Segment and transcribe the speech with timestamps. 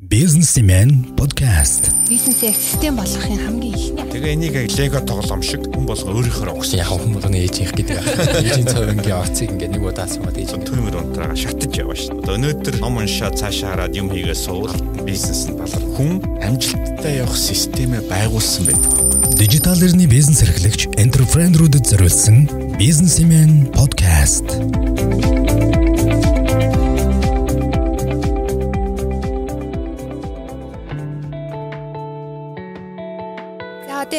[0.00, 1.92] Businessman podcast.
[2.08, 6.80] Бизнесийг систем болгохын хамгийн ихний Тэгээ энийг яг лего тоглоом шиг хүн болго өөрийнхөө 혹시
[6.80, 8.00] яг хүн болгоны ээжийнх гэдэг.
[8.40, 12.16] Ээжийн цовингийн оцыг ингээд нэг удаа суугаад ээж төмөр унтраа шатаж яваа шүү.
[12.16, 14.72] Одоо өнөөдөр ном уншаад цаашаа хараад юм хийгээ суул
[15.04, 19.36] бизнес нь балар хүн амжилттай явах системээ байгуулсан байдаг.
[19.36, 22.48] Дижитал эрхний бизнес эрхлэгч энтерпренерүүдэд зориулсан
[22.80, 24.48] Businessman podcast.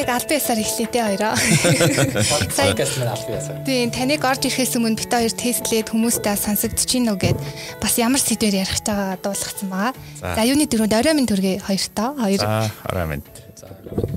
[0.01, 1.37] Яг аль биесаар эхлэе те хоёроо.
[2.57, 3.61] Подкаст маань аль биесаа.
[3.61, 7.37] тийм таныг орж ирэхээс өмнө бит хоёр тестлээд хүмүүстэй сонсогдож гин үү гэд
[7.77, 9.93] бас ямар сэдвээр ярих байгаа дуулгацсан байгаа.
[10.17, 10.41] За.
[10.41, 12.17] Юуны дөрөв орой минь төргий хоёртоо.
[12.17, 12.41] Хоёр.
[12.41, 13.25] За арай мэд.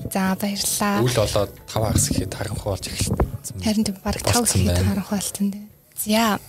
[0.09, 1.05] За баярлалаа.
[1.05, 3.16] Үл болоод тав хагас гэхэд харанхуй болж эхэлсэн.
[3.60, 4.88] Харин тийм баг тав Болцсон гэхэд байна.
[4.88, 5.65] харанхуй болсон дээ.
[6.01, 6.41] За.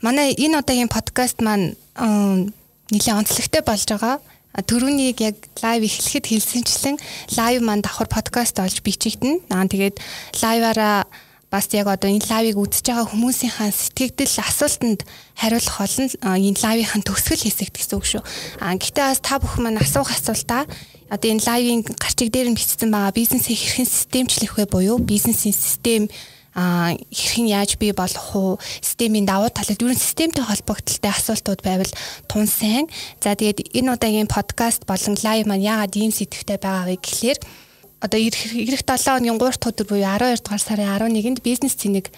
[0.00, 4.16] Манай энэ удаагийн подкаст маань нэлээд онцлогтой болж байгаа.
[4.50, 6.96] Төрөнийг яг лайв эхлэхэд хэлсэнчлэн
[7.38, 9.46] лайв маань давхар подкаст болж бичигдэнэ.
[9.46, 10.02] Аа тэгээд
[10.42, 11.06] лайваараа
[11.50, 15.06] бас яг одоо энэ лайвыг үзэж байгаа хүмүүсийнхаа сэтгэгдэл асуултанд
[15.38, 16.06] хариулах болно.
[16.22, 18.22] А, Энэ лайвынхаа төгсгөл хэсэгт гэсэн үг шүү.
[18.62, 20.66] А гэхдээ бас та бүхэн маань асуух асуултаа
[21.10, 26.06] одоо энэ лайвын гарчиг дээр нь бичсэн байгаа бизнесийн хэрхэн системчлэх вэ буюу бизнесийн систем
[26.54, 31.92] а хэрхэн яаж бий болох уу системийн давуу талууд ер нь системтэй холбогдлолтой асуултууд байвал
[32.26, 32.90] тун сайн.
[33.22, 37.38] За тэгээд энэ удаагийн подкаст болон лайв маань яагаад ийм сэдвтэй байгаа вэ гэхлээр
[38.00, 42.10] одоо ирэх ирэх 7 хоногийн 3 дахь өдөр буюу 12 дугаар сарын 11-нд бизнес цэник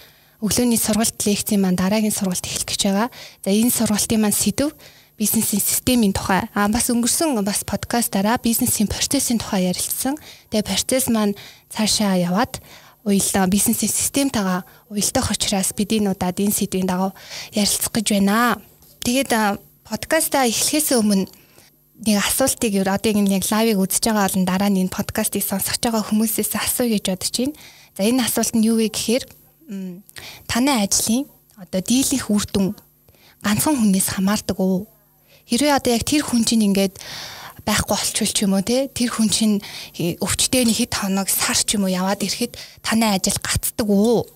[0.43, 3.09] өглөөний сургалт лекцийн маань дараагийн сургалт эхлэх гэж байгаа.
[3.43, 4.71] За энэ сургалтын маань сэдв
[5.19, 10.17] бизнесийн системийн тухай а бас өнгөрсөн бас подкастаараа бизнесийн процессын тухай ярилцсан.
[10.51, 11.37] Тэгээ процесс маань
[11.69, 12.59] цаашаа яваад
[13.03, 17.11] уялдаа бизнесийн системтэйгээ уялдах учраас бид энэ удаад энэ сэдвийн дагуу
[17.51, 18.57] ярилцах гэж байна.
[19.03, 21.27] Тэгээд а, подкастаа эхлэхээс өмнө
[22.07, 25.79] нэг асуултыг юу одоо ингэ яг лайвыг үзэж байгаа олон дараа нь энэ подкастыг сонсож
[25.83, 27.55] байгаа хүмүүсээс асууя гэж бодож байна.
[27.95, 29.23] За энэ асуулт нь юу вэ гэхээр
[30.47, 31.27] танай ажлын
[31.59, 32.67] одоо дийлэнх үр дүн
[33.43, 34.87] ганцхан хүнээс хамаардаг уу?
[35.47, 36.95] Хэрвээ одоо яг тэр хүн чинь ингээд
[37.65, 39.55] байхгүй болчихвол ч юм уу те тэр хүн чинь
[39.95, 44.27] хи- өвчтөний хэд хоног сар ч юм уу яваад ирэхэд танай ажил гацдаг уу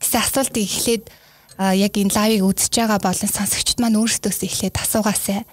[0.00, 1.04] гэсэн асуултыг эхлээд
[1.58, 5.46] яг энэ лайвыг үзэж байгаа болон сонсогчд маань өөрсдөөс эхлээд асуугаасай.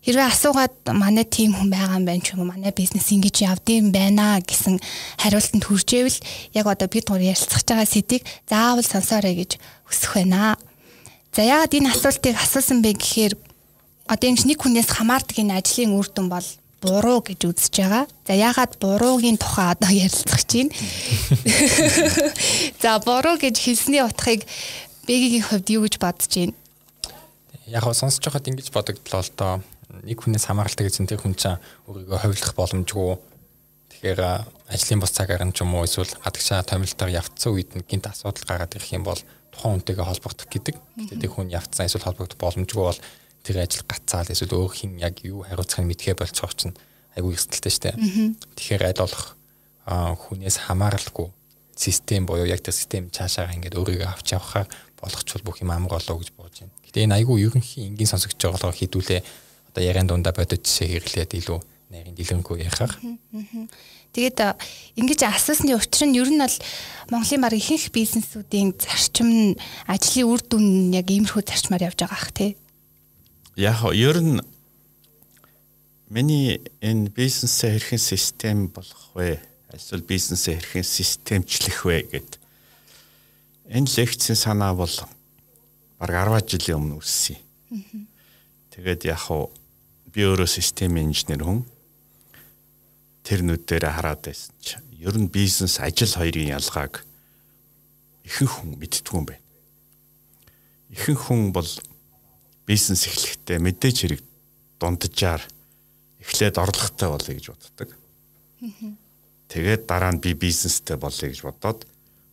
[0.00, 3.92] Хэрвээ асуугаад манай тим хүн байгаа юм байна ч юм уу манай бизнес ингэж явдсан
[3.92, 4.80] байна гэсэн
[5.20, 6.18] хариултанд хүрчээвэл
[6.56, 10.56] яг одоо бид гур ярилцах байгаа сэдийг заавал сонсоорой гэж хүсэх байна.
[11.36, 13.34] За яагаад энэ асуултыг асуусан бэ гэхээр
[14.08, 16.48] одоо энэ нэг хүнээс хамаардаг энэ ажлын үр дүн бол
[16.80, 18.04] буруу гэж үзэж байгаа.
[18.26, 20.72] За яагаад буруугийн тухай одоо ярилцах чинь.
[22.82, 24.48] За буруу гэж хэлсний утгыг
[25.04, 26.54] Бэгийн хувьд юу гэж бодож байна?
[27.66, 29.54] Яг хаа сонсож байхад ингэж бодогдлоо л доо.
[30.06, 31.58] Нэг хүнээс хамааралтай гэсэн тэр хүн чинь
[31.90, 33.18] өөрийгөө ховлох боломжгүй.
[33.90, 34.20] Тэгэхээр
[34.70, 38.46] ажлын бус цагаар нь ч юм уу эсвэл гадагшаа томилтоор явцсан үед нь гинт асуудал
[38.46, 39.18] гараад ирэх юм бол
[39.50, 40.76] тухайн хүнтэйгээ холбогдох гэдэг.
[40.78, 43.00] Гэтэ тэр хүн явцсан эсвэл холбогдох боломжгүй бол
[43.44, 46.76] тэр ажил гацаал эсвэл өөр хин яг юу хариуцахыг мэдхээ болцох чинь
[47.16, 47.90] айгүй эрсдэлтэй штэ.
[48.56, 49.36] Тэгэхээр аль болох
[49.86, 51.28] хүнээс хамааралгүй
[51.74, 54.68] систем буюу яг тэр систем цаашаа ингээд өөрийгөө авч явахаар
[55.00, 56.76] болгочвол бүх юм амар болоо гэж бодож байна.
[56.84, 59.20] Гэтэ энэ айгүй ерөнхий энгийн сонсогч байгаа хідүүлээ
[59.72, 61.58] одоо яриан дундаа бодож жишээ хэрлээд илүү
[61.90, 62.94] нарийн дэлгэнгүй ярихаар.
[64.12, 64.38] Тэгээд
[65.00, 66.56] ингэж асуусны учир нь ер нь бол
[67.08, 72.18] Монголын баг ихэнх бизнесүүдийн зарчим нь ажлын үр дүн нь яг иймэрхүү зарчмаар явж байгаа
[72.18, 72.59] ах тий.
[73.56, 74.40] Яг ер нь
[76.08, 79.42] миний энэ бизнесээ хэрхэн систем болгох вэ?
[79.74, 82.30] Эсвэл бизнесээ хэрхэн системчлэх вэ гэд
[83.70, 84.90] энэ лекцийн санаа бол
[85.98, 87.38] баг 10 жилийн өмнө үссэн.
[88.70, 89.50] Тэгээд яг хоо
[90.10, 91.62] би өөрөө системийн инженер хүн
[93.22, 97.06] тэр нүдээр хараад байсан чи ер нь бизнес ажил хоёрын ялгааг
[98.26, 99.46] ихэнх хүн мэддгүй юм байна.
[100.90, 101.70] Ихэнх хүн бол
[102.70, 104.22] бизнес эхлэхдээ мэдээж хэрэг
[104.78, 105.42] дунджаар
[106.22, 107.88] эхлээд орлоготой болъё гэж боддог.
[109.50, 111.82] Тэгээд дараа нь би бизнестэй болъё гэж бодоод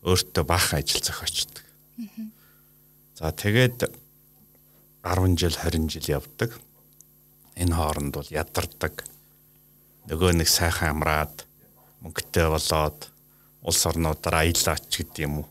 [0.06, 1.66] өөртөө баахан ажил зохиочдөг.
[3.18, 3.90] За тэгээд
[5.02, 6.54] 10 жил 20 жил явдаг.
[7.58, 8.94] Энэ хооронд бол ядардаг.
[10.06, 11.50] Нөгөө нэг сайхан амраад
[12.06, 13.10] мөнгөтэй болоод
[13.66, 15.48] улс орнуудаар аялаач гэдэг юм уу.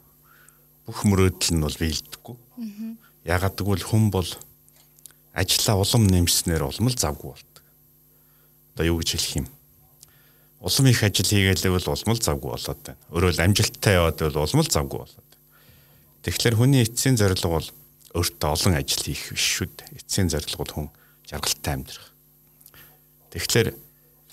[0.87, 2.37] Бүх мөрөөдөл нь бол биелдэггүй.
[3.26, 4.31] Ягаад гэвэл хүн бол
[5.36, 7.62] ажлаа улам нэмснээр улам л завгүй болдог.
[8.72, 9.46] Одоо юу гэж хэлэх юм?
[10.64, 13.00] Улам их ажил хийгээléвэл улам л завгүй болоод байна.
[13.12, 15.30] Өөрөөр амжилттай яваад бол улам л завгүй болоод.
[16.24, 17.68] Тэгэхээр хүний эцсийн зорилго бол
[18.16, 20.00] өөртөө олон ажил хийх биш шүү дээ.
[20.00, 20.88] Эцсийн зорилго бол хүн
[21.28, 22.08] жаргалтай амьдрах.
[23.36, 23.68] Тэгэхээр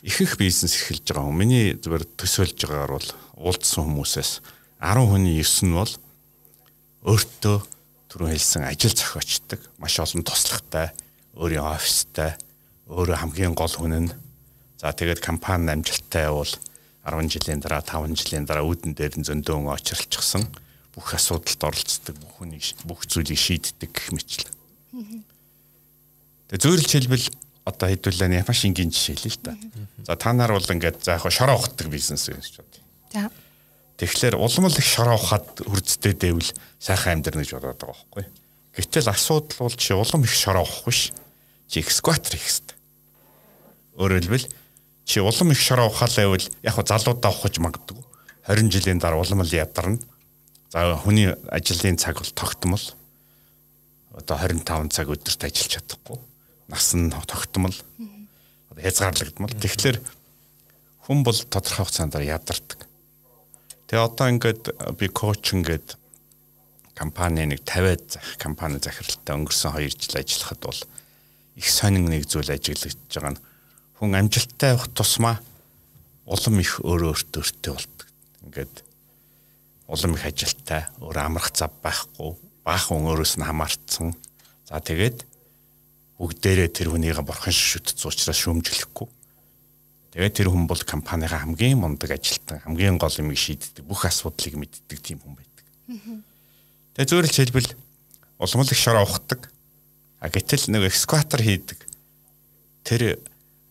[0.08, 3.10] ихэнх бизнес эхэлж байгаа хүн миний зүгээр төсөөлж байгаагаар бол
[3.44, 4.32] уулзсан хүмүүсээс
[4.80, 5.94] 10 хүний 9 нь бол
[7.04, 7.58] өөртөө
[8.14, 10.94] түрүү хэлсэн ажил зохиочдаг, маш олон туслагтай,
[11.34, 12.38] өөрийн офистай,
[12.86, 14.14] өөрөө хамгийн гол хүн нь
[14.78, 16.54] за тэгээд компани амжилттай явал
[17.02, 20.46] 10 жилийн дараа 5 жилийн дараа үүдэн дээр нь зөндөөн очролцсон
[20.94, 24.54] бүх асуудалд оролцдог бүх хүний бүх зүйлийг шийддэг гэх мэтлээ.
[26.54, 27.28] Тэгээ зөөрөлж хэлбэл
[27.66, 29.58] одоо хэдүүлээ маш энгийн жишээ л л та.
[30.06, 32.78] За та нар бол ингээд за яг шороо ухдаг бизнес гэж бод.
[33.10, 33.34] За.
[34.04, 38.26] Тэгэхээр улам л их шороо ухаад хүрдтэй дэвэл сайхан амьдрна гэж бодоод байгаа байхгүй.
[38.76, 41.16] Гэтэл асуудал бол чи улам их шороо ухах биш.
[41.72, 42.78] Чи экскватор хийх хэрэгтэй.
[43.96, 44.48] Өөрөөр хэлбэл
[45.08, 48.04] чи улам их шороо ухаалаа байвал яг хо залуудаа ухаж магадгүй.
[48.44, 50.04] 20 жилийн дараа улам л ядарна.
[50.68, 52.84] За хүний ажлын цаг бол тогтмол.
[54.20, 56.20] Одоо 25 цаг өдөрт ажиллаж чадахгүй.
[56.68, 57.78] Нас нь тогтмол.
[58.68, 59.56] Одоо хязгаарлагдмал.
[59.56, 60.04] Тэгэхээр
[61.08, 62.92] хүн бол тодорхой хугацаанд ядардаг.
[63.94, 64.64] Тэгээ одоо ингээд
[64.98, 66.02] би коуч ингээд
[66.98, 70.82] компани нэг 50 зах компани захиралтай өнгөрсөн 2 жил ажиллахад бол
[71.54, 73.44] их сонин нэг зүйл ажиглаж байгаа нь
[74.02, 75.38] хүн амжилттай явах тусмаа
[76.26, 78.08] улам их өөрөө өөртөө өртөө болдог.
[78.50, 78.76] Ингээд
[79.86, 82.34] улам их ажилтай, өөр амрах зав байхгүй,
[82.66, 84.18] баахан өөрөөс нь хамаарцсан.
[84.66, 85.22] За тэгээд
[86.18, 89.06] бүгдээрээ тэр хүнийг бурхан шүтц учраас шүүмжлэхгүй.
[90.14, 95.02] Тэгээд тэр хүн бол компанийн хамгийн мундаг ажилтан, хамгийн гол юмыг шийддэг, бүх асуудлыг мэддэг
[95.02, 95.66] тийм хүн байдаг.
[96.94, 97.70] Тэгээд зөвөрлж хэлбэл
[98.38, 99.50] улам их шороо ухдаг.
[100.22, 101.82] А гэтэл нэг экскватор хийдэг.
[102.86, 103.18] Тэр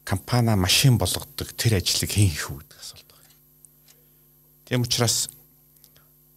[0.03, 3.39] компани машин болгодог тэр ажлыг хэн хийх үү гэдэг асуулт байна.
[4.67, 5.31] Тийм учраас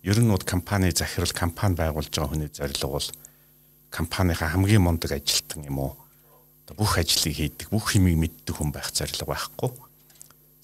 [0.06, 3.10] ер нь бол компани захирал компани байгуулж байгаа хүний зорилго бол
[3.90, 5.98] компанийхаа хамгийн мундаг ажилтан юм уу?
[6.78, 9.85] Бүх ажлыг хийдэг, бүх хэмийг мэддэг хүн байх зорилго байхгүй.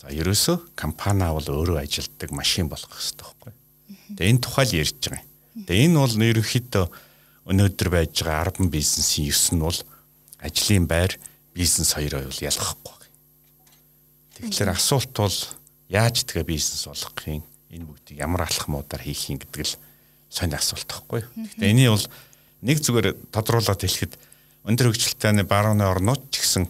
[0.02, 3.54] За ерөөсөө компани бол өөрөө ажилтдаг машин болох хэрэгтэй байхгүй.
[4.18, 5.66] Тэгээ энэ тухайл ярьж байгаа юм.
[5.70, 6.86] Тэгээ энэ бол ерөнхийдөө
[7.46, 9.80] өнөөдөр байж байгаа 10 бизнесийн 9 нь бол
[10.42, 11.14] ажлын байр
[11.54, 12.98] бизнес хоёроо бол ялгахгүй.
[14.42, 15.38] Тэгэхээр асуулт бол
[15.86, 17.46] яаж тэгээ бизнес болгох юм?
[17.70, 19.78] Энэ бүгдийг ямар алхмуудаар хийх юм гэдэг л
[20.34, 21.22] сонь асуулт байхгүй.
[21.30, 22.08] Гэхдээ энийг бол
[22.66, 24.18] нэг зүгээр тодруулаад хэлэхэд
[24.66, 26.66] өндөр хөгжилтэй барууны орнууд ч гэсэн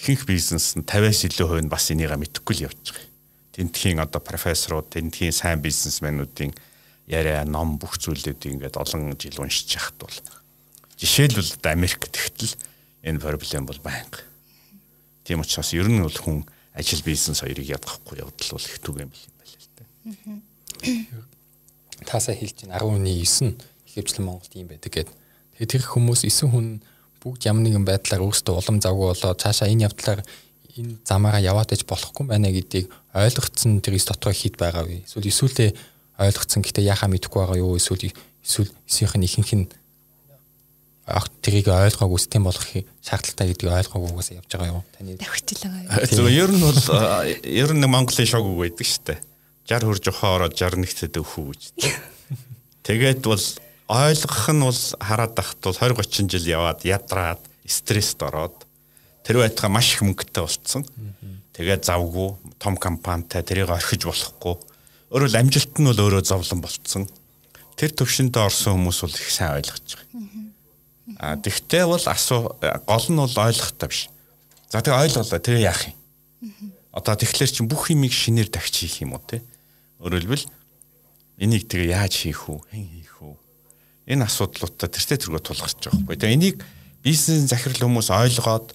[0.00, 3.08] ихэнх бизнес нь 50-аас илүү хувь нь бас энийг мэдэхгүй л явж байгаа.
[3.52, 6.56] Тэнтхийн одоо профессорууд, тэнтхийн сайн бизнесмэнүүдийн
[7.04, 10.16] яриа, ном бүх зүйлүүдийг ингээд олон жил уншиж яхад бол
[10.96, 12.56] жишээлбэл Америк тэгтэл
[13.04, 14.24] энэ проблем бол байнга.
[15.24, 19.24] Тийм учраас ер нь бол хүн ажил бизнес хоёрыг ядгахгүй явдал бол их түгэм бил
[19.28, 19.84] юм байна л да.
[22.08, 25.14] Таасаа хэлж чинь 10-ны 9 ихэвчлэн Монголд юм байдаг гэдэг.
[25.60, 26.80] Тэгээд тэр хүмүүс 9 хүн
[27.20, 30.24] бүгд ямар нэгэн байдлаар өөрсдөө улам завгүй болоод цаашаа энэ явдлаар
[30.76, 35.04] энэ замаараа яваад иж болохгүй байна гэдгийг ойлгоцсон тэр эс дотор хит байгаа вэ?
[35.04, 35.76] Эсвэл эсвэл
[36.16, 37.76] ойлгоцсон гэхдээ яхаа мэдэхгүй байгаа юу?
[37.76, 38.08] Эсвэл
[38.40, 39.66] эсвэл эсийнх нь ихэнх нь
[41.42, 42.70] тэрийг ойлгоогүй систем болгох
[43.02, 44.84] шаардлагатай гэдгийг ойлгоогүйгээс явж байгаа юу?
[44.94, 45.20] Таны юу?
[46.16, 46.80] Зөв ер нь бол
[47.42, 49.18] ер нь Монголын шог үг байдаг шүү дээ.
[49.66, 51.62] 60 хурж ухаа ороод 61-т өвхүү гэж.
[52.86, 53.42] Тэгээд бол
[53.90, 58.54] ойлгох нь бол хараад тахт бол 20 30 жил яваад ядраад стресст ороод
[59.26, 60.86] тэр байтугай маш их мөнгөтэй болцсон.
[61.58, 64.54] Тэгээд завгүй том компанитай тэрийг орхиж болохгүй.
[65.10, 67.10] Өөрөөр амжилт нь бол өөрөө зовлон болцсон.
[67.74, 70.30] Тэр төвшөндөө орсон хүмүүс бол их сайн ойлгож байгаа.
[71.18, 72.54] А тэгтээ бол асуу
[72.86, 74.06] гол нь бол ойлгохтой биш.
[74.70, 75.98] За тэгээ ойлголоо тэгээ яах юм?
[76.94, 79.42] Одоо тэгэхээр чи бүх юмыг шинээр тагч хийх юм уу те?
[79.98, 80.46] Хэлбэл
[81.42, 82.62] энийг тэгээ яаж хийх үү?
[84.10, 86.18] Энэ асуудлуудаа тэртээ тэргөө тулгарч байгаа байхгүй.
[86.18, 86.56] Тэгээ энийг
[87.06, 88.74] бизнес захирал хүмүүс ойлгоод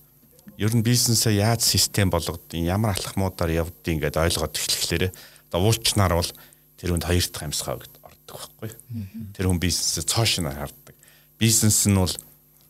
[0.55, 5.11] ер нь бизнесээ яаж систем болгодгийг ямар алхмуудаар явдгийг ингээд ойлгоод эхлэхлээрээ
[5.51, 6.31] одоо уулчнаар бол
[6.79, 7.99] тэр хүнд хоёр дахь амьсгаа ордог
[8.31, 8.71] байхгүй.
[9.35, 10.95] Тэр хүн бизнесээ цоошноор хардаг.
[11.35, 12.15] Бизнес нь бол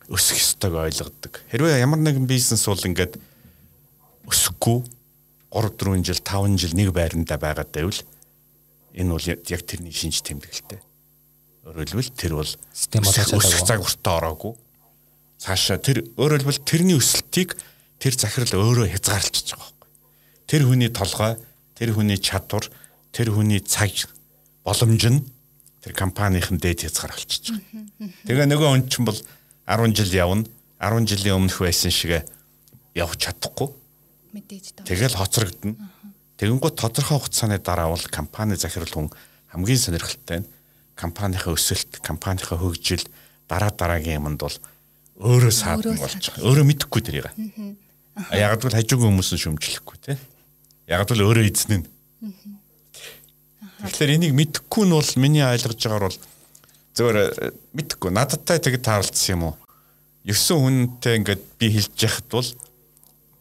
[0.09, 1.33] өсөх ёстойг ойлгодог.
[1.53, 3.21] Хэрвээ ямар нэгэн бизнес бол ингээд
[4.25, 4.81] өсөхгүй
[5.53, 8.01] 3 4 жил 5 жил нэг байранда байгаад байвал
[8.93, 10.81] энэ бол яг тэрний шинж тэмдэглэлтэй.
[11.65, 14.53] Өөрөөр хэлбэл тэр бол систем болоод цаг хүртээ ороогүй.
[15.41, 17.57] Цаашаа тэр өөрөөр хэлбэл тэрний өсөлтийг
[17.97, 19.89] тэр захирал өөрөө хязгаарлалчж байгаа байхгүй.
[20.45, 21.33] Тэр хүний толгой,
[21.73, 22.69] тэр хүний чадвар,
[23.09, 23.89] тэр хүний цаг
[24.61, 25.25] боломж нь
[25.81, 28.13] тэр компанийн дээд хязгаарлалчж байгаа.
[28.29, 29.17] Тэгээ нөгөө хүн чинь бол
[29.65, 30.45] 10 жил явна.
[30.77, 32.29] 10 жилийн өмнөх байсан шиг
[32.93, 33.73] явж чадахгүй.
[34.37, 34.85] Мэдээж таа.
[34.85, 35.73] Тэгэл хоцрогдно.
[36.37, 39.09] Тэгэнгүүт тодорхой хугацааны дараа бол компани захирал хүн
[39.49, 40.47] хамгийн сонирхолтой нь
[40.95, 43.03] компанийнхаа өсөлт, компанийнхаа хөгжил
[43.47, 44.57] дараа дараагийн юмд бол
[45.19, 46.43] өөрөө саадан болж байгаа.
[46.43, 47.27] Өөрөө мэдэхгүй тэрийг.
[48.31, 50.17] Яг л хажуугийн хүмүүс нь шүмжлэхгүй тий.
[50.87, 51.87] Яг л өөрөө эзэн нь.
[53.85, 56.19] Тэгэхээр энийг мэдхгүй нь бол миний ойлгож байгаагаар бол
[56.95, 57.17] зөвөр
[57.75, 59.55] мэдхгүй нададтай тэгэд таарлцсан юм уу?
[60.25, 62.49] 9 хүнтэй ингээд би хэлж яхад бол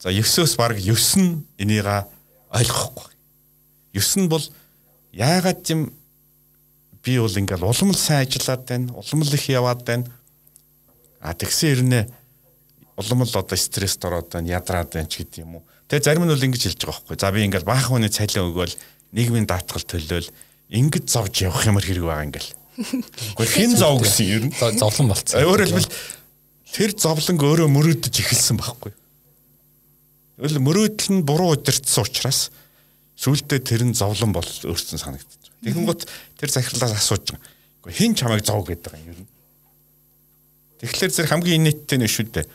[0.02, 2.10] за 9-өөс баг 9 нь энийга
[2.50, 3.14] ойлгохгүй.
[3.94, 4.44] 9 нь бол
[5.14, 5.94] яагаад юм
[7.04, 8.92] би бол ингээл уламл сайн ажиллаад байна.
[8.96, 10.08] Уламл их яваад байна.
[11.20, 12.04] А тэгсэн хэрнээ
[12.96, 15.64] уламл одоо стресст ороод байна, ядраад байна ч гэдэг юм уу.
[15.88, 17.16] Тэгээ зарим нь бол ингэж хэлж байгаа байхгүй.
[17.20, 18.74] За би ингээл баахан хүний цалин өгөөл
[19.12, 20.28] нийгмийн даатгал төлөөл
[20.72, 22.50] ингэж зовж явах юмар хэрэг байгаа ингээл.
[23.38, 25.44] Гэхдээ хэн зов гэсэн юм ер нь зовлон болцсон.
[25.44, 25.90] Өөрөөр хэлбэл
[26.74, 28.92] тэр зовлонг өөрөө мөрөөдөж эхэлсэн байхгүй.
[30.42, 32.50] Өл мөрөөдөл нь буруу удирдсан учраас
[33.14, 35.43] сүултээ тэр нь зовлон бол өөрчлөн санагдчих.
[35.64, 36.06] Тэгэн гут
[36.36, 37.42] тэр захирлаас асууж байгаа.
[37.84, 39.30] Гэхдээ хэн чамайг зов гэдэг байгаа юм ер нь.
[40.84, 42.46] Тэгэхээр зэрэг хамгийн инээдтэй нь шүү дээ.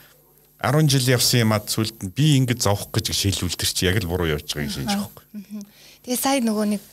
[0.61, 3.97] 10 жил явсан юм ад сүлд нь би ингэж зовох гэж шийдвэл тэр чи яг
[4.03, 5.25] л буруу явж байгааг шинж байхгүй.
[6.03, 6.83] Тэгээ сая нөгөө нэг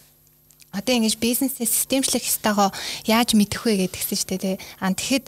[0.71, 2.71] одоо ингэж бизнесээ системчлэх хэвээр
[3.11, 4.57] яаж мэдэх вэ гэдгсэн шүү дээ.
[4.79, 5.27] Аа тэгэхэд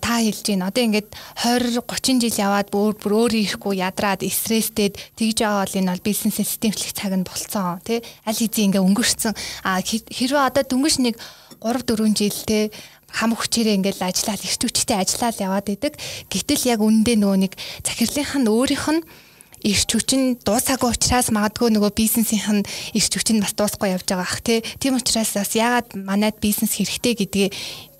[0.00, 1.08] та хэлж гин одоо ингээд
[1.44, 6.06] 20 30 жил яваад бүр бүр өөр ирэхгүй ядраад стресстэд тэгж байгаа бол энэ бол
[6.08, 9.34] бизнес системчлэх цаг нь болцсон тий аль хэзээ ингээд өнгөрцөн.
[9.68, 11.20] А хэрвээ одоо дөнгөж нэг
[11.60, 12.72] 3 4 жил тий
[13.12, 15.94] хам хүчээрээ ингээд ажиллаад эрт хүчтэй ажиллаад яваад идэг.
[16.32, 17.52] Гэтэл яг үндэ нөгөө нэг
[17.84, 19.02] захирлынх нь өөрийнх нь
[19.64, 24.40] ирч хүчин дуусаагүй учраас магадгүй нөгөө бизнесийнх нь ирч хүчин бас дуусахгүй явж байгаа ах
[24.44, 27.52] тийм учраас бас ягаад манайд бизнес хэрэгтэй гэдгийг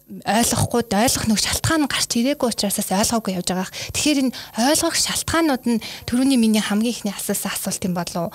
[0.06, 3.70] ойлгохгүй ойлгох нэг шалтгаан гарч ирээгүй учраас ойлгоогүй явж байгаа.
[3.90, 4.36] Тэгэхээр энэ
[4.70, 8.30] ойлгох шалтгаанууд нь төрөний миний хамгийн ихний асуусан асуулт юм болов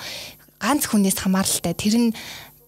[0.60, 1.72] ганц хүнээс хамааралтай.
[1.72, 2.08] Тэр нь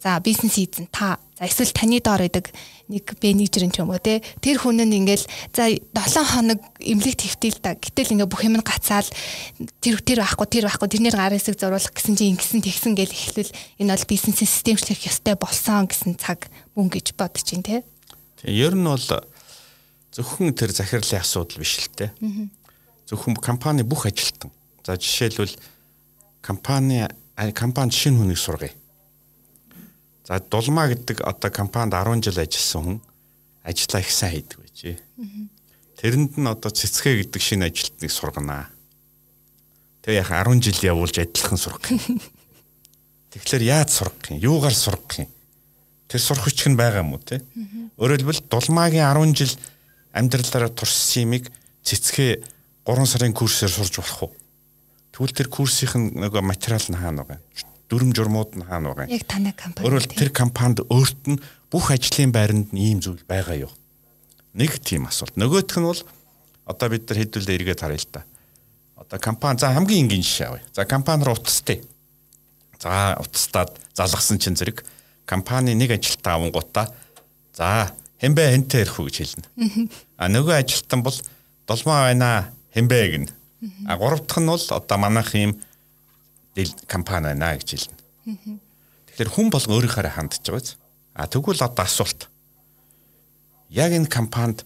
[0.01, 1.21] за бизнес эзэн та.
[1.37, 2.49] За эсвэл таны доор идэг
[2.89, 4.25] нэг менежер ч юм уу те.
[4.41, 8.65] Тэр хүн нь ингээл за 7 хоног эмнэлэг твтэл та гэтэл ингээ бүх юм нь
[8.65, 9.09] гацаал
[9.85, 10.89] тэр тэр байхгүй тэр байхгүй.
[10.89, 13.53] Тэрнэр гар хэсэг зурулах гэсэн чинь ингэсэн тэгсэн гэл эхлүүл
[13.85, 17.85] энэ бол бизнесийн системчлэх ёстой болсон гэсэн цаг мөн гэж бодож чинь те
[18.45, 19.01] Ер нь бол
[20.13, 22.13] зөвхөн тэр захирлын асуудал биш л те.
[23.09, 24.53] Зөвхөн компани бүх ажилтан.
[24.85, 25.57] За жишээлбэл
[26.45, 27.09] компани
[27.57, 28.73] компани шинэ хүнийг сургая.
[30.29, 32.99] За дулмаа гэдэг одоо компанид 10 жил ажилласан хүн
[33.65, 34.81] ажиллаа их сайн хийдэг байж.
[35.99, 38.69] Тэрэнд нь одоо цэцгээ гэдэг шинэ ажилтныг сурганаа.
[40.05, 41.81] Тэгээ яг 10 жил явуулж адилхан сурах.
[43.33, 44.39] Тэгэхээр яаж сурах юм?
[44.39, 45.33] Юугаар сурах юм?
[46.09, 47.41] Тэр сурах хүч нь байгаа юм уу те?
[47.97, 49.55] Өөрөөр хэлбэл дулмаагийн 10 жил
[50.13, 51.51] амьдралаараа туршсан юмыг
[51.83, 52.45] цэцгээ
[52.87, 54.33] 3 сарын курсээр сурж болох уу?
[55.15, 57.71] Тэгвэл тэр курсийн нөгөө материал нь хаана байгаа юм?
[57.89, 59.15] Дүрм журмууд нь хаана байгаа юм?
[59.15, 59.85] Яг танай компани.
[59.87, 61.39] Өөрөөр тэр компанид өөрт нь
[61.71, 63.73] бүх ажлын байранд нь ийм зүйл байгаа юу?
[64.59, 65.39] Нэг тийм асуулт.
[65.39, 66.03] Нөгөөх нь бол
[66.67, 68.27] одоо бид нар хэдүүлээ эргээд харъя л та.
[68.99, 70.65] Одоо компани за хамгийн энгийн жишээ авъя.
[70.75, 71.83] За компани руу утастай.
[72.79, 74.83] За утастаад залгасан чинь зэрэг
[75.27, 76.93] компани нэг ажилтан авангуудаа
[77.53, 79.47] за хэмбэ хэнтэй ирэх үү гэж хэлнэ.
[80.21, 81.17] А нөгөө ажилтан бол
[81.67, 83.27] долмоо байна хэмбэ гин.
[83.87, 85.61] А гурав дахь нь бол одоо манайх ийм
[86.87, 87.99] компани байна гэж хэлнэ.
[89.09, 90.77] Тэгэхээр хүн болгон өөрийнхөө хандж байгаа биз.
[91.15, 92.29] А тэгвэл одоо асуулт.
[93.71, 94.65] Яг энэ компанид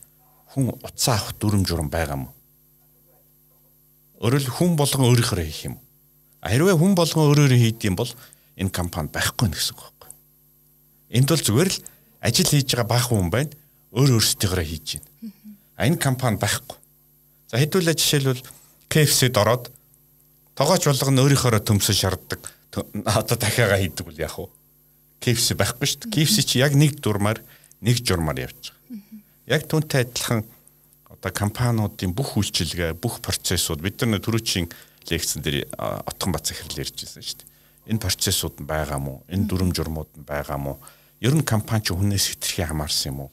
[0.55, 2.31] хүн утсаа авах дүрм журм байгаа мó?
[4.23, 5.77] Өөрөлд хүн болгон өөрийнхөө хийх юм.
[6.43, 8.11] Хэрвээ хүн болгон өөрөөрөө хийд юм бол
[8.57, 9.98] энэ компани байхгүй гэсэн үг.
[11.09, 11.83] Энд бол зүгээр л
[12.21, 13.53] ажил хийж байгаа бага хүн байна.
[13.93, 15.33] Өөр өөрсдийнхөө хийж байна.
[15.79, 16.77] А энэ компани байхгүй.
[17.49, 18.45] За хэдүүлээ жишээлбэл
[18.93, 19.73] KFC-д ороод
[20.59, 22.45] тогооч болгоно өөрийнхөө төмсөж шаарддаг.
[23.09, 24.53] Одоо дахиагаа хийдэг үл яах вэ?
[25.25, 26.13] KFC байхгүй шүү дээ.
[26.13, 27.41] KFC чи яг нэг дурмаар
[27.81, 28.77] нэг журмаар явж байгаа.
[29.49, 30.45] Яг түүнтэй адилхан
[31.09, 34.69] одоо компаниудын бүх үйлчилгээ, бүх процессууд бид нар түрүүчийн
[35.11, 35.67] лекцэн дээр
[36.07, 37.49] Отгон Бац захирал ярьж байсан шүү дээ.
[37.91, 39.25] Энэ процессууд нь байгаа мó?
[39.27, 40.79] Энэ дүрм журмууд нь байгаа мó?
[41.21, 43.31] Ер нь компани ч хүнээс хэтэрхий хамаарсан юм уу?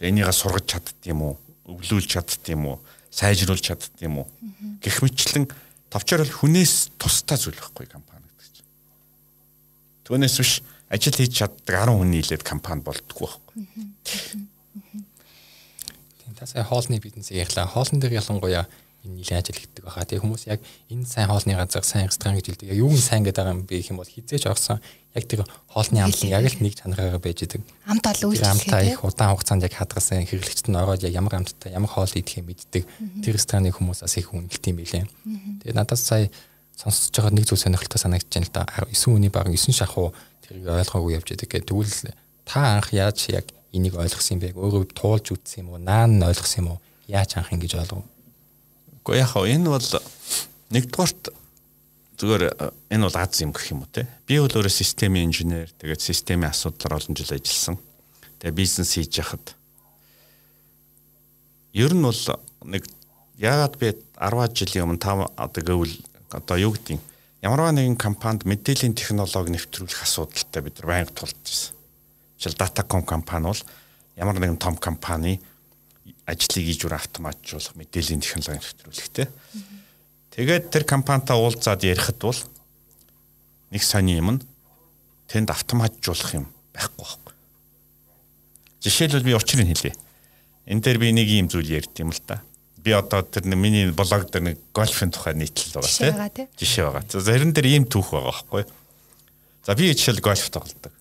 [0.00, 1.34] Энийгээ сургаж чаддсан юм уу?
[1.68, 2.76] Өвлүүлж чаддсан юм уу?
[3.08, 4.26] Сайжруулж чаддсан юм уу?
[4.84, 5.48] Гэх мэтлэн
[5.88, 8.68] товчоор бол хүнээс тусдаа зүйл байхгүй компани гэдэг чинь.
[10.04, 10.52] Түүнээс биш
[10.88, 13.64] ажил хийж чаддаг 10 хүн нийлээд компани болдгоо байхгүй.
[16.20, 17.66] Тийм та сая хоолны бизнесийг ярьлаа.
[17.66, 18.68] Хоолн дээр ялангуяа
[19.04, 20.04] энэ нэлээд ажил хийдэг байхаа.
[20.04, 20.60] Тэгээ хүмүүс яг
[20.92, 22.70] энэ сайн хоолны газар сайн ресторан гэж хэлдэг.
[22.72, 24.80] Яг юу нь сайн гэдэг юм бэ гэх юм бол хизээж орсон
[25.16, 25.42] яг тэр
[25.72, 27.64] хоолны амт яг л нэг чанараараа байж идэг.
[27.88, 28.52] Амт ол үйлчлэх.
[28.52, 32.38] Амтаа их удаан хугацаанд яг хадгалсан хэрэглэгчд нь ороод яг ямар амттай ямар хоол идэх
[32.38, 32.84] юм мэддэг.
[33.24, 35.08] Тэр рестораны хүмүүс бас их үнэлт юм билээ.
[35.64, 36.30] Тэгээ надаас сая
[36.76, 38.62] сонсож байгаа нэг зүйл сонирхолтой санагдаж байна л да.
[38.86, 40.14] 9 үний баг 9 шахуу
[40.44, 41.66] тэрийг ойлгоогүй явж идэг гэх.
[41.66, 42.14] Тэгвэл
[42.46, 44.54] та анх яаж яг энийг ойлгосон юм бэ?
[44.58, 45.78] Өөрөө туулж үтсэн юм уу?
[45.78, 46.78] Наан нь ойлгосон юм уу?
[47.06, 48.04] Яаж анх ингэж ойлгов?
[49.06, 49.88] Уу яг энэ бол
[50.70, 51.22] нэгдүгээрт
[52.20, 54.06] зүгээр э, энэ бол аз юм гэх юм уу те.
[54.28, 57.80] Би бол өөрөө системийн инженер, тэгээд системийн асуудлаар олон жил ажилласан.
[58.38, 59.56] Тэгээд бизнес хийж яхад
[61.72, 62.22] ер нь бол
[62.68, 62.84] нэг
[63.40, 65.96] яагаад би 10 жилийн өмнө 5 одоо гэвэл
[66.30, 67.00] одоо юу гэдэг
[67.40, 71.72] ямарваа нэгэн компанид мэдээллийн технологи нэвтрүүлэх асуудалтай бид нар байнга тулж байсан.
[72.36, 73.62] Жишээл Datacom компани бол
[74.16, 75.40] ямар нэгэн том компани
[76.30, 79.26] ажлыг ижүүр автоматжуулах мэдээллийн технологи нэвтрүүлэхтэй.
[80.30, 82.40] Тэгээд тэр компанитай уулзаад ярихад бол
[83.74, 84.40] нэг сони юм нь
[85.26, 87.34] тэнд автоматжуулах юм байхгүй байхгүй.
[88.80, 89.94] Жишээлбэл би учрыг хэлье.
[90.70, 92.42] Энд дээр би нэг юм зүйл ярьд юм л да.
[92.78, 96.48] Би одоо тэр миний блог дээр нэг гольфын тухай нийтлэл байгаа тийм.
[96.56, 97.04] Жишээ байгаа.
[97.10, 98.64] За зарим дээр ийм түүх байгаа байхгүй.
[99.66, 100.94] За би жишээл гольф тоглодог.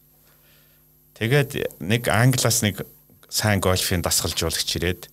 [1.15, 2.83] Тэгээд нэг англиас нэг
[3.29, 5.07] сайн гольфын дасгалжуулагч ирээд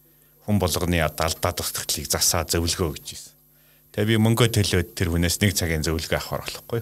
[0.46, 3.34] хүн болгоны алдаад тогтолцлыг засаа зөвлөгөө өгч ирсэн.
[3.92, 6.80] Тэгээ би мөнгө төлөөд тэр хүнээс нэг цагийн зөвлөгөө авах болохгүй.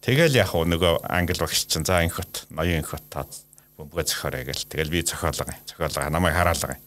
[0.00, 3.28] Тэгэл яг нөгөө англи багш чинь за инхот ноён инхот таа
[3.76, 4.64] бөмбөгөө зохиорой гэл.
[4.64, 5.52] Тэгэл би зохиолгоо.
[5.68, 6.78] Зохиолгоо намайг хараалгаа.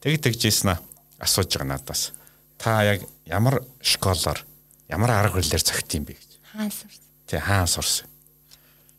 [0.00, 0.78] Тэг тэгжсэн аа
[1.18, 2.12] асууж байгаа надаас.
[2.58, 4.42] Та яг ямар школоор
[4.88, 6.30] ямар арга барилаар зохит юм бэ гэж.
[6.54, 7.02] Хаан сурсан.
[7.26, 8.06] Тэг хаан сурсан.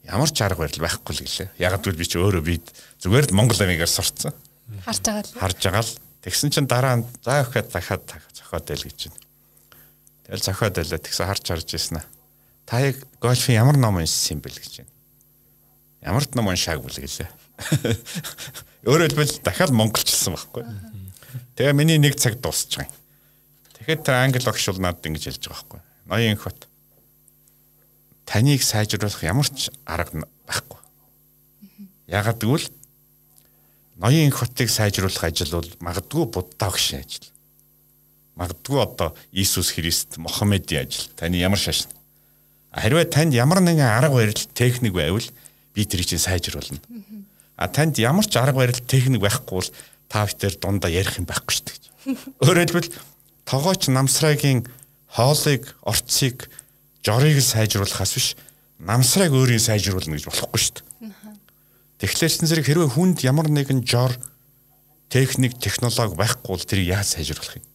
[0.03, 1.49] Ямар ч арга барил байхгүй л гэлээ.
[1.59, 2.59] Яг гэвэл би чи өөрөө би
[2.99, 4.35] зүгээр л Монгол амигаар сурцсан.
[4.85, 5.39] Харж байгаа л.
[5.39, 9.19] Харж байгаа л тэгсэн чинь дараа нь заа ихэд дахиад зохиод байл гэж байна.
[10.29, 12.07] Тэгэл зохиод байлаа тэгсэн харж харж ирсэн аа.
[12.69, 14.93] Та яг гольфын ямар ном уншсан юм бэл гэж байна.
[16.05, 17.29] Ямар ч ном уншааг бүл гэлээ.
[18.87, 20.63] Өөрөөр хэлбэл дахиад монголчилсан байхгүй.
[21.57, 22.95] Тэгээ миний нэг цаг дуусч байгаа юм.
[23.75, 25.79] Тэгэхэд тэр англи багш бол надад ингэж хэлж байгаа байхгүй.
[26.07, 26.59] Ноён хот.
[28.23, 30.79] Таныг сайжруулах ямар ч арга байхгүй.
[32.07, 32.69] Ягаад гэвэл
[33.99, 37.27] ноён хотыг сайжруулах ажил бол магадгүй буддаа багшийн ажил.
[38.39, 41.11] Магадгүй одоо Иесус Христ, Мохаммедийн ажил.
[41.19, 41.91] Таны ямар шашин?
[42.71, 45.27] Хэрвээ танд ямар нэгэн арга барил, техник байвал
[45.75, 46.79] би тэрийг чинь сайжруулна.
[47.59, 49.69] А танд ямар ч арга барил, техник байхгүй бол
[50.07, 52.15] та битэр дундаа ярих юм байхгүй шүү дээ.
[52.45, 52.95] Өөрөөр хэлбэл
[53.43, 54.63] тогооч намсраагийн
[55.11, 56.47] хоолыг, орцыг,
[57.03, 58.27] жорыг сайжруулахаас биш
[58.79, 60.88] намсраг өөрийн сайжруулна гэж болохгүй шүү дээ.
[61.99, 64.15] Тэгэхээр ч зэрэг хэрвээ хүнд ямар нэгэн жор
[65.11, 67.67] техник, технологи байхгүй бол тэрийг яаж сайжруулах юм?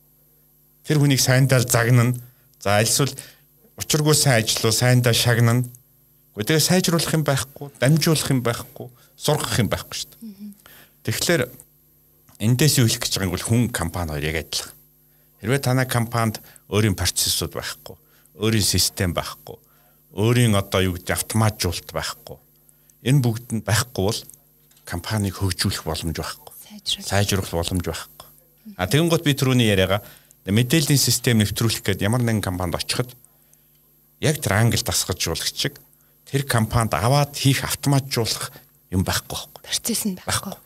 [0.89, 2.17] Тэр хүнийг сайндаа загнана.
[2.57, 3.13] За альсвал
[3.77, 5.69] учиргүй сайн ажиллуу, сайндаа шагнана.
[6.41, 10.57] Гэхдээ сайжруулах юм байхгүй, дамжуулах юм байхгүй, сургах юм байхгүй шүү дээ.
[11.05, 11.43] Тэгэхээр
[12.41, 14.73] эндээс юу хэлэх гэж байгааг бол хүн компани хоёр яг адилхан.
[15.45, 16.41] Хэрвээ танай компанид
[16.73, 18.01] өөрийн процессууд байхгүй,
[18.41, 19.61] өөрийн систем байхгүй,
[20.17, 22.41] өөрийн одоо юу гэж автоматжуулалт байхгүй
[23.05, 24.21] Энэ бүгд нь байхгүй бол
[24.89, 26.53] компанийг хөгжүүлэх боломж байхгүй.
[27.05, 28.27] Сайжруулах боломж байхгүй.
[28.81, 30.01] А тэгэн гот би түрүүний яриагаа
[30.49, 33.13] мэдээллийн систем нэвтрүүлэх гээд ямар нэгэн компанид очиход
[34.25, 35.77] яг тэр англ дасгажуулагчиг
[36.25, 38.53] тэр компанид аваад хийх автоматжуулах
[38.89, 39.61] юм байхгүй байхгүй.
[39.65, 40.57] Процесс нь байхгүй.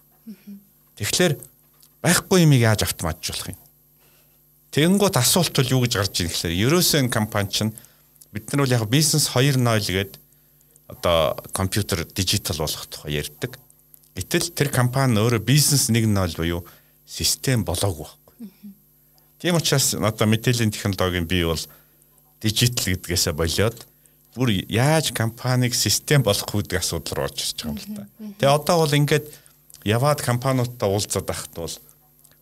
[0.98, 1.34] Тэгэхээр
[2.02, 3.58] байхгүй юмыг яаж автоматжуулах юм?
[4.74, 7.72] Тэгэнгუთ асуулт бол юу гэж гарч ирэх гэхээр ерөөсөө энэ компани чинь
[8.30, 10.27] бид нар бол яг бизнес 2.0 гэдэг
[10.88, 13.58] одоо компьютер дижитал болгох тухай ярьдаг.
[14.16, 16.64] Гэтэл тэр компани өөрөө бизнес 1.0 буюу
[17.06, 18.72] систем болоогүй байхгүй.
[19.38, 21.60] Тийм учраас одоо мэдээллийн технологийн бий бол
[22.42, 23.86] дижитал гэдгээсээ болоод
[24.34, 28.04] бүр яаж компанийг систем болгох гэдэг асуудал руу орж ирж байгаа юм л та.
[28.40, 29.26] Тэгээ одоо бол ингээд
[29.84, 31.76] яваад компаниудтай уулзаад байхад бол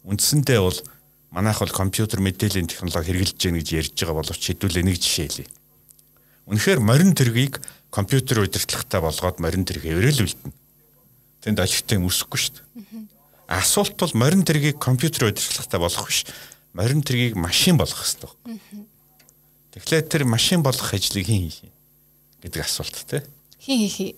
[0.06, 0.78] үндсэндээ бол
[1.30, 5.46] манайх бол компьютер мэдээллийн технологи хэрэгжилж гэнэ гэж ярьж байгаа боловч хэдүүлээ нэг жишээ хэлье.
[6.46, 7.60] Үнэхээр морин тэргийг
[7.96, 10.52] компьютер удирдлагатай болгоод морин тэрэг эврэл үлдэнэ.
[11.40, 13.08] Тэнд ажилттай өсөхгүй шүү дээ.
[13.48, 16.28] Асуулт бол морин тэргийг компьютер удирдлагатай болгох биш.
[16.76, 18.84] Морин тэргийг машин болгох хэрэгтэй.
[19.72, 21.72] Тэгэхээр тэр машин болгох ажлыг хэн хий
[22.44, 23.24] гэдэг асуулт тий.
[23.64, 24.12] Хин хий.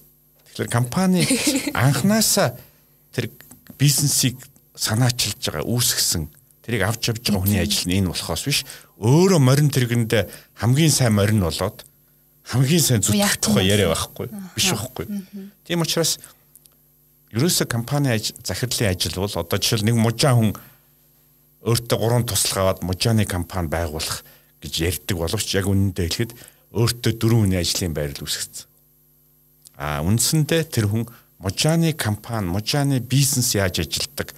[0.50, 1.22] Тэгэхээр компани
[1.74, 2.58] анханасаа
[3.14, 3.30] тэр
[3.78, 4.42] бизнесийг
[4.74, 6.26] санаачилж байгаа үүсгэсэн
[6.66, 8.58] тэрийг авч явж байгаа хүний ажил нь энэ болохоос биш
[8.98, 10.28] өөрөө морин тэргэндээ
[10.60, 11.86] хамгийн сайн морин болоод
[12.48, 15.06] хамгийн сайн зүтгэх тухай яриа байхгүй биш байхгүй.
[15.68, 16.16] Тийм учраас
[17.32, 20.56] ерөөсө компани захирлын ажил бол одоо жишээл нэг мужаа хүн
[21.68, 24.24] өөртөө гурван туслах аваад мужааны компани байгуулах
[24.64, 26.32] гэж ярьдаг боловч яг үнэндээ хэлэхэд
[26.72, 28.66] өөртөө дөрвөн хүний ажлын байрал үүсгэсэн.
[29.76, 31.04] А үндсэндээ тэр хүн
[31.38, 34.32] мужааны компани, мужааны бизнес яаж ажилтдаг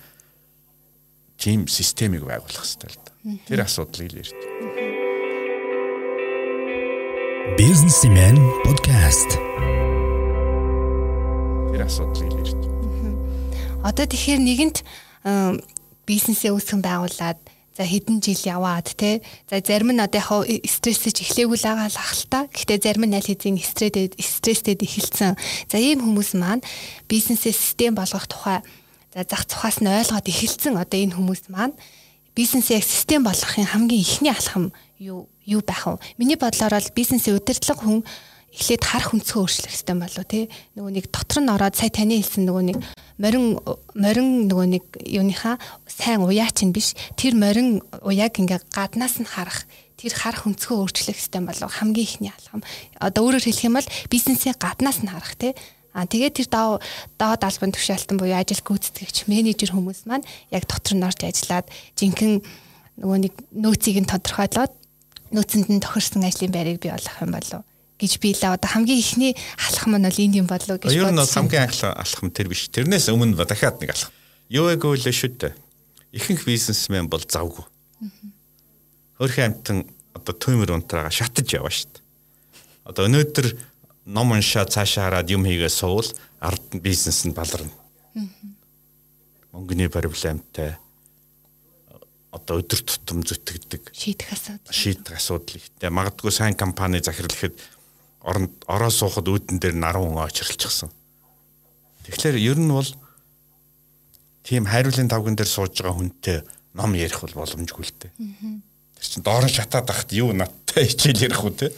[1.39, 3.13] тийм системийг байгуулах хэрэгтэй л да.
[3.47, 4.50] Тэр асуудлыг л ярьж.
[7.41, 8.37] Businessman
[8.69, 9.41] podcast.
[11.73, 12.53] Тэр асуудлыг ярьж.
[13.81, 14.85] Одоо тэгэхээр нэгэнт
[16.05, 17.41] бизнесээ үүсгэн байгуулад
[17.73, 19.25] За хэдэн жил яваад те.
[19.49, 22.45] За зарим нь одоо яг стрессэж эхлэегүй л байгаа л ахalta.
[22.53, 25.41] Гэхдээ зарим нь аль хэзээ стресстэй стресстэй эхэлсэн.
[25.73, 26.61] За ийм хүмүүс маань
[27.09, 28.61] бизнесээ систем болгох тухай
[29.17, 31.73] за зах цухаас нь ойлгоод эхэлсэн одоо энэ хүмүүс маань
[32.37, 35.99] бизнесээ систем болгохын хамгийн ихний алхам юу юу байх вэ?
[36.21, 38.05] Миний бодлоор бол бизнесийн удирдлага хүн
[38.53, 40.45] эхлээд харах өнцгөө өөрчлөх хэрэгтэй болов тий.
[40.77, 42.79] Нөгөө нэг дотор нь ороод сая таны хэлсэн нөгөө нэг
[43.17, 43.45] морин
[43.97, 45.57] морин нөгөө нэг юуныхаа
[45.89, 46.93] сайн уяач нь биш.
[47.17, 49.65] Тэр морин уяаг ингээ гаднаас нь харах
[49.97, 52.61] тэр харах өнцгөө өөрчлөх хэрэгтэй болов хамгийн ихний алхам.
[52.99, 55.55] Одоо өөрөөр хэлэх юм бол бизнесийн гаднаас нь харах тий.
[55.95, 56.71] А тэгээд тэр доо
[57.19, 61.67] доод албан тушаалтан буюу ажил гүйцэтгэгч менежер хүмүүс маань яг дотор нь орж ажиллаад
[61.99, 62.43] жинхэнэ
[63.01, 64.73] нөгөө нэг нөөцийг нь тодорхойлоод
[65.31, 67.63] нөөцөнд нь тохирсон ажлын байрыг бий болгох юм болов
[68.01, 70.97] гэж би л одоо хамгийн ихний алхам нь бол энд юм болов гэж бодсон.
[70.97, 72.73] Ер нь хамгийн алхам тэр биш.
[72.73, 74.13] Тэрнээс өмнө дахиад нэг алхам.
[74.49, 75.53] Юу яг үл шүү дээ.
[76.17, 77.65] Ихэнх бизнесмен бол завгүй.
[79.21, 79.85] Хөрхийн амтан
[80.17, 82.03] одоо төмөр унтраагаа шатаж яваа дээ.
[82.89, 83.47] Одоо өнөөдөр
[84.09, 86.09] ном уншаа цаашаа хараад юм хийгээ суул
[86.41, 87.71] ард нь бизнес нь баларна.
[89.53, 90.81] Мөнгөний проблемтай
[92.31, 97.59] одоо өдөр тутам зүтгэдэг шийдэх асуудал шийдэх асуудал ихтэй магадгүй сайн компани захирлахад
[98.23, 100.93] оронд ороо суухад үүдэн дээр наран хүн очирлчихсан.
[102.07, 102.87] Тэгэхээр ер нь бол
[104.45, 106.39] тийм хайруулын тавган дээр сууж байгаа хүнтэй
[106.77, 108.13] ном ярих бол боломжгүй л дээ.
[108.13, 111.69] Тэр чинь доор нь шатаад ахт юу надтай хичээл ярих үү те.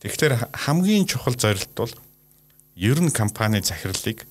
[0.00, 1.92] Тэгэхээр хамгийн чухал зорилт бол
[2.78, 4.24] ер нь компани захирлыг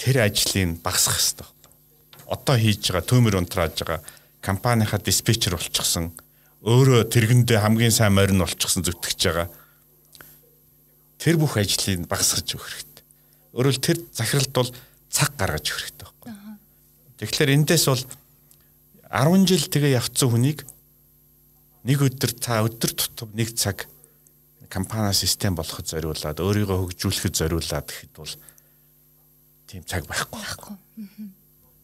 [0.00, 1.48] тэр ажлыг багасгах хэрэгтэй.
[2.26, 4.00] Одоо хийж байгаа төмөр унтрааж байгаа
[4.40, 6.12] компанийхаа диспетчер болчихсон
[6.64, 9.48] өөрөө тэргэндээ хамгийн сайн морин болчихсон зүтгэж байгаа
[11.20, 13.04] тэр бүх ажлыг багасгаж өгөх хэрэгтэй.
[13.52, 14.70] Өөрөөр тэр захиралд бол
[15.12, 16.32] цаг гаргаж өгөх хэрэгтэй байхгүй.
[17.20, 18.04] Тэгэхээр эндээс бол
[19.08, 20.64] 10 жил тэгээ явцсан хүнийг
[21.84, 23.88] нэг өдөр та өдөр тутам нэг цаг
[24.68, 28.34] компани систем болоход зориулаад өөрийгөө хөгжүүлэхэд зориулаад гэхэд бол
[29.66, 30.76] тийм цаг байхгүй байхгүй.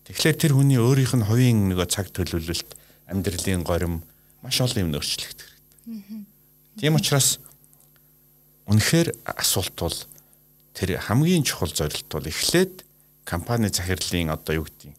[0.07, 2.79] Тэгэхээр тэр хүний өөрийнх нь хувийн нөгөө цаг төлөвлөлт,
[3.11, 4.07] амьдралын горим
[4.43, 6.25] маш олон юм өөрчлөгдөх хэрэгтэй.
[6.79, 7.43] Тийм учраас
[8.71, 9.99] үнэхээр асуулт бол
[10.75, 12.87] тэр хамгийн чухал зорилт бол эхлээд
[13.27, 14.95] компани захирлын одоо юу гэдэг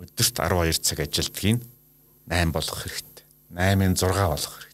[0.00, 1.60] өдөрт 12 цаг ажилтгийг
[2.28, 3.24] 8 болгох хэрэгтэй.
[3.52, 4.64] 8-ын 6 болгох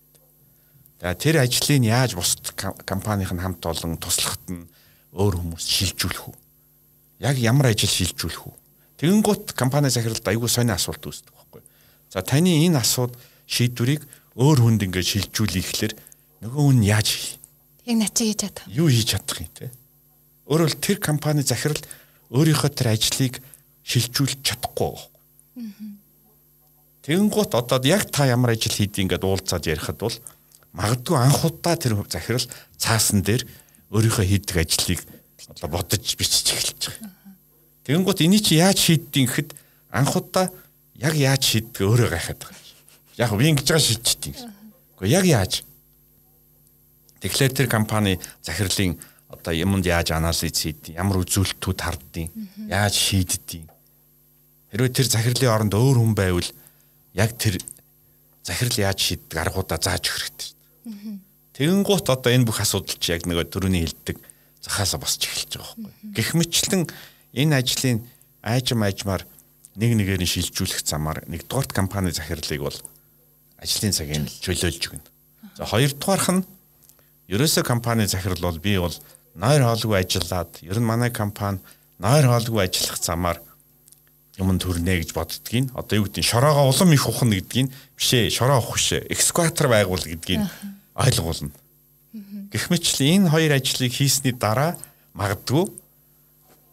[1.00, 2.52] За тэр ажлыг яаж бусад
[2.84, 4.68] компанийн хамт олон туслахад нь
[5.16, 6.36] өөр хүмүүс шилжүүлэх үү?
[7.24, 8.59] Яг ямар ажил шилжүүлэх үү?
[9.00, 11.62] Тэгэнгუთ компани захиралд айгүй сони асуулт үүсдэг байхгүй.
[12.12, 13.16] За таны энэ асууд
[13.48, 14.04] шийдвэрийг
[14.36, 15.92] өөр хүнд ингээд шилжүүлэхлээр
[16.44, 17.40] нөгөө хүн яаж хий?
[17.88, 18.68] Яг начиг хийж чадах.
[18.68, 19.72] Юу хийж чадах юм те?
[20.52, 21.80] Өөрөөр тэр компани захирал
[22.28, 23.40] өөрийнхөө тэр ажлыг
[23.88, 25.08] шилжүүлж чадахгүй байхгүй.
[27.08, 30.16] Тэгэнгუთ одоо яг та ямар ажил хийдгийг ингээд уулзаад ярихад бол
[30.76, 32.44] магадгүй анх удаа тэр захирал
[32.76, 33.48] цаасан дээр
[33.88, 35.00] өөрийнхөө хийдэг ажлыг
[35.48, 37.19] одоо бодож бичиж эхэлж байгаа.
[37.84, 39.50] Тэгэнгუთ энийг чи яаж шийддэг гэхэд
[39.90, 40.52] анхудаа
[41.00, 42.58] яг яаж шийддэг өөрөө гайхаад байгаа.
[43.16, 44.34] Яг би ингэж байгаа шийдчихдэг.
[44.96, 45.52] Гэхдээ яг яаж?
[47.20, 48.96] Тэгэхээр тэр компани захирлын
[49.28, 52.28] одоо юмд яаж анализ хийдэг, ямар үзүүлэлтүүд харддаг,
[52.68, 53.64] яаж шийддэг.
[54.72, 56.48] Хэрвээ тэр захирлын оронд өөр хүн байвал
[57.14, 57.60] яг тэр
[58.42, 60.50] захирал яаж шийддэг аргуудаа зааж өгөх хэрэгтэй.
[61.54, 64.16] Тэгэнгუთ одоо энэ бүх асуудал чи яг нөгөө төрөний хилдэг
[64.64, 66.12] захаасаа босч эхэлж байгаа байхгүй.
[66.16, 66.82] Гэх мэтлэн
[67.34, 68.04] энэ ажлын
[68.42, 69.26] айжм айжмаар
[69.76, 72.78] нэг нэгээр нь шилжүүлэх замаар нэгдүгээрт компани захирлыг бол
[73.60, 75.06] ажлын цагийг чөлөөлж өгнө.
[75.56, 76.46] За хоёрдугаарх нь
[77.30, 78.94] ерөөсөө компани захирал бол би бол
[79.36, 81.62] нойр хоолгүй ажиллаад ер нь манай компани
[82.00, 83.38] нойр хоолгүй ажиллах замаар
[84.40, 85.70] юм төрнэ гэж боддгийн.
[85.76, 90.40] Одоо юу нь шороогоо улам их ухна гэдгийг бишээ шороо ухах шээ экскватор байгуул гэдгийг
[90.96, 91.52] ойлгуулна.
[92.50, 94.74] Гэх мэт энэ хоёр ажлыг хийсний дараа
[95.14, 95.68] магадгүй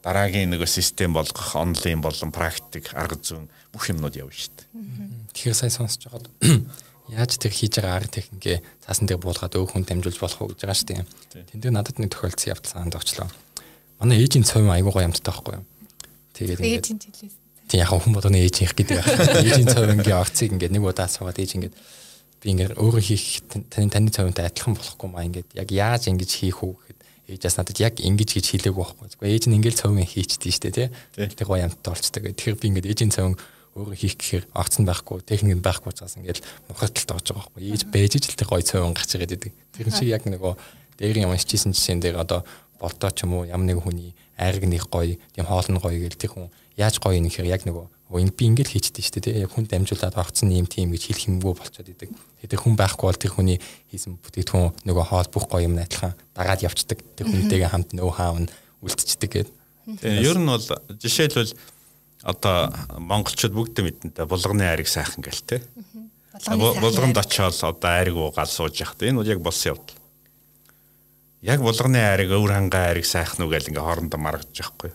[0.08, 4.68] дараагийн нэг систем болгох онлайн болон практик арга зүйн бүх юмнууд явна шүү дээ.
[5.36, 6.28] Тэгэхээр сайн сонсож байгаад
[7.20, 10.64] яаж тэр хийж байгаа арга техникээ цаасан дээр буулгаад өөх хүн дамжуулж болох уу гэж
[10.64, 11.04] байгаа шүү дээ.
[11.52, 13.28] Тэн дээр надад нэг тохиолдсон явдал санд очлоо.
[14.00, 15.66] Манай ээжийн цовын айгуу гоё юмтай байхгүй юу?
[16.40, 17.36] Тэгээд ингээд
[17.68, 19.04] Тийм яг хүн бодоны ээж их гэдэг.
[19.44, 24.08] Ээжийн цовингийн акцийг ингээд нэг удаа суугаад ээж ингээд би ингээд өөрөө хийх таны таны
[24.08, 26.97] цовинтай адилхан болохгүй маа ингээд яг яаж ингэж хийх үү гэхэд
[27.28, 29.08] ээжээс надад яг ингэж гэж хэлээгүй байхгүй.
[29.12, 30.88] Зүгээр ээж нь ингээд цовин хийчихдээ штэ тий.
[31.16, 32.24] Тэр гоё амттай болцдог.
[32.24, 33.36] Тэгэхээр би ингээд ээжийн цовин
[33.78, 37.62] өөрөө хийх гэхээр акц нь байхгүй, техник нь байхгүй учраас ингээд мухаталтай болж байгаа байхгүй.
[37.68, 39.54] Ээж байж ижил тэр гоё цовин гарч ирээд идэг.
[39.76, 40.54] Тэр шиг яг нөгөө
[40.98, 42.42] дээрийн уншижсэн жишээн дээр одоо
[42.82, 46.18] болтоо ч юм уу ямар нэг хүний айраг нэг гоё, тийм хоол нь гоё гэл
[46.18, 49.44] тэр хүн яаж гоё юм гэхээр яг нөгөө Ингэ би ингэж хийчихдээ шүү дээ.
[49.44, 52.16] Яг хүн дамжуулаад огцсон юм тийм гэж хэлэх юмгүй болчиход идэг.
[52.40, 53.60] Тэгээд хүн байхгүй бол тэр хүний
[53.92, 57.04] хийсэн бүтээгдэхүүн нөгөө хоол бүх гоё юм адилхан дагаад явцдаг.
[57.20, 59.54] Тэр хүнтэйгээ хамт нөө хаав нь үлдчихдэг гэдэг.
[60.00, 60.68] Тэгээ ер нь бол
[61.04, 61.52] жишээлбэл
[62.24, 65.60] одоо монголчууд бүгд мэдэнтэй булганы айрыг сайхан гэл те.
[66.48, 70.00] Булганд очиод одоо айрыг уугаал сууж яхад энэ бол яг болсон явдал.
[71.44, 74.92] Яг булганы айрыг өвөр хангаа айрыг сайхан уу гэл ингээ хоорондоо маргаж байхгүй.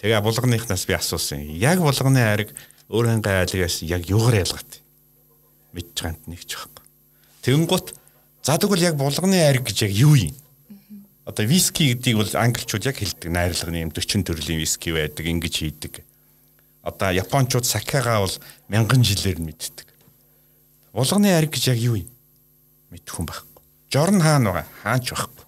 [0.00, 1.44] Тэгээ булганыхнаас би асуусан.
[1.60, 2.56] Яг булганы хайрыг
[2.88, 4.80] өөр хангай айлгаас яг югаар ялгаад
[5.76, 6.84] мэдж ганд нэг ч байхгүй.
[7.44, 7.92] Тэнгут
[8.40, 10.32] за тэгвэл яг булганы хайр гэж яг юу юм?
[11.28, 13.28] Одоо виски гэдгийг бол англичууд яг хэлдэг.
[13.28, 16.00] Найрлагын юм 40 төрлийн виски байдаг, ингэж хийдэг.
[16.80, 18.36] Одоо японочууд сакагаа бол
[18.72, 19.84] мянган жилээр нь мэддэг.
[20.96, 22.10] Булганы хайр гэж яг юу юм?
[22.88, 23.62] Мэдхгүй байхгүй.
[23.92, 24.66] Жорн хаана байгаа?
[24.80, 25.44] Хаач байхгүй.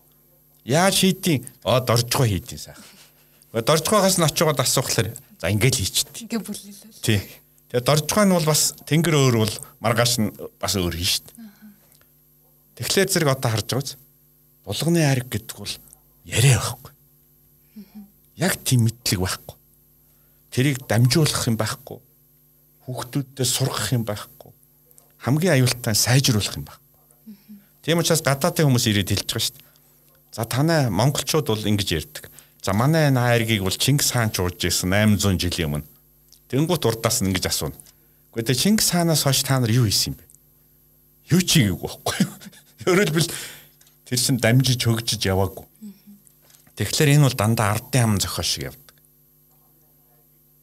[0.69, 2.92] Яаж хийдیں۔ Оо доржгоо хийдیں сайхан.
[3.53, 6.25] Доржгоогоос нь очиод асуухлаар за ингэж хийчихдээ.
[6.25, 7.05] Ингээ бүлээлээ.
[7.05, 7.21] Тий.
[7.69, 11.37] Тэгээ доржгоо нь бол бас тэнгэр өөр бол маргааш нь бас өөр хийн дээ.
[12.81, 13.97] Тэгэхээр зэрэг одоо харж байгаа биз?
[14.65, 15.75] Булганы ариг гэдэг бол
[16.25, 16.93] яриа байхгүй.
[18.41, 19.57] Яг тийм мэдлэг байхгүй
[20.53, 21.99] тэрийг дамжуулах юм байхгүй.
[22.85, 24.53] Хүүхдүүддээ сургах юм байхгүй.
[25.25, 26.93] Хамгийн аюултай сайжруулах юм байхгүй.
[27.83, 29.67] Тийм учраас гадаадын хүмүүс ирээд хэлж байгаа шүү дээ.
[30.37, 32.29] За танай монголчууд бол ингэж ярьдаг.
[32.63, 35.89] За манай найргийг бол Чингис хаан чуулж ирсэн 800 жилийн өмнө.
[36.47, 37.75] Тэнгуут урдаас нь ингэж асууна.
[38.39, 40.25] Гэхдээ Чингис хаанаас хойш та нар юу хийсэн юм бэ?
[41.35, 42.33] Юу ч хийгээгүй байхгүй юу?
[42.87, 43.31] Өөрөлдвөл
[44.07, 45.67] тэр чин дамжиж хөгжиж яваагүй.
[46.79, 48.95] Тэгэхээр энэ бол дандаа ардын ам зохиол шиг явдаг.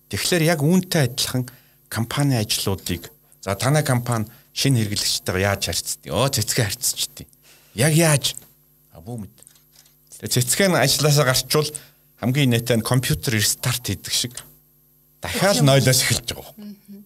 [0.07, 1.51] Тэгэхээр яг үүнтэй адилхан
[1.91, 3.11] компани ажлуудыг
[3.43, 6.09] за танай компани шинэ хэрэглэгчтэйгээ яаж харьцдаг?
[6.15, 7.27] Оо цэцгээ харьцчихдээ.
[7.75, 8.39] Яг яаж?
[8.95, 9.35] А бүү мэд.
[10.23, 11.69] Тэгээ цэцгээ нь ажилласаа гарчвал
[12.19, 14.33] хамгийн нэтэн компьютер рестарт хийдэг шиг
[15.21, 17.05] дахиад нойлоос эхэлж байгаа юм.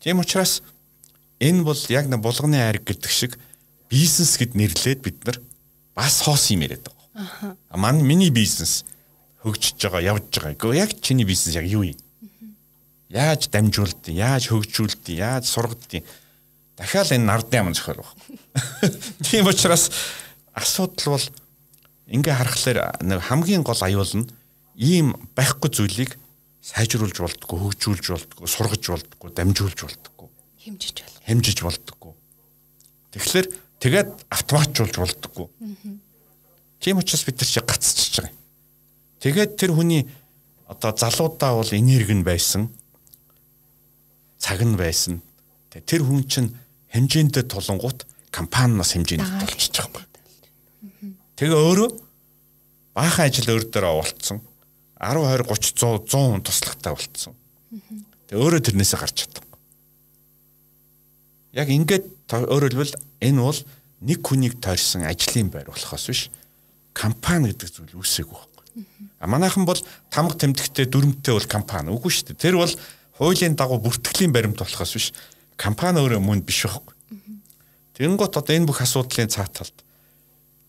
[0.00, 0.62] Тийм учраас
[1.40, 3.38] энэ бол яг нэг булганы ариг гэдэг шиг
[3.92, 5.40] бизнес гэд нэрлээд бид нар
[5.94, 7.56] бас хоос юм яриад байгаа.
[7.72, 7.76] Аа.
[7.76, 8.84] Манай миний бизнес
[9.44, 10.56] хөгжиж байгаа, явж байгаа.
[10.56, 12.00] Гэхдээ яг чиний бизнес яг юу юм?
[13.08, 16.02] Яаж дамжуулдیں, яаж хөгжүүлдیں, яаж сургадیں.
[16.76, 18.10] Дахиад энэ нардын юм зөхөр баг.
[19.22, 19.92] Тийм учраас
[20.52, 21.26] асуудал бол
[22.06, 24.30] ингээ харахаар нэг хамгийн гол аюул нь
[24.78, 26.18] ийм байхгүй зүйлийг
[26.62, 30.28] сайжруулж болдгоо, хөгжүүлж болдгоо, сургаж болдгоо, дамжуулж болдгоо.
[30.58, 31.16] Хэмжиж бол.
[31.26, 32.12] Хэмжиж болдгоо.
[33.14, 33.46] Тэгэхээр
[33.78, 35.46] тэгээд автоматжуулж болдгоо.
[36.82, 38.38] Тийм учраас бид нар чи гацчихж байгаа юм.
[39.22, 40.10] Тэгээд тэр хүний
[40.66, 42.68] одоо залуудаа бол энерги нь байсан.
[44.38, 45.22] Цаг нь байсан.
[45.70, 46.50] Тэр хүн чинь
[46.90, 48.02] хэмжээндээ тулангууд
[48.34, 50.15] компаниас хэмжээнд толчиж байгаа юм.
[51.36, 51.88] Тэгээ өөрөө
[52.96, 54.40] баахан ажил өөр дээр оволцсон.
[54.96, 57.34] 10 20 30 100 100 хүн туслагтай болцсон.
[58.32, 59.44] Тэгээ өөрөө тэрнээсээ гарч чадсан.
[61.52, 63.60] Яг ингээд хэлбэл энэ бол
[64.00, 66.22] нэг хүнийг тойрсон ажлын байр болохоос биш
[66.96, 68.88] компани гэдэг зүйл үүсээгүй байна.
[69.20, 72.40] А манайхан бол тамга тэмдэгтэй дүрмтэй бол компани үгүй шүү дээ.
[72.40, 72.72] Тэр бол
[73.20, 75.06] хуулийн дагуу бүртгэлийн баримт болохоос биш
[75.56, 76.96] компани өөрөө мөн биш байхгүй.
[77.96, 79.85] Тэнгот одоо энэ бүх асуудлын цааталд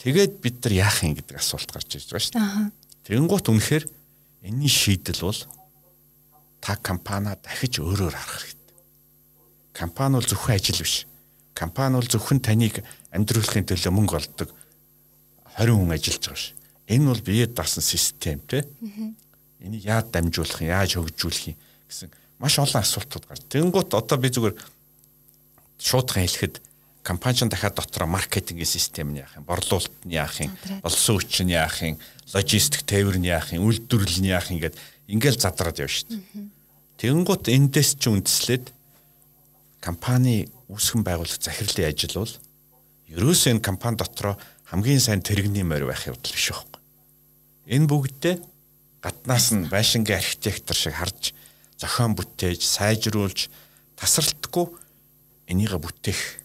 [0.02, 2.72] тэгээд бид нар яах юм гэдэг асуулт гарч ирж байгаа шүү дээ.
[3.08, 3.86] Тэнгот үнэхээр
[4.46, 5.42] энэний шийдэл бол
[6.62, 8.78] та компаниа дахиж өөрөөр харах хэрэгтэй.
[9.74, 11.08] Компани бол зөвхөн ажил биш.
[11.54, 12.84] Компани бол зөвхөн таныг
[13.14, 14.50] амьдруулахын төлөө мөнгө олдог
[15.58, 16.58] 20 хүн ажиллаж байгаа ш
[16.88, 18.64] энэ бол биеэд дасан систем те.
[19.60, 21.58] Энийг яаж дамжуулах юм, яаж хөгжүүлэх юм
[21.90, 23.44] гэсэн маш олон асуултууд гарч.
[23.50, 24.56] Тэнгуут одоо би зүгээр
[25.82, 26.62] шуудхан хэлэхэд
[27.08, 30.52] компани дахиад дотроо маркетингийн систем нь яах юм, борлуулалт нь яах юм,
[30.84, 31.96] болсон хүч нь яах юм,
[32.36, 34.76] логистик тээвэр нь яах юм, үйлдвэрлэл нь яах юм гээд
[35.08, 36.20] ингээл задраад шүү дээ.
[37.00, 38.76] Тэнгуут эндээс ч үндэслээд
[39.80, 42.34] компани үүсгэн байгуулах захирлын ажил бол
[43.08, 44.36] ерөөсөө энэ компани дотроо
[44.68, 46.82] хамгийн сайн тэрэгний морь байх явдал биш байхгүй.
[47.72, 48.36] Энэ бүгдээ
[49.00, 51.32] гаднаас нь байшингийн архитектор шиг харж
[51.80, 53.48] зохион бүтээж, сайжруулж
[53.96, 54.68] тасралтгүй
[55.48, 56.44] энийг бүтээх.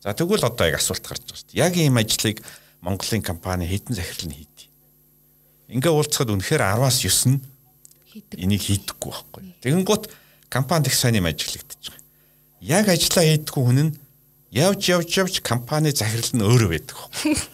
[0.00, 1.60] За тэгвэл одоо яг асуулт гарч байгаа шүү дээ.
[1.60, 2.40] Яг ийм ажлыг
[2.80, 4.68] Монголын компани хэдэн захирал нь хийдэг.
[5.68, 7.38] Ингээ уулзахад үнэхээр 10-аас 9 нь
[8.40, 9.42] энийг хийдэггүй байхгүй.
[9.60, 10.04] Тэгэнгუთ
[10.48, 12.04] компани их сайн юм ажиглагдаж байгаа.
[12.64, 13.96] Яг ажиллаа хийдэггүй хүн нь
[14.50, 16.96] явж явж явж компани захирал нь өөрөө байдаг.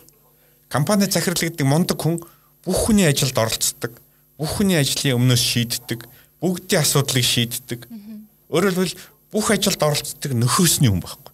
[0.68, 2.18] Компани захирал гэдэг мундаг хүн
[2.66, 3.92] бүх хүний ажилд оролцдог,
[4.34, 6.10] бүх хүний ажлын өмнөөс шийддэг,
[6.42, 7.86] бүгдийн асуудлыг шийддэг.
[8.50, 8.98] Өөрөөр хэлбэл
[9.30, 11.25] бүх ажилд оролцдог нөхөөсний хүн байхгүй.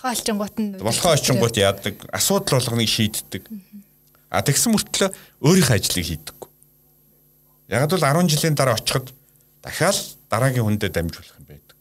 [0.00, 3.44] Болохоо олчингууд нь болохоо олчингууд яадаг, асуудал болгоныг шийддэг.
[4.32, 5.12] А тэгсэн мөртлөө
[5.44, 6.38] өөрийнхөө ажлыг хийдэг.
[7.68, 9.12] Яг бол 10 жилийн дараа очиход
[9.60, 9.98] дахиад
[10.32, 11.76] дараагийн хүндээ дамжуулах юм байдаг.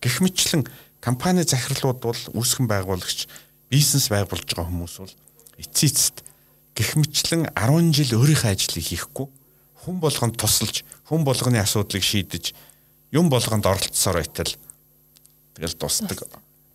[0.00, 0.64] Гэх мэтлэн
[1.04, 3.28] компани захирлууд бол үүсгэн байгуулагч
[3.68, 5.14] бизнес байгуулж байгаа хүмүүс бол
[5.60, 6.24] эцээцэд
[6.72, 9.26] гэх мэтлэн 10 жил өөрийнхөө ажлыг хийхгүй
[9.84, 12.56] хүн болгонд тусалж хүн болгоны асуудлыг шийдэж
[13.12, 14.52] юм болгонд оролцсоор байтал
[15.54, 16.24] тэгэл тусдаг.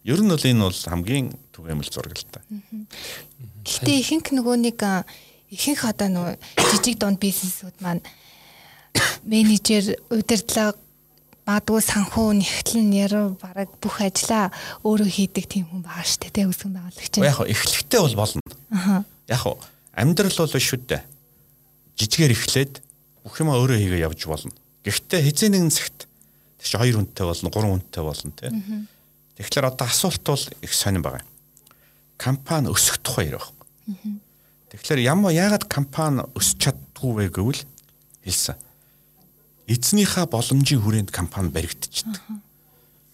[0.05, 2.45] Ер нь бол энэ бол хамгийн түгээмэл зураг л та.
[3.65, 4.77] Гэтэ ихэнх нөгөө нэг
[5.49, 6.35] ихэнх одоо нөгөө
[6.69, 8.05] жижиг дунд бизнесүүд маань
[9.25, 10.77] менежер удирдлага
[11.45, 14.49] магадгүй санхүү нэгтлэн яруу бараг бүх ажлаа
[14.81, 17.13] өөрөө хийдэг тийм хүн байгаа шүү дээ үүсгэн байгуулагч.
[17.21, 18.41] Яг эхлэхдээ бол болно.
[18.73, 19.01] Аа.
[19.29, 19.41] Яг
[19.93, 21.01] амьдрал бол шүү дээ.
[22.01, 22.73] Жижигээр эхлээд
[23.21, 24.53] бүх юм өөрөө хийгээ явж болно.
[24.85, 26.09] Гэхдээ хизээ нэгэн цагт
[26.65, 28.49] чи хоёр хүнтэй болно, гурван хүнтэй болно тий.
[29.35, 31.23] Тэгэхээр одоо асуулт бол их сонирн байгаа.
[32.17, 33.51] Компани өсөх тухай ярих.
[34.71, 37.63] Тэгэхээр ямар яагаад компани өсч чаддгүй вэ гэвэл
[38.23, 38.55] хэлсэн.
[39.67, 42.23] Эзнийхээ боломжийн хүрээнд компани баригдчихдаг.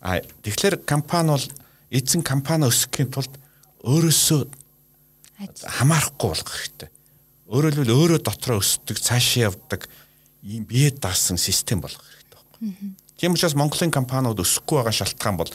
[0.02, 1.48] А тэгэхээр компани бол
[1.90, 3.34] эзэн компани өсөхийн тулд
[3.82, 4.42] өөрөөсөө
[5.50, 6.90] хамаарахгүй болох хэрэгтэй.
[7.50, 9.90] Өөрөөр хэлбэл өөрөө дотроо өсдөг, цаашаа явдаг
[10.46, 12.96] ийм бие даасан систем болох хэрэгтэй.
[13.18, 15.52] Тийм учраас Монголын компаниуд өсөхгүй байгаа шалтгаан бол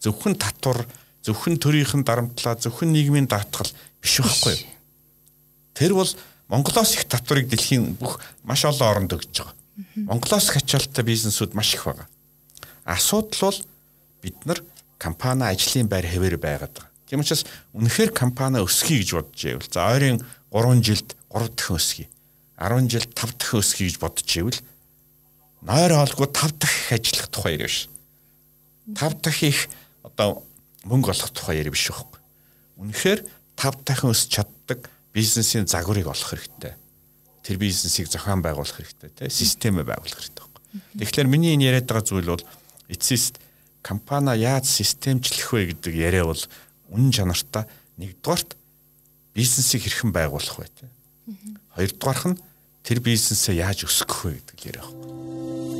[0.00, 0.84] зөвхөн татвар,
[1.24, 3.68] зөвхөн төрийнхэн дарамтлаа, зөвхөн нийгмийн даатгал
[4.00, 4.66] биш байхгүй юу?
[5.76, 6.10] Тэр бол
[6.50, 9.54] Монголоос их татварыг дэлхийн бүх маш олон оронд өгж байгаа.
[9.94, 12.08] Монголоос хачаалттай бизнесүүд маш их байгаа.
[12.84, 13.58] Асуудал бол
[14.22, 14.58] бид нар
[14.98, 16.90] компани ажлын байр хэвээр байгаад байгаа.
[17.06, 20.18] Тийм учраас үнэхээр компани өсгий гэж бодож байвал за ойрын
[20.50, 22.08] 3 жилд 3 дахин өсгий.
[22.58, 24.58] 10 жилд 5 дахин өсгий гэж бодож байвал
[25.62, 27.88] нойр олгүй 5 дахин ажиллах тухай ярив ш.
[28.94, 29.68] 5 дахин их
[30.02, 30.44] одоо
[30.84, 32.20] мөнгө олох тухай ярив биш байхгүй.
[32.80, 33.20] Үнэхээр
[33.56, 36.74] 5 дахин өсч чаддаг бизнесийн загварыг олох хэрэгтэй.
[37.44, 40.62] Тэр бизнесийг зохион байгуулах хэрэгтэй, тэ системээ байгуулах хэрэгтэй байхгүй.
[41.04, 42.44] Тэгэхээр миний энэ яриад байгаа зүйл бол
[42.88, 43.40] эцэст
[43.82, 46.42] компани яаж системчлэх вэ гэдэг яриа бол
[46.92, 47.64] үнэн чанартай
[47.96, 48.56] нэгдүгээрт
[49.34, 50.88] бизнесийг хэрхэн байгуулах вэ тэ.
[51.74, 52.40] Хоёрдугаарх нь
[52.84, 55.79] тэр бизнесээ яаж өсгөх вэ гэдэг яриа байхгүй.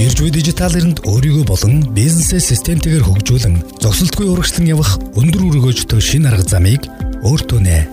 [0.00, 6.24] Ирж буй дижитал эринд өөрийгөө болон бизнесээ системтэйгээр хөгжүүлэн зогсолтгүй урагшлан явах өндөр өргөөжтэй шин
[6.24, 6.88] арга замыг
[7.20, 7.84] өөртөө нэ.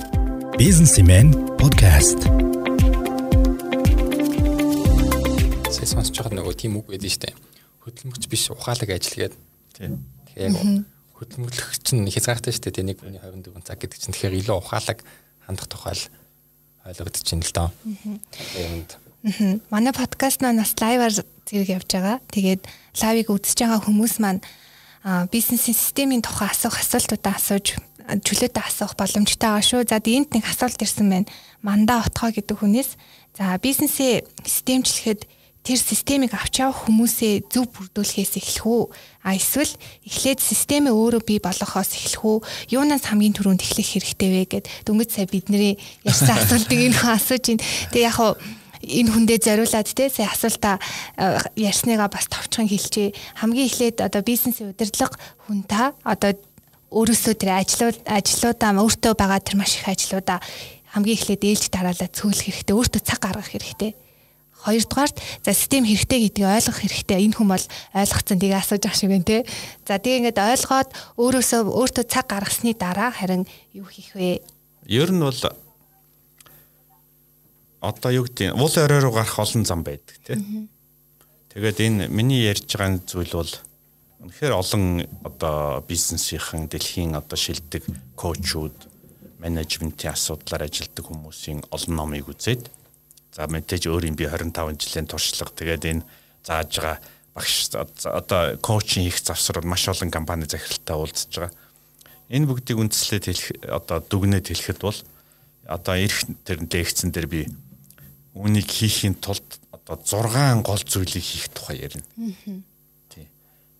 [0.55, 2.23] Businessman podcast.
[5.67, 7.35] Сая сонсож байгаа нөгөө тийм үг байдэн штэ.
[7.83, 9.39] Хөдөлмөрч биш ухаалаг ажил гэдэг.
[9.75, 9.99] Тийм.
[10.31, 10.55] Тэгэхээр
[11.11, 12.71] хөдөлмөрлөгч нь хязгаартай штэ.
[12.71, 15.03] Тэ нэг хүний 24 цаг гэдэг чинь тэгэхээр илүү ухаалаг
[15.43, 16.07] хандах тухай л
[16.87, 17.69] ойлгогдож байна л доо.
[18.55, 18.95] Энд
[19.67, 21.11] Манай подкаст нас лайваар
[21.47, 22.17] зэрэг явж байгаа.
[22.31, 22.61] Тэгээд
[23.01, 24.41] лайвыг үзэж байгаа хүмүүс маань
[25.31, 29.87] бизнесийн системийн тухай асуух асуултуудаа асууж чөлөөтэй асуух боломжтой байгаа шүү.
[29.87, 31.31] За энд нэг асуулт ирсэн байна.
[31.63, 32.95] Мандаа отгоо гэдэг хүнээс
[33.35, 35.27] за бизнесээ системчлэхэд
[35.67, 38.83] тэр системийг авч явах хүмүүсээ зөв бүрдүүлэхээс эхлэх үү?
[39.27, 39.75] А эсвэл
[40.07, 42.37] эхлээд системээ өөрөө бий болгохоос эхлэх үү?
[42.71, 45.75] Юунаас хамгийн түрүүнд эхлэх хэрэгтэй вэ гэд дөнгөж сая бидний
[46.07, 47.63] ярьсан асуултыг энэ хүн асууж байна.
[47.91, 48.39] Тэгээ яг хаа
[48.87, 50.79] энэ хүндээ зориулаад те сая асуулта
[51.19, 53.13] э, ярьсныгаа бас товчхон хэлчихье.
[53.35, 56.33] Хамгийн эхлээд одоо бизнесийн удирдлага хүн та одоо
[56.91, 60.39] өөрөөсөө тэр ажлууд ажлуудаа өөртөө байгаа тэр маш их ажлуудаа
[60.95, 62.75] хамгийн эхлээд ээлж дараалал цөөлөх хэрэгтэй.
[62.75, 63.91] Өөртөө цаг гаргах хэрэгтэй.
[64.57, 67.19] Хоёрдугаарт за систем хэрэгтэй гэдгийг ойлгох хэрэгтэй.
[67.27, 69.45] Энэ хүн бол ойлгоцсон тийг асууж ах шиг байна те.
[69.85, 73.45] За тэгээ ингээд ойлгоод өөрөөсөө өөртөө цаг гаргасны дараа харин
[73.75, 74.41] юу хийх вэ?
[74.87, 75.37] Ер нь бол
[77.81, 80.37] одоо юу гэдэг уул орой руу гарах олон зам байдаг тий.
[81.53, 83.53] Тэгээд энэ миний ярьж байгаа зүйл бол
[84.25, 87.85] үнэхээр олон одоо бизнесийнхэн дэлхийн одоо шилдэг
[88.17, 88.73] коучуд
[89.37, 92.65] менежментийн асуудлаар ажилладаг хүмүүсийн олон номыг үзээд
[93.37, 96.03] за мэдээж өөрийн би 25 жилийн туршлага тэгээд энэ
[96.41, 96.97] зааж байгаа
[97.37, 97.69] багш
[98.09, 101.53] одоо коучинг хийх завсрал маш олон компани захиралтай уулзж байгаа.
[102.33, 104.97] Энэ бүгдийг үндэслээд хэлэх одоо дүгнээд хэлэхэд бол
[105.69, 107.45] одоо эрх тэр лекцэн дээр би
[108.37, 112.05] үнийг хийхийн тулд одоо 6 гол зүйлийг хийх тухай ярина.
[113.09, 113.27] Тий.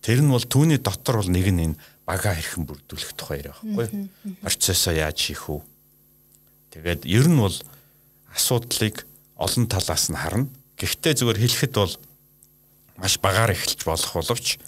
[0.02, 4.08] Тэр нь бол түүний дотор бол нэг нь энэ бага хэрхэн бүрдүүлэх тухай яриа байхгүй.
[4.42, 5.62] Процессоо яаж хийх вэ?
[6.72, 7.56] Тэгээд ер нь бол
[8.32, 9.04] асуудлыг
[9.36, 10.48] олон талаас нь харна.
[10.80, 11.94] Гэхдээ зүгээр хэлэхэд бол
[12.96, 14.58] маш багаар эхэлж болох боловч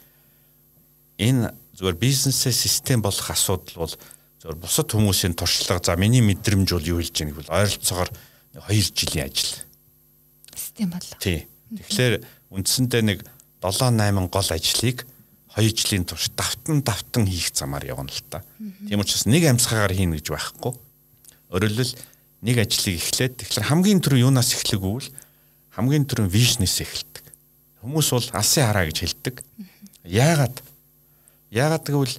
[1.19, 3.95] энэ зүгээр бизнесээ систем болох асуудал бол
[4.41, 8.11] зөвөр бусад хүмүүсийн туршлага за миний мэдрэмж бол юу хэлж байгааг бол ойролцоогоор
[8.69, 9.70] 2 жилийн ажил
[10.81, 11.19] систем боллоо.
[11.21, 11.47] Тий.
[11.77, 13.19] Тэгэхээр үндсэндээ нэг
[13.61, 15.07] 7 8 гол ажлыг
[15.55, 18.43] 2 жилийн турш давтан давтан хийх замаар явна л та.
[18.89, 20.73] Тийм учраас нэг амьсгаагаар хийнэ гэж байхгүй.
[21.53, 21.95] Өөрөлдөл
[22.43, 25.11] нэг ажлыг эхлээд тэгэхээр хамгийн түрүү юунаас эхлэх үвэл
[25.75, 27.25] хамгийн түрүү вижнээс эхэлдэг.
[27.85, 29.37] Хүмүүс бол алсын хараа гэж хэлдэг.
[30.07, 30.57] Яагаад?
[31.51, 32.17] Яагаад гэвэл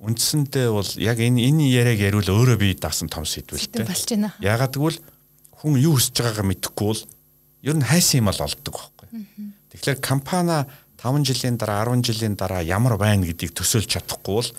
[0.00, 3.84] үндсэндээ бол яг энэ энэ яриаг яриул өөрөө би даасан том сэдвэлтэй.
[3.84, 4.32] болж байна.
[4.40, 4.98] Яагаад гэвэл
[5.60, 7.02] хүн юу хүсэж байгаагаа мэдэхгүй бол
[7.62, 9.08] ер нь хайсан юм л олддог байхгүй.
[9.70, 10.64] Тэгэхээр компани
[11.00, 14.50] 5 жилийн дараа 10 жилийн дараа ямар байна гэдгийг төсөөлж чадахгүй бол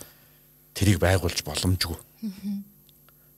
[0.74, 1.98] тэрийг байгуулж боломжгүй.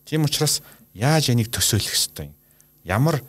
[0.06, 0.62] Тийм учраас
[0.94, 2.36] яаж энийг төсөөлөх ёстой юм?
[2.84, 3.24] Ямар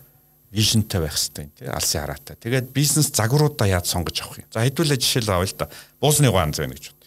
[0.54, 2.36] вижнтэй байх юм тий алсын хараатай.
[2.38, 4.48] Тэгээд бизнес загваруудаа яаж сонгож авах юм?
[4.54, 5.70] За хэдүүлээ жишээл авъя л да.
[5.98, 7.02] Буусны гаанз байна гэж бод.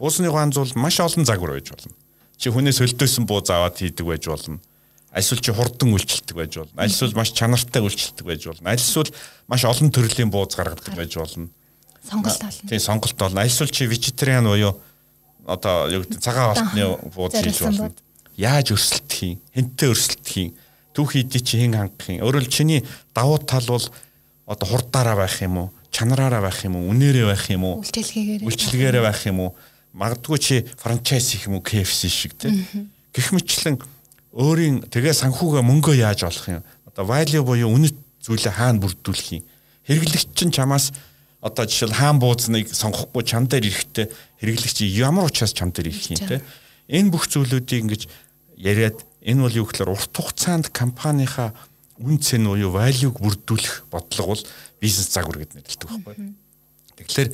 [0.00, 1.92] Буусны гаанз бол маш олон загвар байж болно.
[2.40, 4.60] Чи хүнээс хөлдөөсөн буу заавад хийдэг байж болно.
[5.14, 6.74] Альсвал чи хурдан үйлчлдэг байж болно.
[6.82, 8.70] Альсвал маш чанартай үйлчлдэг байж болно.
[8.74, 9.06] Альсвал
[9.46, 11.48] маш олон төрлийн бууз гаргадаг байж болно.
[12.02, 12.68] Сонголт олно.
[12.68, 13.40] Тийм сонголт болно.
[13.46, 14.74] Альсвал чи вегетариан буюу
[15.46, 17.92] одоо юу гэдэг цагаан алтны бууз хийж болно.
[18.34, 19.38] Яаж өрсөлдөх юм?
[19.54, 20.50] Хэнтэй өрсөлдөх юм?
[20.98, 22.26] Түүх идэ чи хэн хангах юм?
[22.26, 22.82] Өөрөөр чиний
[23.14, 23.86] давуу тал бол
[24.50, 25.68] одоо хурдаараа байх юм уу?
[25.94, 26.90] Чанараараа байх юм уу?
[26.90, 27.86] Үнээрээ байх юм уу?
[27.86, 28.42] Үйлчлэгээр.
[28.42, 29.50] Үйлчлэгээрээ байх юм уу?
[29.94, 31.62] Магадгүй чи франчайз хийх юм уу?
[31.62, 32.66] KFC шиг тийм.
[33.14, 33.78] Гэх мэтлэн
[34.34, 36.66] өөрийн тэгээ санхугаа мөнгөө яаж олох юм?
[36.90, 39.46] Одоо value буюу үнэт зүйлээ хаана бүрдүүлэх юм?
[39.86, 40.90] Хэрэглэгч чинь чамаас
[41.38, 44.06] одоо жишээл хаан буузныг сонгохгүй чам дээр ирэхдээ
[44.42, 46.42] хэрэглэгч ямар учраас чам дээр ирэх юм те
[46.88, 48.02] энэ бүх зүйлүүдийг ингэж
[48.56, 51.56] яриад энэ бол юу гэхээр урт хугацаанд компанийнхаа
[52.00, 54.42] үн цэн буюу value-г бүрдүүлэх бодлого бол
[54.80, 56.34] бизнес загвар гэд нэрлэдэг байхгүй.
[57.00, 57.30] Тэгэхээр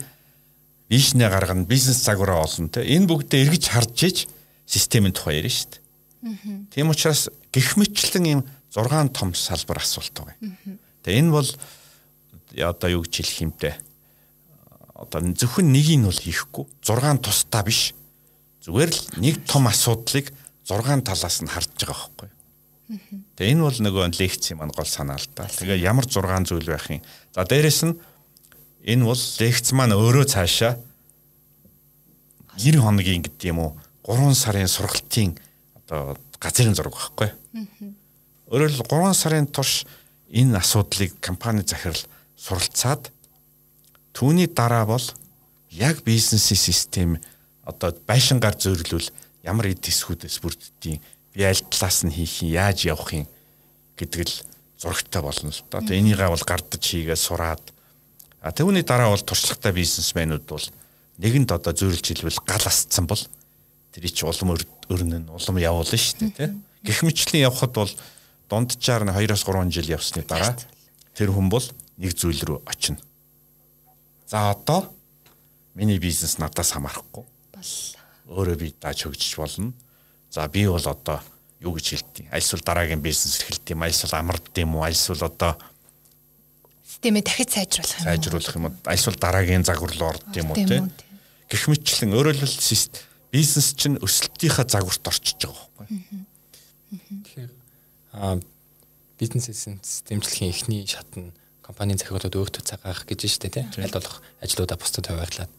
[0.91, 2.87] вишнэ гаргана, бизнес загвараа олно те.
[2.87, 4.19] Энэ бүгдээ эргэж харж иж
[4.67, 5.80] системийн тухай ярина шүү дээ.
[6.71, 8.41] Тийм учраас гих мэтлэн ийм
[8.75, 10.37] 6 том салбар асуулт байгаа.
[11.03, 11.49] Тэгээ энэ бол
[12.61, 13.77] одоо юу гэж хэлэх юм те.
[14.95, 17.97] Одоо зөвхөн нэгийг нь бол хийхгүй 6 тусдаа биш.
[18.61, 20.29] Зүгээр л нэг том асуудлыг
[20.68, 22.31] 6 талаас нь харж байгаа байхгүй.
[23.41, 25.49] Тэгээ энэ бол нөгөө лекцийн маань гол санаа л да.
[25.49, 26.21] Тэгээ ямар 6
[26.53, 27.01] зүйл байх юм.
[27.33, 27.97] За дээрэс нь
[28.85, 30.77] энэ бол лекц маань өөрөө цаашаа
[32.61, 33.73] 90 хоногийн гэдэг юм уу
[34.05, 35.39] 3 сарын сургалтын
[35.91, 37.34] одоо газрын зураг байхгүй.
[38.47, 39.82] Өөрөөр хэл 3 сарын турш
[40.30, 41.99] энэ асуудлыг компани захирал
[42.38, 43.11] суралцаад
[44.14, 45.03] түүний дараа бол
[45.74, 47.11] яг бизнесийн систем
[47.66, 49.11] одоо байшингаар зөөрлөл
[49.43, 51.03] ямар эд эсхүүдээс бүрддیں۔
[51.34, 53.26] Би аль талаас нь хийх юм, яаж явах юм
[53.99, 54.34] гэдэг л
[54.78, 55.82] зурагтай болно л доо.
[55.82, 57.62] Одоо энийгээ бол гардаж хийгээ сураад
[58.41, 60.66] а түүний дараа бол туршлагатай бизнесмэнүүд бол
[61.18, 63.20] нэгэнд одоо зөөрлж хэлбэл гал асцсан бол
[63.93, 64.57] тэр их улам
[64.91, 66.51] өрнө нь улам явуулна шүү дээ тий.
[66.82, 67.93] Гэх мэтлийн явхад бол
[68.51, 70.59] дунджаар нь 2-оос 3 жил явсны дараа
[71.14, 71.64] тэр хүн бол
[71.97, 72.99] нэг зүйл рүү очино.
[74.26, 74.91] За одоо
[75.74, 77.24] миний бизнес надаас хамаарахгүй.
[78.30, 79.72] Өөрөө би дааж хөгжиж болно.
[80.30, 81.22] За би бол одоо
[81.61, 82.26] юу гэж хэлдэг.
[82.32, 85.59] Альсвал дараагийн бизнес эрхэлт юм, альсвал амард юм уу, альсвал одоо
[86.86, 88.05] Системээ дахиж сайжруулах юм.
[88.05, 90.93] сайжруулах юм уу, альсвал дараагийн загвар руу орд юм уу Тийм тийм.
[91.51, 95.99] Гэх мэтчлэн өөрөөр хэлбэл бизнес чинь өсөлтийнхаа загварт орчиж байгаа байхгүй.
[96.91, 97.51] Тэгэхээр
[98.18, 98.43] аа
[99.18, 101.31] бизнесийн системчлэгийн эхний шат нь
[101.62, 103.85] компанийн захирлууд өөртөө цагаах гэж байна шүү дээ тийм.
[103.87, 105.53] Аль болох ажлуудаа бусдад хуваарлаад.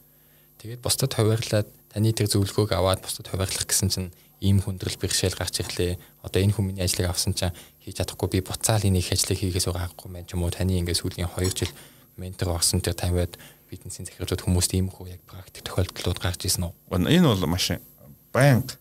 [0.59, 4.09] Тэгээд бусдад хуваарлаад таны тэр зөвлөгөөг аваад бусдад хуваарлах гэсэн чинь
[4.43, 5.95] ийм хүндрэл бэрхшээл гарч ирлээ.
[6.25, 10.25] Одоо энэ хүмүүний ажлыг авсан чинь хийж чадахгүй би буцаал энийг ажлыг хийгээс байгаагүй мэн
[10.27, 11.71] ч юм уу таны ингээд сүүлийн 2 жил
[12.17, 13.37] ментор орсон тэр тавиад
[13.71, 17.07] бизнесийн захирлууд хүмүүст ийм хөө яг практик тохиолдлууд гарч ирсэн үү?
[17.07, 17.71] Энэ бол маш
[18.35, 18.75] байнга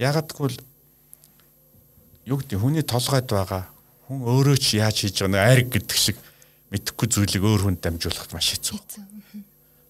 [0.00, 0.58] ягаад гэвэл
[2.24, 3.68] юу гэдэг хүний толгойд байгаа
[4.08, 6.16] хүн өөрөө ч яаж хийж байгаа нэг айрг гэдэг шиг
[6.70, 8.78] мэдхгүй зүйлийг өөр хүнд дамжуулахад маш хэцүү.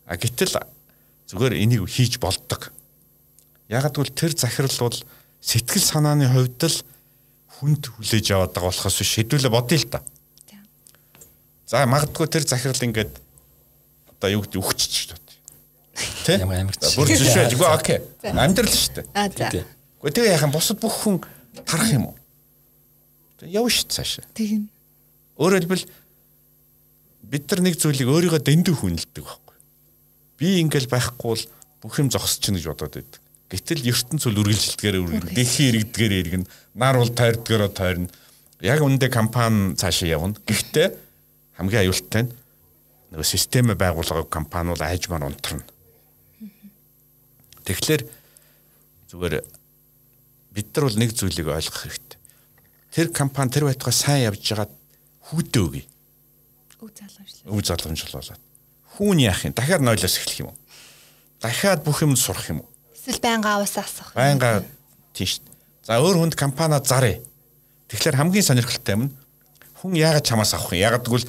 [0.08, 0.56] А гэтэл
[1.28, 2.72] зүгээр энийг хийж болдог.
[3.68, 4.98] Ягаад гэвэл тэр захирал бол
[5.44, 6.78] сэтгэл санааны хувьд л
[7.60, 10.00] хүнд хүлээж аваад байгаа болохоос хэдүүлээ бодъё л да.
[11.68, 13.12] За магадгүй тэр захирал ингээд
[14.18, 15.28] одоо юу гэдэг үхчихэж байна.
[16.26, 16.38] Тэ?
[16.42, 16.82] Ямар амарч.
[16.98, 17.98] Бүр жишээ үгүй окей.
[18.22, 19.06] Амьдрал шүү дээ.
[19.14, 19.50] А за.
[20.02, 21.22] Гэхдээ тэгээ яхан бусад бүх хүн
[21.62, 22.16] тарах юм уу?
[23.46, 24.26] Явна шүү дээ цаашаа.
[24.34, 24.68] Тийм.
[25.38, 25.86] Өөрөөр хэлбэл
[27.30, 29.56] бид нар нэг зүйлийг өөрийгөө дэндүү хүнэлдэг байхгүй.
[30.38, 31.44] Би ингээл байхгүй бол
[31.82, 33.20] бүх юм зогсчихно гэж бодоод байдаг.
[33.48, 36.44] Гэтэл ертөнц зүйл үргэлжилдгээр үргэлж дэлхийн иргэдгээр иргэн
[36.74, 38.10] нар бол тойрдгороо тойрно.
[38.60, 40.36] Яг үндэ компани цаашаа явна.
[40.44, 40.88] Гэхдээ
[41.56, 42.32] хамгийн аюултай нь
[43.12, 45.64] нөгөө системээ байгуулгыг компани бол айжмаар унтарна.
[47.64, 48.02] Тэгэхээр
[49.09, 49.34] зүгээр
[50.52, 52.18] бид нар бол нэг зүйлийг ойлгох хэрэгтэй.
[52.92, 54.72] Тэр компани тэр байтугай сайн явж байгаад
[55.28, 55.84] хүүтэ өгье.
[56.80, 57.48] Өг залгамжлаа.
[57.48, 58.40] Өв залгамжлуулаад.
[58.96, 59.52] Хүүн яах юм?
[59.56, 60.59] Дахиад нойлоос эхлэх юм уу?
[61.40, 62.68] Дахиад бүх юм сурах юм уу?
[62.92, 64.12] Эсвэл байнга аваас асах.
[64.16, 64.64] Байнга
[65.12, 65.40] тийш.
[65.84, 67.24] За өөр хүнд компаниа зарыг.
[67.88, 69.12] Тэгэхээр хамгийн сонирхолтой юм нь
[69.80, 70.82] хүн яагаад чамаас авах юм?
[70.82, 71.28] Яагаад гэвэл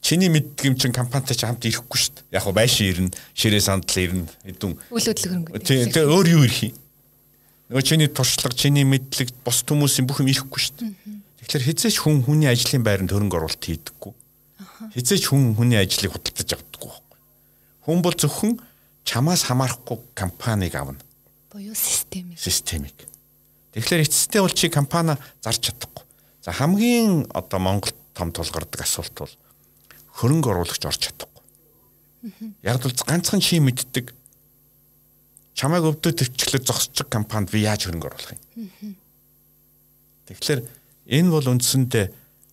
[0.00, 2.40] чиний мэддэг юм чин компанитай ч хамт ирэхгүй шүү дээ.
[2.40, 4.74] Яг гоо байшин ирнэ, ширээ сандал ирнэ, хэдүүн.
[4.90, 5.60] Үйл хөдлөх хөрөнгө.
[5.60, 6.76] Тийм тэгээ өөр юу ирэх юм?
[7.70, 10.92] Нөгөө чиний туршлага, чиний мэдлэг, бус хүмүүсийн бүх юм ирэхгүй шүү дээ.
[11.44, 14.12] Тэгэхээр хизээч хүн хүний ажлын байранд хөрөнгө оруулалт хийдэггүй.
[14.96, 17.18] Хизээч хүн хүний ажлыг худалдаж авдаггүй байхгүй.
[17.86, 18.52] Хүн бол зөвхөн
[19.04, 20.98] чамаас хамаарахгүй компанийг авна.
[21.52, 22.38] Буюу системийг.
[22.38, 22.98] Системийг.
[23.74, 26.04] Тэгэхээр эцэстээ бол чи компани зарж чадахгүй.
[26.42, 29.34] За хамгийн одоо Монголд том тулгардаг асуулт бол
[30.20, 31.44] хөрөнгө оруулагч орж чадахгүй.
[32.62, 34.12] Яг л ганцхан чи мэддэг
[35.56, 38.96] чамайг өвдөө төвчлөж зогсчих компанид би яаж хөрөнгө оруулах юм?
[40.28, 40.60] Тэгэхээр
[41.10, 42.06] энэ бол үндсэндээ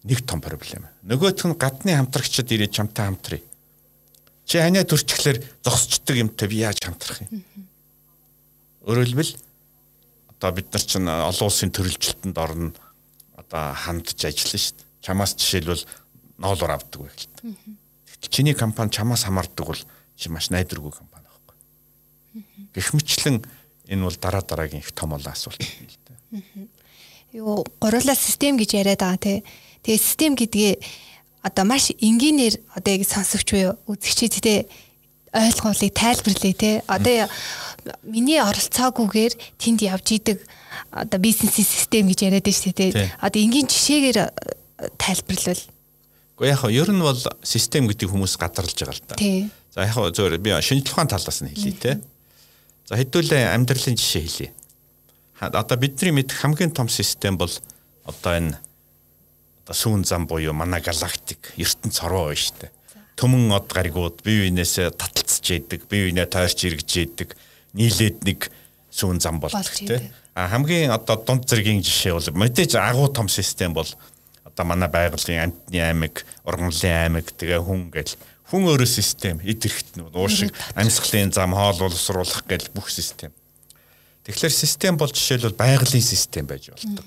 [0.07, 0.87] нэг том проблем.
[1.03, 3.43] Нөгөөх нь гадны хамтрагчид ирээд чамтай хамтрая.
[4.47, 7.43] Чи ханаа төрчихлөөр зогсчдөг юмтай би яаж хамтрах юм?
[8.87, 9.35] Хэлбэл
[10.31, 12.71] одоо бид нар чинь олон улсын төрөлжилтөнд орно
[13.35, 14.85] одоо хандж ажиллана шүү дээ.
[15.03, 15.83] Чамаас жишээлбэл
[16.37, 17.41] ноолоор авдаг байх л та.
[18.17, 19.81] Гэтэл чиний компани чамаас хамаардаг бол
[20.15, 21.55] чи маш найдваргүй компани байхгүй.
[22.73, 23.45] Гэх мэтлэн
[23.89, 26.13] энэ бол дараа дараагийн их том олон асуулт юм л да.
[27.33, 29.43] Юу гурлаа систем гэж яриад байгаа тий.
[29.83, 30.73] Тэгээ систем гэдгээ
[31.43, 34.67] одоо маш энгийнээр одоо яг сонсогч буюу үзэгчид те
[35.33, 37.29] ойлгоолыг тайлбарлая те одоо
[38.03, 40.43] миний оролцоогүйгээр тэнд явж идэг
[40.91, 44.17] одоо бизнесийн систем гэж яриад байна шүү дээ те одоо энгийн жишээгээр
[44.97, 45.63] тайлбарлавал
[46.37, 49.15] Гэхдээ яг ер нь бол систем гэдэг хүмүүс гадарлаж байгаа л да.
[49.73, 51.91] За яг зөвөр би шинжлэх ухааны талаас нь хэлье те.
[52.85, 54.49] За хэдүүлээ амьдралын жишээ хэлье.
[55.41, 57.49] Одоо бидний мэдэх хамгийн том систем бол
[58.05, 58.53] одоо энэ
[59.65, 62.71] одоо сүүн зам буюу манай галактик ертөнц хорвоо байна шүү дээ.
[63.17, 67.33] Төмөн од гаригууд бие биенээсээ таталцж яадаг, бие биенээ тойрч эргэж яадаг,
[67.73, 68.47] нийлээд нэг
[68.93, 70.07] сүүн зам болдог тийм.
[70.37, 73.89] А хамгийн одоо дунд зэргийн жишээ бол мэдээж агуу том систем бол
[74.57, 78.17] одоо манай байгалийн амтны аймаг, ургамлын аймаг тэгээ хүн гэл
[78.49, 83.29] хүн өөрөө систем эд хэрэгт нь уушиг амьсгалын зам хоол боловсруулах гэл бүх систем.
[84.25, 87.05] Тэгэхээр систем бол жишээлбэл байгалийн систем байж болдог.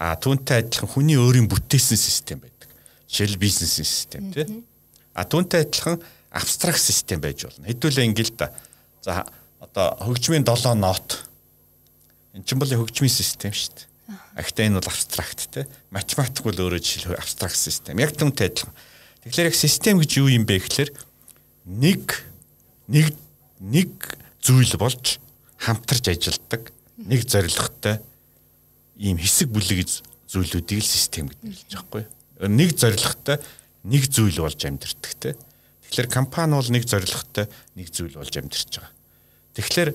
[0.00, 2.72] А түүнтэй адилхан хүний өөрийн бүтээсэн систем байдаг.
[3.04, 4.48] Жишээл бизнесийн систем тий.
[5.12, 6.00] А түүнтэй адилхан
[6.32, 7.68] абстракт систем байж болно.
[7.68, 8.54] Хэдүүлээ ингээл да.
[9.04, 9.28] За
[9.60, 11.26] одоо хөгжмийн 7 нот.
[12.32, 13.87] Эн чинь бол хөгжмийн систем шүү дээ.
[14.32, 15.68] Ахтай энэ бол абстракт тий.
[15.92, 18.00] Математик бол өөрөө жишээл абстракт систем.
[18.00, 18.72] Яг түүнтэй адилхан.
[19.28, 20.90] Тэгэхээр яг систем гэж юу юм бэ гэхээр
[21.68, 22.24] нэг
[22.88, 23.12] нэг
[23.60, 23.92] нэг
[24.40, 25.20] зүйл болж
[25.60, 28.00] хамтарч ажилладаг нэг зорилготой
[28.96, 29.84] ийм хэсэг бүлэг
[30.24, 32.04] зүйлүүдийг л систем гэдэг хэлж байгаа байхгүй.
[32.48, 33.36] Нэг зорилготой
[33.84, 35.36] нэг зүйл болж амьдэрдэг те.
[35.84, 37.46] Тэгэхээр компани бол нэг зорилготой
[37.76, 38.92] нэг зүйл болж амьдэрч байгаа.
[39.52, 39.90] Тэгэхээр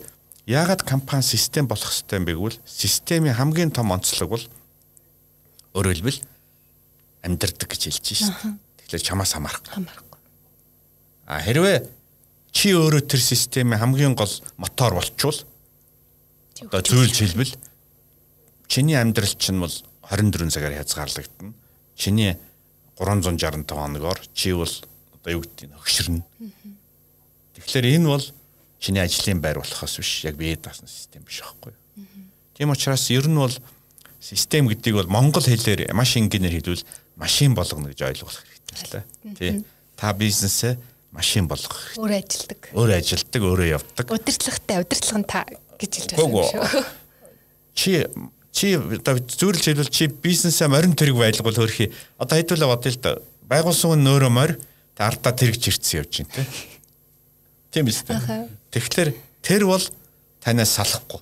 [0.45, 4.45] яагаад компани систем болох хэрэгтэй юм бэ гэвэл системийн хамгийн том онцлог бол
[5.73, 6.19] өөрөөр хэлбэл
[7.23, 8.31] амьдэрдэг гэж хэлж шээ.
[8.83, 9.71] Тэгэхээр чамаас хамаарахгүй.
[9.71, 10.19] Хамаарахгүй.
[11.31, 11.77] А хэрвээ
[12.51, 15.39] чи өөрөө тэр системийн хамгийн гол мотор болчвол
[16.59, 17.55] одоо зүйлж хэлбэл
[18.67, 19.71] чиний амьдрал чинь бол
[20.11, 21.55] 24 цагаар хязгаарлагдана.
[21.95, 22.35] Чиний
[22.99, 24.69] 365 хоногоор чи бол
[25.15, 26.23] одоо юу гэдэг нь хөшрөнө.
[27.55, 28.25] Тэгэхээр энэ бол
[28.83, 32.03] чиний ажлын байр болохоос биш яг бие даасан систем биш байхгүй юу.
[32.57, 33.55] Тийм учраас ер нь бол
[34.19, 36.83] систем гэдгийг бол монгол хэлээр маш энгийнээр хэлвэл
[37.15, 39.35] машин болгоно гэж ойлгох хэрэгтэй л.
[39.39, 39.63] Тий.
[39.95, 40.75] Та бизнесээ
[41.15, 41.95] машин болгох.
[41.95, 42.69] Өөр ажилдаг.
[42.75, 44.05] Өөр ажилдаг, өөрөө явдаг.
[44.11, 45.39] Удирдлагатай, удирдлага нь та
[45.79, 46.83] гэж хэлж байгаа юм шүү.
[47.79, 47.91] Чи
[48.53, 51.89] чи одоо зүйрлж хэлвэл чи бизнесээ морин тэрэг байлгуул хөрхи
[52.21, 53.11] одоо хэдүүлээ бодъё л да
[53.49, 54.53] байгуулсан нь нөөрөө морь
[54.93, 56.45] та ардаа тэрэгч ирсэн явж байна
[57.73, 58.47] тийм биз дээ.
[58.71, 59.09] Тэгэхээр
[59.41, 59.83] тэр бол
[60.39, 61.19] танаас салахгүй.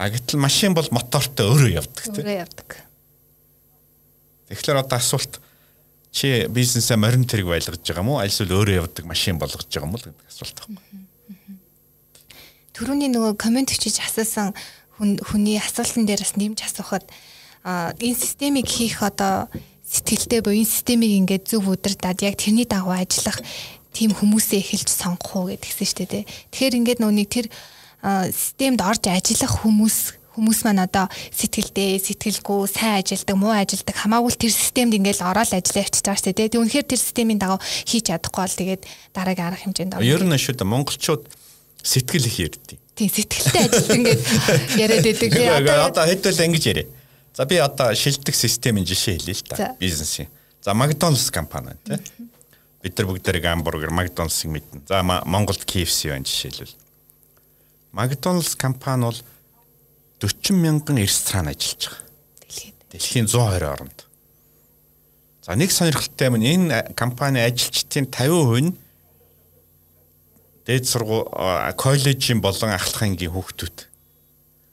[0.00, 2.24] А гэтэл машин бол мотортой өөрөө явдаг тийм.
[2.24, 2.68] Өөрөө явдаг.
[4.48, 5.38] Тэгэхээр одоо асуулт
[6.10, 8.18] чи бизнесээ морин тэрэг байлгаж байгаа мó?
[8.18, 11.02] Альсвал өөрөө явдаг машин болгож байгаа мó гэдэг асуулт байхгүй
[12.72, 14.56] Төрөний нөгөө комент бичиж асуусан
[14.96, 17.04] хүн хүний асуултан дээр бас нэмж асуухад
[17.62, 19.52] энэ системийг хийх одоо
[19.84, 23.44] сэтгэлтэй буюу энэ системийг ингээд зөв удирдаад яг тэрний дагуу ажиллах
[23.92, 26.24] тийм хүмүүсээ эхэлж сонгох уу гэдгсэн шүү дээ.
[26.50, 27.46] Тэгэхээр ингээд нүг тэр
[28.32, 29.96] системд орж ажиллах хүмүүс
[30.32, 35.84] хүмүүс маань одоо сэтгэлдээ сэтгэлгүй сайн ажилдаг муу ажилдаг хамаагүй тэр системд ингээл ороод ажиллаа
[35.84, 36.52] явчихж байгаа шүү дээ.
[36.56, 38.82] Тэг үнэхээр тэр системийн дагуу хийж чадахгүй бол тэгээд
[39.12, 40.08] дараагийн арга хэмжээнд орно.
[40.08, 41.22] Ер нь шүү дээ монголчууд
[41.84, 44.22] сэтгэл их ярьдیں۔ Тийм сэтгэлтэй ажилт ингээд
[44.80, 45.30] яриад байдаг.
[45.36, 46.88] Одоо одоо хэдвэл ингэж яриа.
[47.36, 50.28] За би одоо шилдэг системийн жишээ хэлье л та бизнесийн.
[50.64, 52.00] За Макдоналдс компани тий.
[52.82, 54.82] Бид нар бүгдээрээ гамбургер Макдоналдсыг мэднэ.
[54.90, 56.74] За Монголд KFC байна жишээлбэл.
[57.94, 59.20] Макдоналдс компани бол
[60.18, 62.02] 40 мянган ресторан ажиллаж байгаа.
[62.42, 62.74] Дэлхийд.
[62.90, 63.98] Дэлхийн 120 орнд.
[65.46, 68.74] За нэг сонирхолтой юм энэ компани ажилчдын 50% нь
[70.66, 71.26] дээд сургууль
[71.78, 73.76] коллежийн болон ахлах ангийн хүүхдүүд.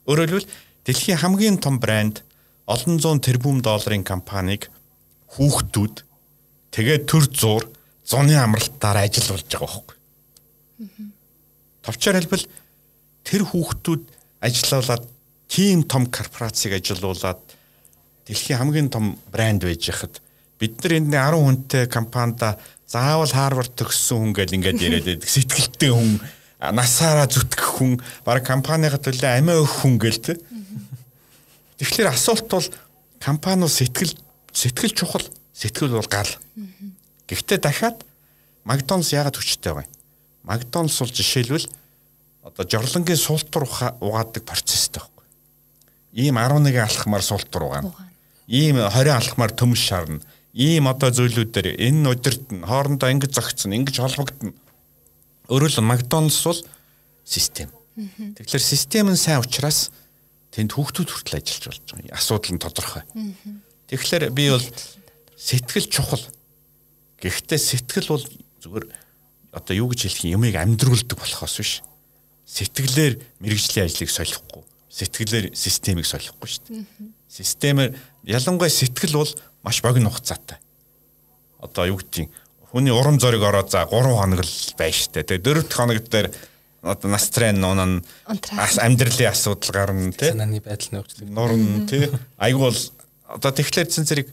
[0.09, 0.53] Өөрөөр хэлбэл
[0.85, 2.25] дэлхийн хамгийн том брэнд
[2.65, 4.69] олон зуун тэрбум долларын компанийг
[5.33, 6.05] хүүхдүүд
[6.73, 7.65] тэгээ төр зур
[8.09, 9.97] зуны амралтаар ажил болж байгаа байхгүй.
[11.85, 12.45] Товчоор хэлбэл
[13.21, 14.03] тэр хүүхдүүд
[14.41, 15.05] ажиллаулаад
[15.45, 17.37] тийм том корпорацийг ажилуулад
[18.25, 20.21] дэлхийн хамгийн том брэнд байж хахад
[20.57, 22.57] бид нар энд 10 хүнтэй компанида
[22.89, 25.29] заавал Харвард төгссөн хүн гэж ингээд яриад байдаг.
[25.35, 26.17] Сэтгэлтэй хүн,
[26.59, 30.33] насаараа зүтгэх хүн, баг компанийхад төлөө амиа өгөх хүн гээл тэ.
[31.77, 32.67] Тэгэхээр асуулт бол
[33.21, 34.13] компаниуд сэтгэл
[34.51, 36.33] сэтгэл чухал, сэтгэл бол гал.
[37.29, 38.01] Гэхдээ дахиад
[38.65, 39.85] Макдоналдс яагаад хүчтэй юм?
[40.43, 41.67] Макдоналдс бол жишээлбэл
[42.43, 45.25] одоо жорлонгийн суултур угаадаг процесстэй байхгүй.
[46.17, 47.93] Ийм 11 алхмаар суултур угаана.
[48.49, 54.01] Ийм 20 алхмаар төмөс шарна ийм одоо зүйлүүдээр энэ өдөрт нь хоорондоо ингэж зогцсон, ингэж
[54.01, 54.53] холбогдно.
[55.47, 56.61] Өөрөөр хэлбэл Макдоналдс бол
[57.23, 57.69] систем.
[57.95, 59.93] Тэгэхээр систем нь сайн учраас
[60.49, 62.17] тэнд хүүхдүүд хүртэл ажиллаж болж байгаа.
[62.17, 63.03] Асуудал нь тодорхой.
[63.93, 64.65] Тэгэхээр би бол
[65.37, 66.23] сэтгэл чухал.
[67.19, 68.25] Гэхдээ сэтгэл бол
[68.63, 68.85] зүгээр
[69.51, 71.73] одоо юу гэж хэлэх юм юмыг амьдруулдаг болохоос биш.
[72.47, 74.63] Сэтгэлээр мэрэгжлийн ажлыг солихгүй.
[74.89, 76.85] Сэтгэлээр системийг солихгүй шүү дээ.
[77.29, 77.91] Системээр
[78.23, 79.31] ялангуяа сэтгэл бол
[79.63, 80.57] маш богино хугацаатай.
[81.59, 82.31] Одоо юу гэдгийг
[82.71, 85.25] хүний урам зориг ороод за 3 хоног л байна штэ.
[85.25, 86.31] Тэгээ дөрөвт хоног дээр
[86.81, 90.31] одоо настрын нуун амьдралын асуудал гарна тий.
[90.31, 92.07] Санааны байдал нөхцөл нурн тий.
[92.37, 92.77] Айгуул
[93.27, 94.27] одоо тэгэхээр зэн зэрэг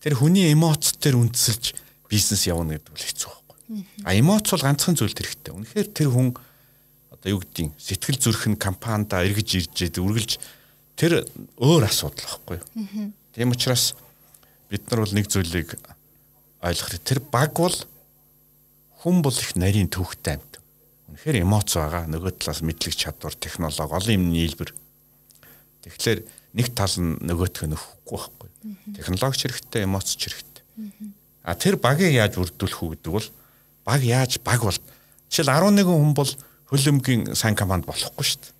[0.00, 1.81] тэр хүний эмоц төр үндэслэж
[2.12, 3.84] бизнес явна гэдэг бол хэцүү байхгүй.
[4.04, 5.52] А эмоц бол ганцхан зүйл хэрэгтэй.
[5.56, 6.36] Үнэхээр тэр хүн
[7.08, 10.32] одоо юу гэдгийг сэтгэл зүрх нь компанида эргэж ирж үргэлж
[11.00, 11.24] тэр
[11.56, 12.60] өөр асуудал байхгүй.
[13.32, 13.96] Тийм учраас
[14.68, 15.80] бид нар бол нэг зүйлийг
[16.60, 17.00] ойлгох.
[17.00, 17.76] Тэр баг бол
[19.00, 20.60] хүн бол их нарийн төвхтэй амьд.
[21.08, 22.06] Үнэхээр эмоц байгаа.
[22.06, 24.70] Нөгөө талаас мэдлэг чадвар, технологи, олон юм нийлбэр.
[25.82, 26.20] Тэгэхээр
[26.54, 28.48] нэг тал нь нөгөөх нь өөхгүй байхгүй.
[28.96, 30.64] Технологич хэрэгтэй, эмоц ч хэрэгтэй.
[31.42, 33.28] А тэр багийг яаж бүрдүүлэх үү гэдэг бол
[33.84, 34.78] баг яаж баг бол
[35.26, 36.30] жишээл 11 хүн бол
[36.70, 38.54] хөлөмгийн сайн команд болохгүй шүү дээ.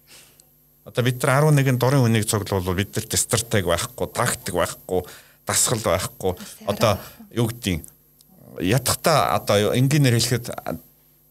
[0.91, 5.01] Одоо бид нар 11 дурын хүнийг цуглуулвал бид нар стратеги байхгүй, тактик байхгүй,
[5.47, 6.35] дасгал байхгүй.
[6.67, 6.99] Одоо
[7.31, 7.87] юу гэдгийг
[8.61, 10.51] ятгахта одоо энгийнээр хэлэхэд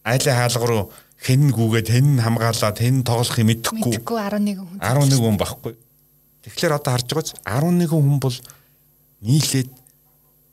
[0.08, 0.84] айлын хаалга руу
[1.22, 3.92] хэн гүгээд хэн хамгаалаад хэн тоглох юм мэдэхгүй.
[3.94, 4.80] Мэдхгүй 11 хүн.
[4.82, 5.74] 11 хүн байхгүй.
[6.48, 8.38] Тэгэхээр одоо харж байгаач 11 хүн бол
[9.22, 9.70] нийлээд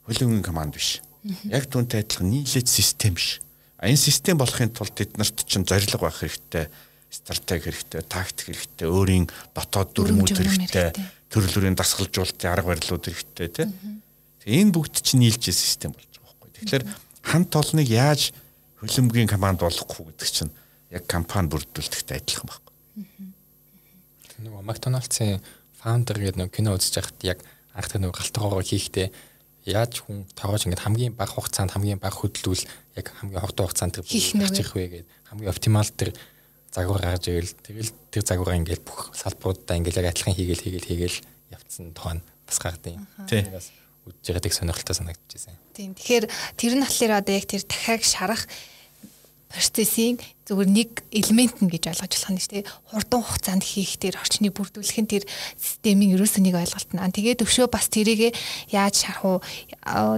[0.09, 1.05] хөлөгийн команд биш.
[1.53, 3.39] Яг түүнтэй адилхан нийлээд систем биш.
[3.77, 6.67] А энэ систем болохын тулд тэд нарт чинь зорилго байх хэрэгтэй,
[7.13, 10.89] стратеги хэрэгтэй, тактик хэрэгтэй, өөрийн дотоод дүрмүүд хэрэгтэй
[11.29, 13.73] төрөл бүрийн дасгалжуулалтын арга барилууд хэрэгтэй тийм.
[14.41, 16.51] Тэгээ энэ бүгд чинь нийлж систем болж байгаа байхгүй.
[16.57, 16.85] Тэгэхээр
[17.29, 18.33] хамт олныг яаж
[18.81, 20.53] хөлөмгийн команд болгох вэ гэдэг чинь
[20.89, 22.75] яг компани бүрдүүлэхтэй адилхан байхгүй.
[24.49, 25.45] Нөгөө Макдоналдсын
[25.77, 27.39] фаундер гэдэг нөгөө кино үзэж байхад яг
[27.77, 29.13] анх тэр нөгөө галтгоогоо хийхдээ
[29.69, 32.65] яаж хүн тоогооч ингээд хамгийн бага хугацаанд хамгийн бага хөдлөл
[32.97, 36.17] яг хамгийн хурдан хугацаанд тэр хийх вэ гэдэг хамгийн оптимал тэр
[36.73, 41.19] загвар гаргаж ивэл тэгэл тэр загвараа ингээд бүх салбаруудаа ингээд яг адилхан хийгээл хийгээл хийгээл
[41.53, 42.97] явцсан тухайн бас гардыг.
[43.29, 43.45] Тийм.
[44.09, 45.57] Үдж байгаадыг сонирхолтой санагдчихсэн.
[45.77, 45.93] Тийм.
[45.97, 48.43] Тэгэхээр тэр нь болохоор одоо яг тэр дахиад шарах
[49.49, 52.69] процессing зүгээр нэг элемент нь гэж ойлгож болох нь шүү дээ.
[52.93, 55.25] Хурдан хугацаанд хийх тэр орчныг бүрдүүлэх нь тэр
[55.57, 57.01] системийн ерөөсөө нэг ойлголт нь.
[57.01, 58.37] Тэгээд өвшөө бас тэрийг
[58.73, 59.39] яаж шарах уу?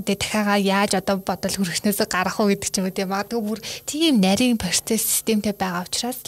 [0.02, 3.10] Тэгээ дахиагаа яаж одоо бодол хөргөчнөөс гарах уу гэдэг ч юм уу тийм.
[3.10, 6.22] Магадгүй бүр тийм нарийн процесс системтэй байгаа учраас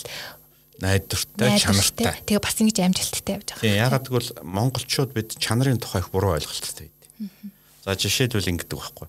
[0.82, 2.18] найдвартай, чанартай.
[2.26, 3.62] Тэгээ бас ингэж амжилттай явж байгаа.
[3.62, 3.78] Тийм.
[3.86, 7.30] Ягаад гэвэл монголчууд бид чанарын тухай их буруу ойлголттой байдаг.
[7.86, 9.06] За жишээлбэл ингэдэг байхгүй.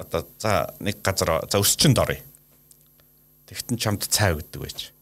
[0.00, 2.20] Одоо за нэг газар за өсчөнд оръё
[3.44, 4.94] Тэгтэн чамд цай өгдөг байж.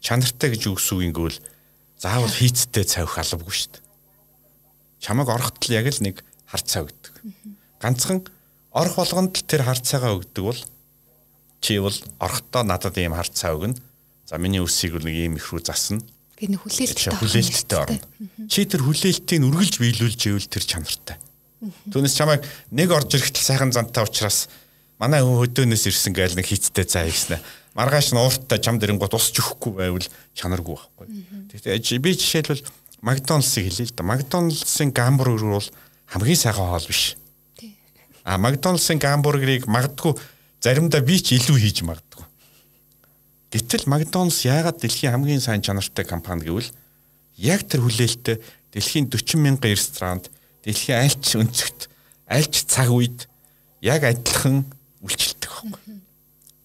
[0.00, 1.38] Чанартай гэж үгс үг ингэвэл
[1.98, 3.84] заавал хийцтэй цай өгөх албагүй шүү дээ.
[5.02, 7.14] Чамаг орохтол яг л нэг хар цай өгдөг.
[7.82, 8.22] Ганцхан
[8.70, 10.60] орох болгонд л тэр хар цайгаа өгдөг бол
[11.60, 13.76] чи бол орохдоо надад ийм хар цай өгнө.
[14.30, 15.98] За миний үсийг бол нэг ийм их рүү засна.
[16.38, 17.98] Гэнэ хүлээлттэй хүлээлттэй орно.
[18.46, 21.18] Чи тэр хүлээлтийг үргэлж биелүүлж ивэл тэр чанартай.
[21.90, 24.46] Түүнээс чамайг нэг орж ирэхдээ сайхан зантаа учраас
[25.02, 27.42] манай хөдөөнөөс ирсэн гээл нэг хийцтэй цай хийснэ
[27.78, 31.06] маргааш нь уурттай чам дэрэнгууд усч өгөхгүй байвал чанаргүй байхгүй.
[31.54, 32.66] Тэгэхээр би жишээлбэл
[33.06, 34.02] Макдоналдсыг хэлье л да.
[34.02, 35.68] Макдоналдсын гамбургер бол
[36.10, 37.14] хамгийн сайхан хоол биш.
[38.26, 40.18] А Макдоналдсын гамбургерийг магадгүй
[40.58, 42.26] заримдаа би ч илүү хийж магадгүй.
[43.54, 46.74] Гэтэл Макдоналдс яагаад дэлхийн хамгийн сайн чанартай компани гэвэл
[47.38, 48.42] яг тэр хүлээлттэй
[48.74, 50.26] дэлхийн 40 мянган ресторанд
[50.66, 51.86] дэлхийн аль ч өнцөгт
[52.26, 53.30] альч цаг үед
[53.80, 54.66] яг адилхан
[55.06, 56.02] үйлчлдэг байхгүй.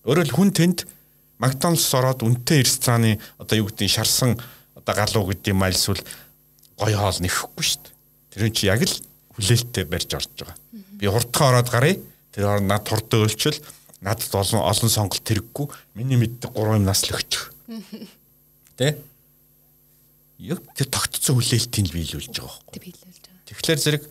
[0.03, 0.89] Өөрөөр хүн тэнд
[1.43, 4.39] Макдоналдс ороод үнэтэй рестораны одоо юу гэдэг нь шарсан
[4.79, 5.99] одоо галуу гэдэг юм аль эсвэл
[6.79, 7.93] гоё хоол нэхэхгүй шүү дээ.
[8.31, 8.95] Тэр нь чи яг л
[9.35, 10.55] хүлээлттэй барьж орж байгаа.
[10.71, 11.99] Би хурдхан ороод гарыг
[12.31, 13.59] тэр орон над хурдан өөлчөл
[14.03, 17.51] надад олон олон сонголт хэрэггүй миний мэддэг 3 юм нас л өгчих.
[18.79, 18.99] Тэ?
[20.43, 22.79] Яг тэр тогтцсон хүлээлтийг биелүүлж байгаа байхгүй.
[22.83, 23.47] биелүүлж байгаа.
[23.47, 24.03] Тэгэхээр зэрэг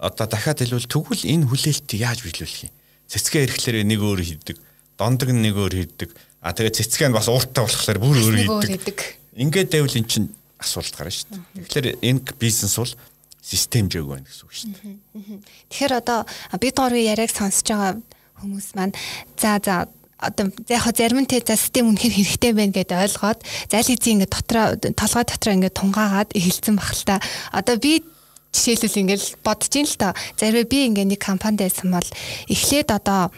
[0.00, 2.74] одоо дахиад хэлбэл тэгвэл энэ хүлээлтийг яаж биелүүлэх юм?
[3.08, 4.56] Цэцгээ ирэхлээр нэг өөр хийдэг,
[4.96, 6.10] дондог нэг өөр хийдэг.
[6.48, 8.98] А тэгээд цэцгээ нь бас ууртай болохоор бүр өөр хийдэг.
[9.36, 11.68] Ингээд байвал эн чинь асуулт гарна шүү дээ.
[11.68, 12.92] Тэгэхээр энэ бизнес бол
[13.44, 14.96] системжээг байна гэсэн үг шүү дээ.
[15.68, 16.24] Тэгэхээр одоо
[16.56, 17.92] бид гурвын яриаг сонсож байгаа
[18.40, 18.96] хүмүүс маань
[19.36, 23.40] за за одоо яг хо зарим нь те за систем үнэхээр хэрэгтэй байна гэдээ ойлгоод
[23.68, 27.20] зайл эзэн ингээд дотроо толгой дотроо ингээд тунгаагаад эхэлсэн бах л та.
[27.52, 28.02] Одоо би
[28.56, 30.16] жишээлбэл ингээд бодож ин л та.
[30.40, 32.08] Зарим би ингээд нэг компанид байсан бол
[32.50, 33.30] эхлээд одоо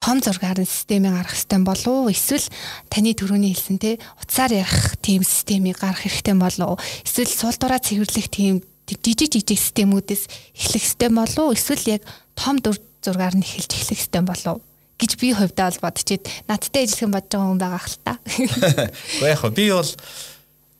[0.00, 2.46] том зургаар нь системийг гаргах хэрэгтэй болов эсвэл
[2.88, 8.62] таны төрөний хэлсэн те утсаар ярих тийм системийг гаргах хэрэгтэй болов эсвэл суулдураа цэвэрлэх тийм
[8.88, 10.24] жижиг жижиг системүүдээс
[10.54, 12.02] эхлэх систем болов эсвэл яг
[12.34, 14.60] том дүр зургаар нь эхэлж эхлэх систем болов
[14.98, 18.12] гэж би хувьдаа бол бодчихэд надтай ажиллах бодож байгаа хүн байгаа хэл та.
[18.24, 19.92] Гэхдээ яг би бол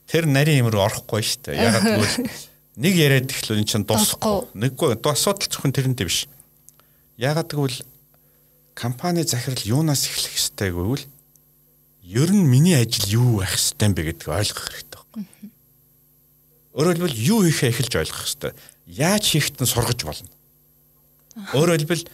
[0.07, 1.57] тэр нарийн юм руу орохгүй шүү дээ.
[1.59, 2.31] Яг тэгвэл
[2.85, 4.55] нэг яриад эхлүүл эн чинь дуусахгүй.
[4.55, 6.31] Нэггүй асуудал зөвхөн тэрнтэй биш.
[7.19, 7.83] Ягаад гэвэл
[8.75, 11.07] компани захирал юунаас эхлэх ёстой гэвэл
[12.03, 15.25] ер нь миний ажил юу байх ёстой юм бэ гэдгийг ойлгох хэрэгтэй байхгүй.
[16.75, 18.53] Өөрөөр хэлбэл юу хийхээ эхэлж ойлгох ёстой.
[18.87, 20.29] Яаж хийхэд нь сургаж болно.
[21.55, 22.05] Өөрөөр хэлбэл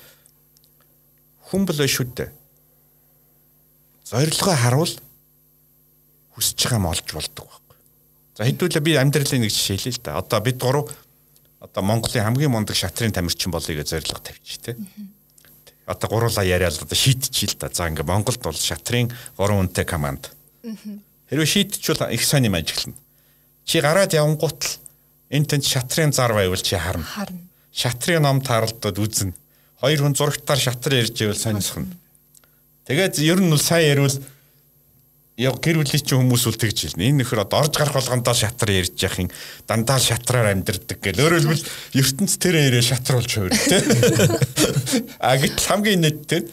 [1.50, 2.30] хүн бол шүү дээ.
[4.04, 4.94] Зорилгоо харуул
[6.36, 7.78] хүсэж байгаа юм олж болдог байхгүй.
[8.36, 10.18] За хэдүүлээ би амьдралын нэг жишээ хэлье л да.
[10.20, 10.88] Одоо бид гурав
[11.60, 14.76] одоо Монголын хамгийн мундаг шатрын тамирчин болъё гэж зорилго тавьчих тий.
[15.90, 17.66] Одоо гурлаа яриад одоо шийдчихээ л да.
[17.74, 20.30] За ингээ Монголд бол шатрын 3 үнэтэй команд.
[21.26, 22.94] Хэрвээ шийдчихвэл их сайн юм ажиглана.
[23.66, 24.78] Чи гараад явангуут л
[25.34, 27.02] энэ тэнд шатрын зар байвал чи харна.
[27.02, 27.42] Харна.
[27.74, 29.34] Шатрын ном тааралдад үзнэ.
[29.82, 31.90] Хоёр хүн зурагтаар шатар ярьж байвал сонирхно.
[32.86, 34.14] Тэгээд ер нь бол сайн ярил
[35.38, 37.06] яг гэр бүлийн чинь хүмүүс үл тэгж хэлнэ.
[37.10, 39.30] Энэ нөхөр одоо орж гарах болгондоо шатар ярьж яхин
[39.68, 41.22] дандаа шатраар амьдэрдэг гэл.
[41.22, 43.78] Өөрөөр хэлбэл ертөнц тэр ярээ шатар болж хувир тэ.
[45.22, 46.44] А гэтэл хамгийн нийттэй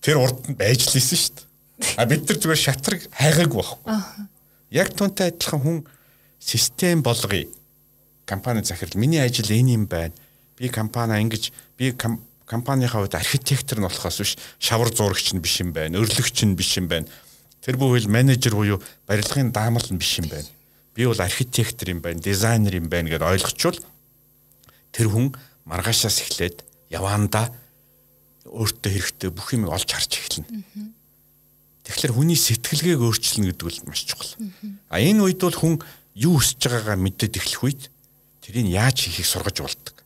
[0.00, 1.98] тэр урд нь байж л исэн шүү дээ.
[2.00, 3.84] А бид нар зүгээр шатрыг хайгаагүй байхгүй.
[4.72, 5.78] Яг түнтэй адилхан хүн
[6.40, 7.50] систем болгоё.
[8.24, 10.14] Компани захирал миний ажил энэ юм байна.
[10.56, 15.60] Би компани ингэж би ком- компанийнхаа хувьд архитектор нь болохоос биш шавар зурагч нь биш
[15.60, 15.98] юм байна.
[16.00, 17.06] Өрлөгч нь биш юм байна.
[17.62, 20.50] Тэр бүхэл менежер буюу барилгын даамал нь биш юм байна.
[20.94, 23.78] Би бол архитектор юм байна, дизайнер юм байна гэдээ ойлгочвол
[24.90, 25.30] тэр хүн
[25.64, 27.54] маргаашаас эхлээд яваандаа
[28.50, 30.90] өөртөө хэрэгтэй бүх юм олж харж эхэлнэ.
[31.86, 34.34] Тэгэхээр хүний сэтгэлгээг өөрчилнө гэдэг бол маш чухал.
[34.90, 35.74] А энэ үед бол хүн
[36.18, 37.82] юу хүсэж байгаагаа мэдээд эхлэх үед
[38.42, 39.96] тэрийг яаж хийхийг сургаж болдог.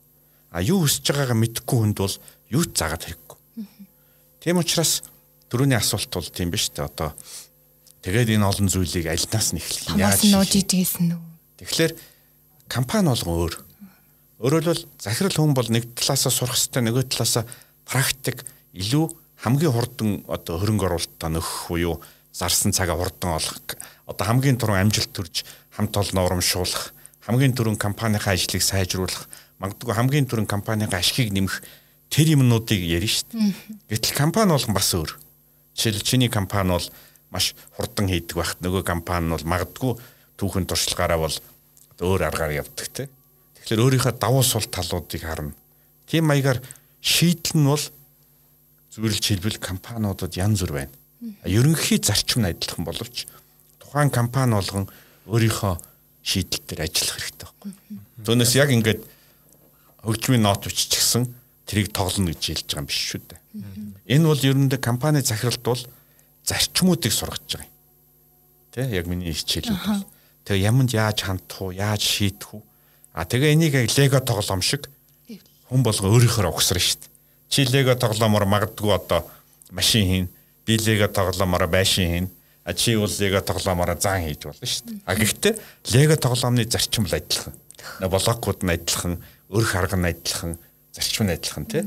[0.53, 2.17] А юу хүсэж байгаагаа мэдэхгүй хүнд бол
[2.53, 3.39] юу ч заагаад хэрэггүй.
[4.41, 5.03] Тийм учраас
[5.51, 6.87] дөрөвний асуулт бол тийм биш үү?
[6.87, 7.13] Одоо
[8.07, 11.23] тэгээд энэ олон зүйлийг альнаас нь эхлэх юм Хамаас нь нууж ижигсэн үү?
[11.59, 11.93] Тэгэхээр
[12.71, 13.55] компани болгон өөр.
[14.47, 17.45] Өөрөөр хэлбэл захирал хүн бол нэг талаасаа сурах хэрэгтэй, нөгөө талаасаа
[17.83, 18.47] практик
[18.79, 19.11] илүү
[19.43, 21.99] хамгийн хурдан одоо хөрөнгө оруулалтаа нөхөх буюу
[22.31, 23.59] зарсан цагаа хурдан олох.
[24.07, 25.43] Одоо хамгийн түрүүн амжилт төрж
[25.75, 26.93] хамт олноо урамшуулах,
[27.27, 29.27] хамгийн түрүүн компанийнхаа ажлыг сайжруулах,
[29.59, 31.65] магадгүй хамгийн түрүүн компанийнхаа ашгийг нэмэх
[32.13, 33.55] тэр юмнуудыг ярина шүү дээ.
[33.91, 35.11] Гэтэл компани болгон бас өөр.
[35.75, 36.87] Жишээл чиний компани бол
[37.31, 39.93] маш хурдан хийдэг байхад нөгөө компани бол магадгүй
[40.37, 41.37] түүхэн туршлагаараа бол
[42.01, 43.09] өөр аргаар явдаг те.
[43.61, 45.57] Тэгэхээр өөрийнхөө давуу сул талуудыг харна.
[46.07, 46.61] Тийм маягаар
[47.01, 47.85] шийдэл нь бол
[48.93, 50.95] зөвлөж хэлбэл компаниудад янз бүр байна.
[51.45, 53.27] Ерөнхий зарчим нь адилхан боловч
[53.81, 54.87] тухайн компани болгон
[55.27, 55.74] өөрийнхөө
[56.22, 57.72] шийдэл дээр ажиллах хэрэгтэй байхгүй.
[58.24, 59.01] Түүнээс яг ингээд
[60.05, 61.27] хөгжмийн нот биччихсэн
[61.66, 63.41] тэрийг тоглоно гэж хэлж байгаа юм биш шүү дээ.
[64.14, 65.83] Энэ бол ерөнхийдөө компани захиралд бол
[66.47, 67.74] зарчмуудыг сургаж байгаа юм.
[68.70, 70.07] Тэ яг миний хичээлүүд бол.
[70.47, 72.62] Тэгээ яманд яаж хандах уу, яаж шийдэх үү?
[73.12, 74.86] А тэгээ энийг яг лего тоглоом шиг
[75.66, 77.11] хүн болго өөрийнхөө шүү дээ.
[77.51, 79.26] Чи лего тоглоомоор магадгүй одоо
[79.70, 80.26] машин хийн,
[80.66, 82.26] би лего тоглоомоор байшин хийн.
[82.62, 85.03] А чи бол лего тоглоомоор зан хийж болно дээ.
[85.07, 85.55] А гэхдээ
[85.97, 87.55] лего тоглоомны зарчим бол адилхан.
[88.07, 89.14] Блокууд нь адилхан,
[89.51, 90.59] өр харга нь адилхан,
[90.92, 91.82] зарчим нь адилхан тий.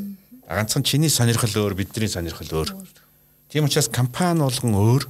[0.47, 2.73] А ганцхан чиний сонирхол өөр, бидний сонирхол өөр.
[3.49, 5.03] Тийм учраас компани болгон өөр.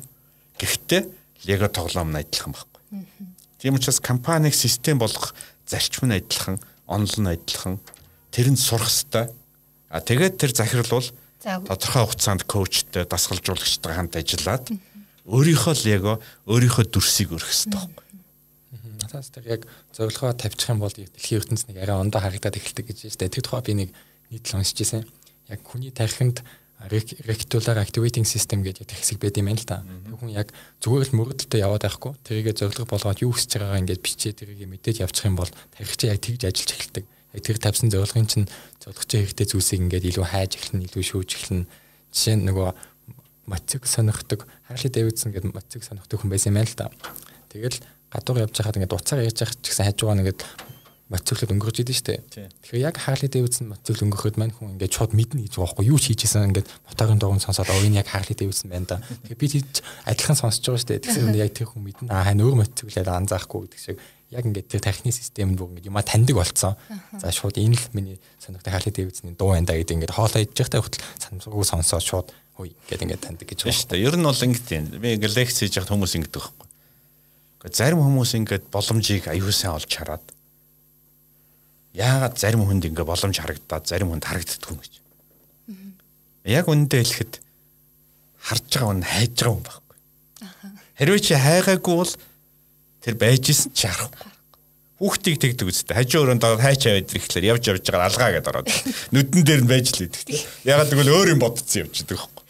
[0.59, 1.01] Гэхдээ
[1.45, 2.81] лего тоглоом нь адилхан байхгүй.
[3.59, 5.35] Тийм учраас компаниг систем болгох
[5.67, 6.55] зарчим нь адилхан,
[6.87, 7.83] онол нь адилхан.
[8.31, 9.27] Тэр нь сурах хэвээр.
[9.91, 11.07] А тэгээд тэр захирал бол
[11.43, 14.71] тодорхой хугацаанд коучтой, дасгалжуулагчтай хамт ажиллаад
[15.27, 18.05] өөрийнхөө лего, өөрийнхөө дүрсийг өргөх хэрэгтэй байхгүй.
[18.99, 19.61] Надаас тэр яг
[19.95, 23.33] зөвлөгөө тавьчих юм бол дэлхийн ертөнцийн нэг арай ондоо харагдаад эхэлдэг гэж байна.
[23.33, 23.89] Тэр тухай би нэг
[24.29, 25.03] нийтлэл уншиж байсан.
[25.49, 26.43] Яг хүний тархинд
[26.87, 29.83] reticular activating system гэдэг хэсэг байд юм байна л та.
[30.15, 32.15] Хүн яг зүгээр л мөрөдөлтөд яваад байхгүй.
[32.23, 36.11] Тэрийгэ зорилго болгоод юу хүсэж байгаагаа ингээд бичээ тэрийгэ мэдээж явчих юм бол тархи чинь
[36.15, 37.05] яг тэгж ажиллаж эхэлдэг.
[37.35, 38.47] Яг тэр тавьсан зорилгын чинь
[38.79, 41.67] зорилгочтой хэрэгтэй зүйлсийг ингээд илүү хайж эхэлнэ, илүү шүүж эхэлнэ.
[42.15, 42.69] Жишээ нь нөгөө
[43.51, 46.87] мотив сонирхдаг, Харли Дэвидсон гэдэг мотив сонирхдаг хүн байсан юм байна л та.
[47.51, 47.77] Тэгэл
[48.07, 50.41] гадуур явж байхад ингээд уцаар ярьж байгаа ч гэсэн хажуугаа нэгэд
[51.09, 52.21] мотивлоод өнгөрч идэв штэ.
[52.29, 55.97] Тэгэхээр яг Харли Дэвидсон мотивл өнгөрөхөд мань хүн ингээд шууд мэднэ гэж байгаа байхгүй юу
[55.97, 59.01] ч хийжсэн ингээд моторын дугуйн сонсоод оо энэ яг Харли Дэвидсон байна да.
[59.01, 61.01] Тэгэхээр би тийж адилхан сонсож байгаа штэ.
[61.01, 62.13] Тэгсэн нь яг тэр хүн мэднэ.
[62.13, 63.97] Аа хань өөр мотивлээд анзаахгүй гэдэг шиг
[64.29, 66.77] яг ингээд тэр тархины систем бүр ингээд юма таньдаг болцсон.
[67.17, 70.61] За шууд энэ л миний сонирхдаг Харли Дэвидсны дуу байна да гэдэг ингээд хоолоо идэж
[70.61, 74.05] байхдаа хүртэл санамсаргүй сонсоод шууд хөөе гэдэг ингээд таньдаг гэж Тийм шүү дээ.
[74.05, 74.85] Ер нь бол ингэж юм.
[75.01, 76.67] Би ингээд лекц хийж байхад хүмүүс ингэдэг байхгүй.
[77.65, 80.23] Гэхдээ зарим хүмүүс ингээд боломжийг аюул сайн олж хараад
[81.93, 84.93] яагаад зарим хүнд ингээд боломж харагдаад зарим хүнд харагддаггүй юм гэж.
[86.45, 87.33] Яг үндэ хэлэхэд
[88.39, 89.97] харж байгаа хүн хайж байгаа хүн байхгүй.
[90.99, 92.13] Хэрвээ чи хайгаагүй бол
[93.01, 94.29] тэр байжсэн ч харахгүй.
[94.99, 95.95] Хүүхдийг тэгдэг үстэй.
[95.95, 98.69] Хажуу өрөөнд хайч аваад ирэхлээр явж явж байгаа алгаа гэдээ ороод
[99.15, 100.27] нүдэн дээр нь байж л идэг.
[100.67, 102.43] Ягаад гэвэл өөр юм бодсон явж идэг байхгүй.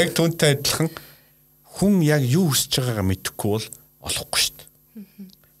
[0.00, 0.88] Яг түнтэй адилхан
[1.76, 3.66] хүн яг юу хүсэж байгаагаа мэдэхгүй бол
[4.00, 4.57] олохгүй шүү.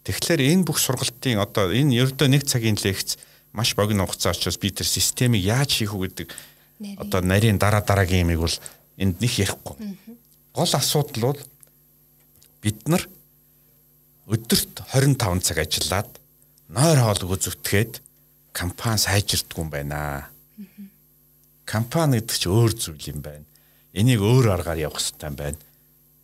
[0.08, 3.20] Тэгэхээр энэ бүх сургалтын одоо энэ ердөө нэг цагийн лекц
[3.52, 6.28] маш богино хугацаа учраас би тэр системийг яаж хийх үү гэдэг
[6.96, 8.56] одоо нарийн дараа дараагийн юмыг бол
[8.96, 9.76] энд нэг ярихгүй.
[10.56, 11.40] Гол асуудал бол
[12.64, 13.04] бид нар
[14.32, 16.10] өдөрт 25 цаг ажиллаад
[16.72, 18.00] нойр хоолойгоо зүтгээд
[18.56, 20.32] компани сайжирдгүй юм байна.
[21.68, 23.44] Компани гэдэг чинь өөр зүйл юм байна.
[23.92, 25.60] Энийг өөр аргаар явах хэрэгтэй юм байна.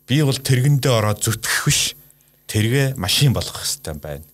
[0.09, 1.83] Би бол тэргэндээ ороод зүтгэх биш.
[2.49, 4.27] Тэргээ машин болгох хэрэгтэй байна.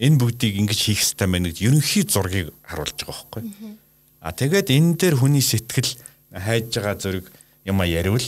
[0.00, 3.42] Энэ бүгдийг ингэж хийх хэрэгтэй байна гэж ерөнхий зургийг харуулж байгаа байхгүй.
[4.20, 5.90] А тэгээд энэ дээр хүний сэтгэл
[6.32, 7.26] хайж байгаа зүрэг
[7.66, 8.24] юм а яривал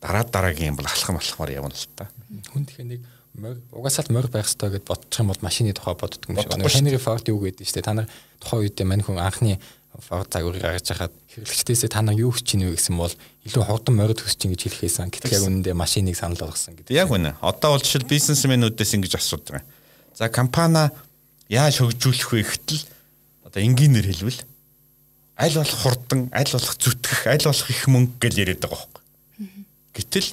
[0.00, 2.08] дараа дараагийн юм бол алхам алхмаар явна л та.
[2.52, 3.00] хүн тэгэхээр нэг
[3.36, 6.80] морь угаасаа л морь байх хэрэгтэй гэд бодчих юм бол машины тухай боддог юм шиг.
[6.80, 7.88] Henry Ford юу гэдэг нь шүү дээ.
[7.88, 8.08] Та нар
[8.40, 9.60] тухайн үед мань хүн анхны
[10.00, 13.12] Ford загварыг гаргаж хахад хэрэглэгчдээсээ та нар юу хийж чинь вэ гэсэн бол
[13.48, 15.08] илүү хурдан морь төсч чинь гэж хэлэхээсэн.
[15.08, 16.92] Гэтэл яг үнэндээ машиныг санал болгосон гэдэг.
[16.92, 17.40] Яг үнэ.
[17.40, 19.64] Одоо бол жишээл бизнесмэнүүдээс ингэж асуудаг.
[20.12, 20.92] За компани
[21.48, 22.82] яаж хөгжүүлэх вэ гэхтэл
[23.46, 24.40] одоо энгийнээр хэлвэл
[25.36, 29.02] аль болох хурдан, аль болох зүтгэх, аль болох их мөнгө гэж яриад байгаа байхгүй.
[29.92, 30.28] Гэтэл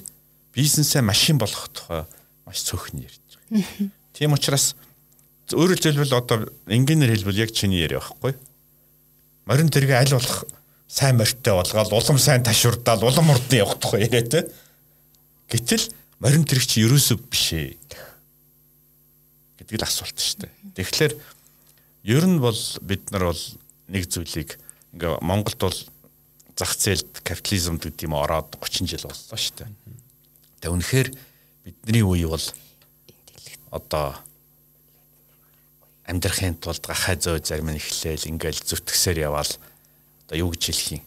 [0.56, 2.04] бизнесээ машин болгох тухай
[2.44, 3.90] маш цөөхөн ярьж байгаа.
[4.16, 4.74] Тийм учраас
[5.52, 8.32] өөрөөр хэлбэл одоо энгийнээр хэлбэл яг чиний яриа байхгүй.
[9.44, 10.44] Морин тэргээ аль болох
[10.88, 14.48] сайн морьтой болгоод улам сайн ташурдаал улам урдан явах тухай яриа тэ.
[15.52, 17.76] Гэтэл морин тэрэг чи ерөөсөө биш ээ
[19.60, 20.52] гэдэг л асуулт шүү дээ.
[20.80, 21.12] Тэгэхээр
[22.08, 23.42] ер нь бол бид нар бол
[23.92, 24.56] нэг зүйлийг
[24.96, 25.78] ингээ Монголд бол
[26.56, 29.70] зах зээлд капитализм гэдэг юм ороод 30 жил боллоо шүү дээ.
[30.64, 31.08] Тэгээ үнэхээр
[31.64, 32.46] бидний үе бол
[33.74, 34.16] одоо
[36.04, 39.52] амьдрахын тулд гахай зөө зарим нь эхлээл ингээл зүтгэсээр яваал
[40.28, 41.04] одоо юу гэж хэлэх юм.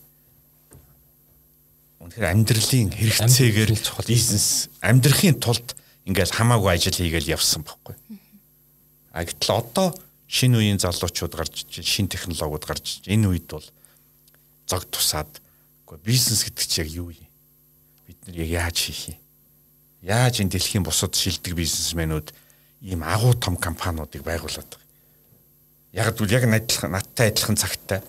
[2.02, 3.72] Үнэхээр амьдралын хэрэгцээгээр
[4.10, 5.78] бизнес амьдрахын тулд
[6.10, 7.96] ингээл хамаагүй ажил хийгээл явсан байхгүй.
[9.14, 9.94] А гэтэл одоо
[10.26, 13.68] шинэ үеийн залуучууд гарч иж шинэ технологиуд гарч иж энэ үед бол
[14.66, 15.30] зог тусаад
[15.86, 17.30] үгүй бизнес гэдэг чинь яг юу юм?
[18.10, 19.20] Бид нар яг яаж хийх юм?
[20.02, 22.34] Яаж энэ дэлхийн бусад шилдэг бизнесмэнүүд
[22.82, 24.87] ийм агуу том компаниудыг байгуулад байгаа.
[25.98, 28.06] Яг л яг адилхан надтай адилхан цагтай.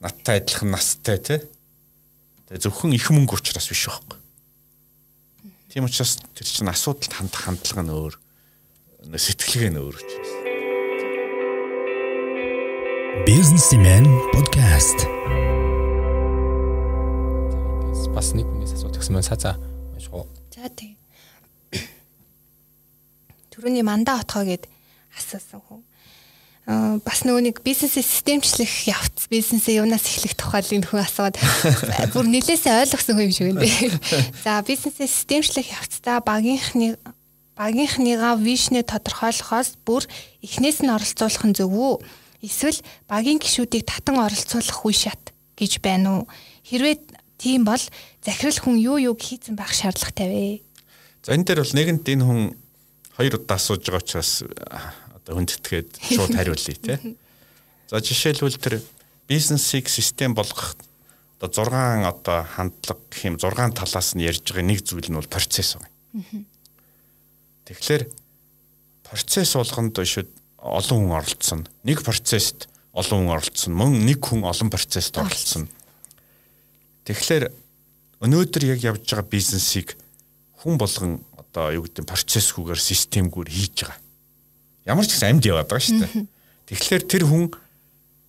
[0.00, 1.44] Надтай адилхан настай тий.
[2.48, 4.16] Тэгээ зөвхөн их мөнгө учраас биш байхгүй.
[5.68, 8.14] Тийм учраас тэр чинь асуудалд хандах хандлага нь өөр.
[9.04, 10.24] Сэтгэлгээ нь өөр ч юм.
[13.28, 15.04] Businessman podcast.
[18.16, 19.60] Бас нэг хүнээс гэсэн мэн сацаа
[19.92, 20.24] уншгаа.
[20.56, 20.96] За тий.
[23.52, 24.64] Төрөний мандаа отгоо гэд
[25.12, 25.84] асуусан хүн.
[26.68, 31.40] Аа бас нөгөө нэг бизнесээ системчлэх явц бизнесээ юунаас эхлэх тухайлын хүн асууад
[32.12, 33.64] бүр нэлээсээ ойлгосон хүн юм шиг байна.
[34.44, 37.00] За бизнесээ системчлэх явцдаа багийнхны
[37.56, 40.04] багийнхныгаа вишнээ тодорхойлохоос бүр
[40.44, 42.04] эхнээс нь оролцуулах нь зөв үү?
[42.44, 46.24] Эсвэл багийн гишүүдийг татан оролцуулах үе шат гэж байна уу?
[46.68, 47.00] Хэрвээ
[47.40, 47.80] тийм бол
[48.20, 50.44] захирал хүн юу юуг хийцэн байх шаардлагатай вэ?
[51.24, 52.40] За энэ дээр бол нэгэнт энэ хүн
[53.16, 54.44] хоёр удаа асууж байгаа учраас
[55.34, 56.96] хүндэтгээд шууд хариулъя те.
[57.88, 58.80] За жишээлбэл тэр
[59.28, 60.76] бизнесийг систем болгох
[61.40, 65.28] одоо 6 одоо хандлага гэх юм 6 талаас нь ярьж байгаа нэг зүйл нь бол
[65.28, 65.92] процесс байна.
[67.68, 68.08] Тэгэхээр
[69.04, 71.60] процесс болгонд шүүд олон хүн оролцсон.
[71.84, 73.72] Нэг процессд олон хүн оролцсон.
[73.76, 75.68] Мөн нэг хүн олон процессд оролцсон.
[77.06, 77.52] Тэгэхээр
[78.24, 79.94] өнөөдөр яг явж байгаа бизнесийг
[80.58, 84.07] хүн болгон одоо юу гэдэг процессгүйгээр системгүйгээр хийж байгаа.
[84.88, 86.24] Ямар ч гэсэн амьд яваад байгаа шүү дээ.
[86.72, 87.52] Тэгэхээр тэр хүн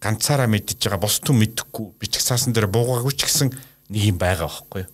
[0.03, 3.55] ганцаараа мэдж байгаа бус түн мэдэхгүй бичих цаасан дээр буугаагүй ч гэсэн
[3.95, 4.91] нэг юм байгаа байхгүй юу.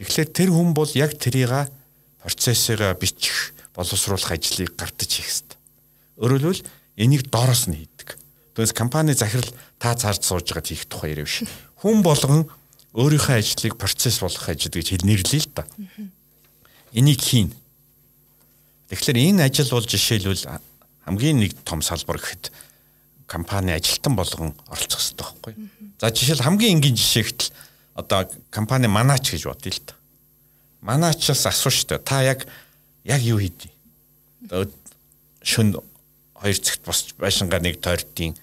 [0.00, 1.68] Тэгэхээр тэр хүн бол яг тэрийг
[2.24, 5.58] процессыг бичих боловсруулах ажлыг гартаж хийх хэрэгтэй.
[6.16, 6.64] Хэлбэл
[6.96, 8.16] энийг доороос нь хийдэг.
[8.56, 11.44] Түүнээс компани захирал та цаард сууж байгаад хийх тухай яриа биш.
[11.80, 12.48] Хүн болгон
[12.96, 15.68] өөрийнхөө ажлыг процесс болгох ажил гэж хэлнэрлээ л да.
[16.96, 17.52] Энийг хийн.
[18.88, 20.48] Тэгэхээр энэ ажил бол жишээлбэл
[21.06, 22.50] хамгийн нэг том салбар гэхэд
[23.30, 25.54] компани ажилтан болгон оролцох хэрэгтэй байхгүй.
[26.02, 27.54] За жишээл хамгийн энгийн жишээ гэтэл
[27.94, 29.94] одоо компани манаач гэж бодъё л та.
[30.82, 32.46] Манаачаас асуу штэ та яг
[33.06, 33.70] яг юу хийдий?
[34.50, 34.66] Одоо
[35.42, 35.78] шөн
[36.34, 38.34] хоёр цагт босч байшингаа нэг тойрдیں۔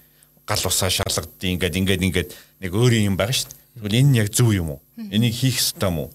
[0.48, 3.52] гал усаа шалгадیں۔ ингээд ингээд ингээд нэг өөр юм байгаа штэ.
[3.76, 4.80] Тэгвэл энэ нь яг зөв юм уу?
[4.96, 6.10] Энийг хийх ёстой юм уу?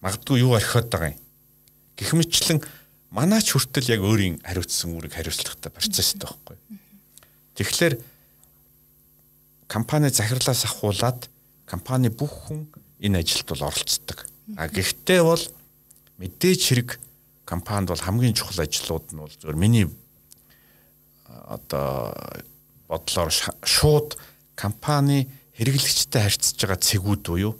[0.00, 1.20] Магадгүй юу орхиод байгаа юм.
[1.96, 2.60] Гэхмэчлэн
[3.12, 6.56] манаач хүртэл яг өөрийн хариуцсан үүрэг хариуцлагатай процесстэй байхгүй.
[7.60, 7.94] Тэгэхээр
[9.68, 11.28] компани захирлаас ахуулаад
[11.68, 12.72] компани бүх хүн
[13.04, 14.24] энэ ажилд бол оролцдог.
[14.56, 15.44] А гэхдээ бол
[16.16, 16.96] мэдээж хэрэг
[17.44, 19.86] компанид бол хамгийн чухал ажлууд нь бол зөвөр миний
[21.28, 22.16] одоо
[22.88, 23.28] бодлоор
[23.60, 24.16] шууд
[24.56, 25.28] компани
[25.60, 27.52] хэрэглэгчтэй харьцаж байгаа цэгүүд буюу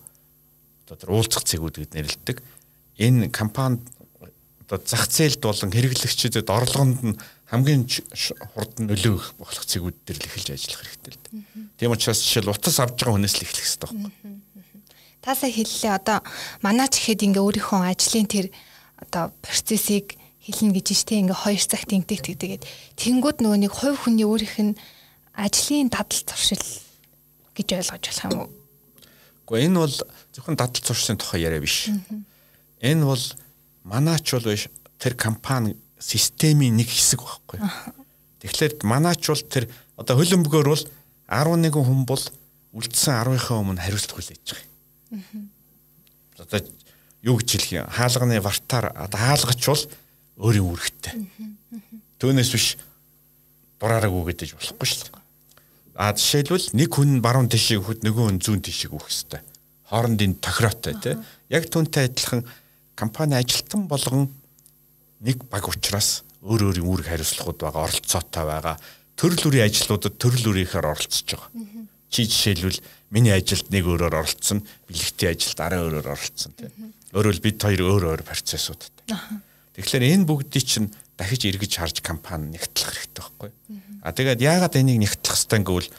[0.89, 2.37] одоо тэр уулзах цэгүүд гэд нэрлэдэг.
[3.01, 3.85] Энэ компанид
[4.73, 7.21] одоо зах зээлд болон хэрэглэгчдэд орлогонд нь
[7.53, 7.85] хамгийн
[8.57, 11.45] хурдан нөлөө өгөх болох цэгүүд дээр л эхэлж ажиллах хэрэгтэй л дээ.
[11.77, 14.13] Тийм учраас жишээл утас авж байгаа хүнээс л эхлэх хэрэгтэй байхгүй.
[15.21, 16.19] Таасаа хэллээ одоо
[16.65, 18.47] манаач гэхэд ингээ өөрийнхөө ажлын тэр
[18.97, 22.65] одоо процессыг хэлнэ гэж штэ ингээ хоёр цагт интэг тэгдэгээд
[22.97, 24.75] тэнгууд нөгөө нэг хувь хүний өөрийнх нь
[25.37, 26.65] ажлын дадал зуршил
[27.53, 28.51] гэж ойлгож болох юм уу?
[29.47, 29.97] Гэхдээ энэ бол
[30.33, 31.93] зөвхөн дадал зуршилын тухай яриа биш.
[32.83, 33.23] Энэ бол
[33.85, 34.69] манаач бол биш
[34.99, 37.59] тэр компани системийн нэг хэсэг байхгүй.
[38.43, 39.65] Тэгэхээр манаач бол тэр
[39.97, 40.85] одоо хөлбөмбөгөр бол
[41.31, 42.25] 11 хүн бол
[42.73, 44.69] үлдсэн 10-ийнхаа өмнө хариуцлага хүлээж байгаа.
[46.43, 46.61] Одоо
[47.23, 49.85] юу гэж хэлэх юм хаалганы вартаар хаалгач бол
[50.43, 51.15] өөрийн үүрэгтэй.
[52.19, 52.67] Түүнээс биш
[53.79, 55.21] дураараагүй гэдэж болохгүй шүү дээ.
[55.99, 59.41] А жишээлбэл нэг хүн баруун тишийг өгөхөд нөгөө хүн зүүн тишийг өгөх хэрэгтэй.
[59.93, 61.15] Хоорондын тохироотой тий.
[61.53, 62.47] Яг түүнтэй адилхан
[62.95, 64.29] компани ажилтан болгон
[65.21, 68.77] нэг баг учраас өөр өөрийн үүрэг хариуцлагууд байгаа, оролцоотой байгаа.
[69.15, 71.51] Төрөл бүрийн ажлуудад төрөл бүрийнхээр оролцож байгаа.
[72.11, 72.83] Чи жишээлбэл
[73.15, 76.69] миний ажилд нэг өөрөөр оролцсон, бэлэгтийн ажилд арай өөрөөр оролцсон тий.
[77.15, 79.17] Өөрөөр бид хоёр өөр өөр процессуудтай.
[79.79, 83.51] Тэгэхээр энэ бүгдийг чинь дахиж эргэж харж компани нэгтлэх хэрэгтэй байхгүй.
[84.03, 85.91] А тэгээд яагаад энийг нэгтлэх хэрэгтэй гэвэл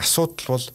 [0.00, 0.66] асуудал бол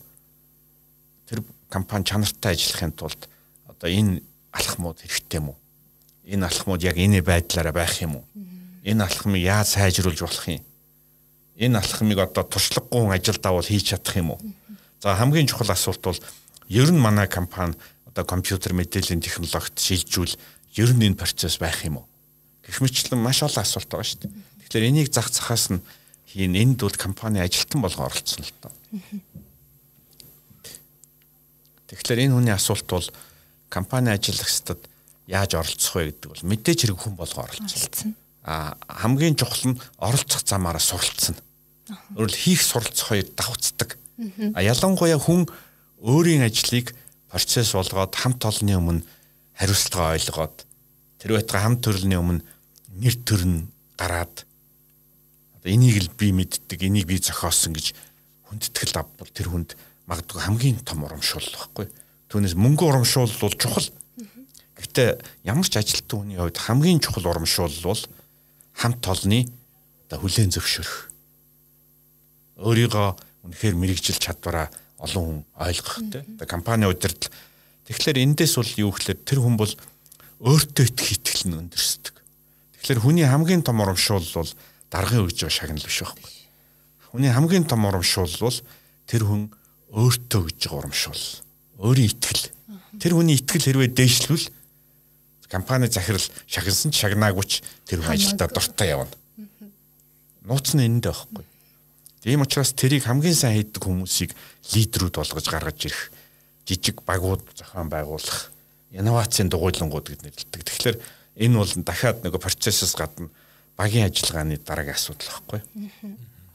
[1.28, 3.22] тэр компани чанартай ажиллахын тулд
[3.68, 4.22] одоо энэ
[4.52, 5.58] алхмууд хэрэгтэй уу?
[6.28, 8.26] Энэ алхмууд яг энэ байдлаараа байх юм уу?
[8.84, 10.64] Энэ алхмыг яаж сайжруулж болох юм?
[11.56, 14.40] Энэ алхмыг одоо туршлагагүй ажил давал хийж чадах юм уу?
[15.02, 16.20] За хамгийн чухал асуулт бол
[16.70, 17.76] ер нь манай компани
[18.06, 20.36] одоо компьютер мэдээллийн технологид шилжүүл
[20.78, 22.08] ер нь энэ процесс байх юм уу?
[22.66, 24.34] Гэх мэтлэн маш олон асуулт байгаа шүү дээ.
[24.68, 25.84] Тэгэхээр энийг зах цахаас нь
[26.32, 28.72] хийн энд бол компани ажилтан болго оролцсон л тоо.
[31.92, 33.08] Тэгэхээр энэ хүний асуулт бол
[33.72, 34.84] компани ажиллагчдад
[35.32, 38.16] яаж оролцох вэ гэдэг бол мэдээж хэрэг хүн болго оролцсон.
[38.44, 41.40] А хамгийн чухал нь оролцох замаараа суралцсан.
[42.20, 43.96] Өөрөлд хийх суралцах хоёр давхцдаг.
[44.54, 45.48] А ялангуяа хүн
[46.04, 46.92] өөрийн ажлыг
[47.32, 49.06] процесс болгоод хамт олонны өмнө
[49.56, 50.58] хариуцлага ойлгоод
[51.22, 52.44] тэр байтга хамт төрөлний өмнө
[52.98, 53.60] нэр төр нь
[53.96, 54.44] гараад
[55.56, 57.94] одоо энийг л би мэддэг, энийг би зохиосон гэж
[58.50, 59.78] хүндэтгэл авбал тэр хүнд
[60.10, 61.88] магадгүй хамгийн том урамшуул байхгүй.
[62.32, 63.92] Түүнээс мөнгө урамшуул бол чухал.
[64.80, 68.02] Гэхдээ ямар ч ажилтан хүний хувьд хамгийн чухал урамшуул бол
[68.72, 69.52] хамт олонны
[70.08, 71.12] одоо хүлээн зөвшөөрөх.
[72.64, 73.10] Өөрийгөө
[73.52, 74.72] үнэхээр мэрэгжил чадвараа
[75.04, 76.24] олон хүн ойлгох тийм.
[76.40, 77.28] Одоо компани удирдал.
[77.92, 79.74] Тэгэхээр эндээс бол юу гэхээр тэр хүн бол
[80.40, 82.16] өөртөө их итгэл нь өндөрсдөг.
[82.80, 84.52] Тэгэхээр хүний хамгийн том урамшуул бол
[84.88, 86.32] даргын байгаа шагнал биш байхгүй.
[87.12, 88.58] Хүний хамгийн том урамшуул бол
[89.04, 89.52] тэр хүн
[89.92, 91.26] өөртөө гэж урамшуул.
[91.82, 92.54] Өөрийн итгэл.
[93.02, 94.46] Тэр хүний итгэл хэрвээ дээшлвэл
[95.50, 97.54] компани захирал шагнасан ч шагнаагүй ч
[97.84, 99.12] тэр хүн ажилдаа дуртай явна.
[100.46, 101.46] Нууц нь энэндээ байхгүй.
[102.22, 104.32] Тийм учраас тэрийг хамгийн сайн хийдэг хүмүүсийг
[104.72, 106.14] лидерүүд болгож гаргаж ирэх
[106.70, 108.54] жижиг багууд зохион байгуулах
[108.94, 110.62] инновацийн дугуйлангууд гэж нэрлэдэг.
[110.62, 110.98] Тэгэхээр
[111.42, 113.34] энэ бол дахиад нөгөө процессоос гадна
[113.74, 115.60] багийн ажиллагааны дараагийн асуудал байхгүй.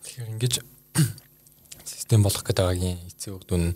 [0.06, 0.54] Тэгэхээр ингэж
[1.82, 3.74] систем болгох гэдэг байгаагийн эцсийн үр дүн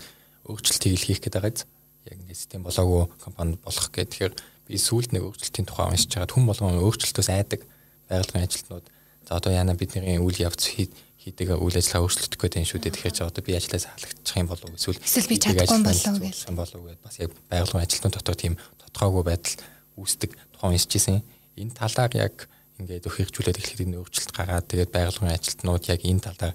[0.51, 1.67] өөрчлөлтийг хийх гэдэг байгаа.
[2.11, 4.11] Яг ингэ систем болоогүй компани болох гэх.
[4.11, 4.35] Тэгэхээр
[4.67, 7.67] би сүүлд нэг өөрчлөлтийн тухай уншиж чагаад хүн болгон өөрчлөлтөөс айдаг
[8.11, 8.87] байгууллагын ажилтнууд
[9.27, 12.95] за одоо яана бидний үйл явц хийдэг үйл ажиллагаа өөрчлөгдөх гэдэг юм шүү дээ.
[12.97, 16.57] Тэгэхээр ч одоо би ажлаас халагдчих юм болов уу эсвэл эсвэл би чадахгүй болов уу
[16.57, 19.57] болов уу гэд бас яг байгууллагын ажилтнууд дотор тийм тодорхойгүй байдал
[20.01, 21.21] үүсдэг тухайн уншижсэн.
[21.61, 22.49] Энэ талаар яг
[22.81, 26.55] ингээд өхөржүүлээд эхлээд энэ өөрчлөлт гаргаад тэгээд байгууллагын ажилтнууд яг энэ талаар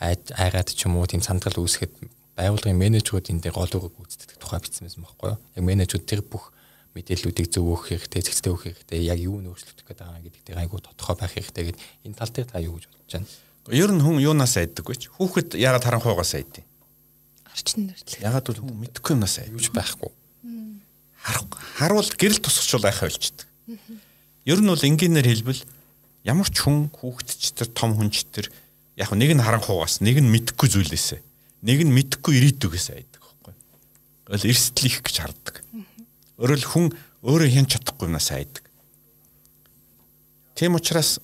[0.00, 1.92] айгаад ч юм уу тийм сандрал үүсгэхэд
[2.36, 5.40] байгууллагын менежерүүд энэ дээр гол үүрэг гүйцэтгэх тухай бичсэн байсан байхгүй юу?
[5.56, 6.52] Яг менежерүүд тэр бүх
[6.92, 10.60] мэдээллүүдийг зөв өгөх хэрэгтэй, зэгцтэй өгөх хэрэгтэй, яг юу нь өөрчлөгдөх гэдэг байгаа гэдэг дээр
[10.64, 13.28] айгүй тодорхой байх хэрэгтэй гэд энэ тал дээр та юу гэж бодож байна?
[13.72, 14.96] Ер нь хүн юунаас айддаг вэ?
[15.16, 16.64] Хүүхэд ягаад харанхуйгаас айдیں۔
[17.52, 18.24] Орчин нөхцөл.
[18.24, 20.12] Ягаад бол хүн мэдхгүй юмнаас айж юуж байхгүй.
[21.80, 23.48] Харуул гэрэл тусахчул айхаа болчихдээ.
[24.46, 25.64] Ер нь бол энгийнээр хэлбэл
[26.22, 28.48] ямар ч хүн хүүхдч тэр том хүнч тэр
[28.94, 31.25] яг нэг нь харанхуйгаас нэг нь мэдхгүй зүйлээсээ
[31.66, 33.54] нэг нь мэдхгүй ирээдүгээс айдаг байхгүй.
[34.30, 35.56] Тэгэл эрсдлих гэж харддаг.
[36.38, 36.86] Өөрөөр хүн
[37.26, 38.62] өөрөө хэн чадахгүй юмнаас айдаг.
[40.54, 41.18] Тийм учраас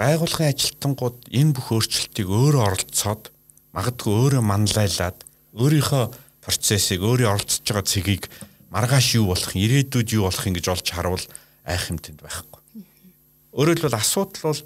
[0.00, 3.28] байгууллагын ажилтнууд энэ бүх өөрчлөлтийг өөрөө оролцоод
[3.76, 5.18] магадгүй өөрөө манлайлаад
[5.52, 6.04] өөрийнхөө
[6.40, 8.24] процессыг өөрөө оролцож байгаа цэгийг
[8.72, 11.24] маргааш юу болох, ирээдүйд юу болох ингэж олж харуул
[11.68, 12.60] айх юм тэнд байхгүй.
[13.52, 14.60] Өөрөөр хэлбэл асуудал бол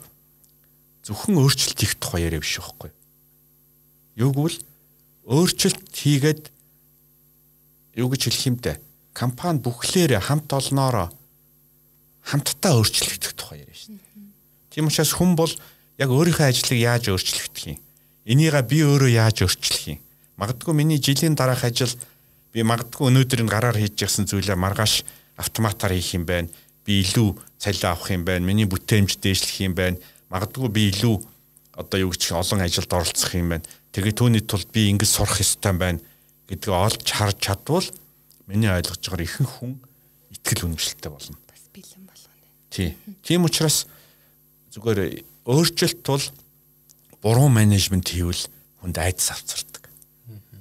[1.03, 2.91] зөвхөн өөрчлөлт хийх тухай яриа биш байхгүй.
[4.17, 4.57] Юу гэвэл
[5.27, 6.43] өөрчлөлт хийгээд
[7.99, 8.79] юу гэж хэлэх юм бэ?
[9.11, 11.11] Компани бүхлээр хамт олноороо
[12.23, 13.99] хамтдаа өөрчлөгдөх тухай яриа шин.
[14.71, 15.51] Тийм учраас хүн бол
[15.99, 17.79] яг өөрийнхөө ажлыг яаж өөрчлөгдөх юм?
[18.27, 19.99] Энийгээ би өөрөө яаж өөрчлөх юм?
[20.39, 21.95] Магадгүй миний жилийн дараах ажил
[22.55, 25.07] би магадгүй өнөөдөр энэ гараар хийж явсан зүйлээ маргааш
[25.39, 26.51] автоматар хийх юм байна.
[26.85, 28.47] Би илүү цалин авах юм байна.
[28.47, 29.97] Миний бүтээмж дээшлэх юм байна.
[30.31, 31.17] Магадгүй би илүү
[31.79, 33.65] одоо юу гэх олон ажилд оролцох юм байна.
[33.97, 36.05] Тэгээ түүний тулд би ингэж сурах ёстой байна
[36.53, 37.89] гэдгээ олж харж чадвал
[38.45, 39.73] миний ойлгож байгаагаар ихэнх хүн
[40.37, 41.41] ихтгэл үнэмшилтэй болно.
[41.49, 42.37] Бас бэлэн болгоно.
[42.69, 42.93] Тий.
[43.25, 43.89] Тийм учраас
[44.77, 46.25] зүгээр өөрчлөлт бол
[47.25, 48.45] буруу менежмент хийвэл
[48.85, 49.89] хүнд айдас авцардаг.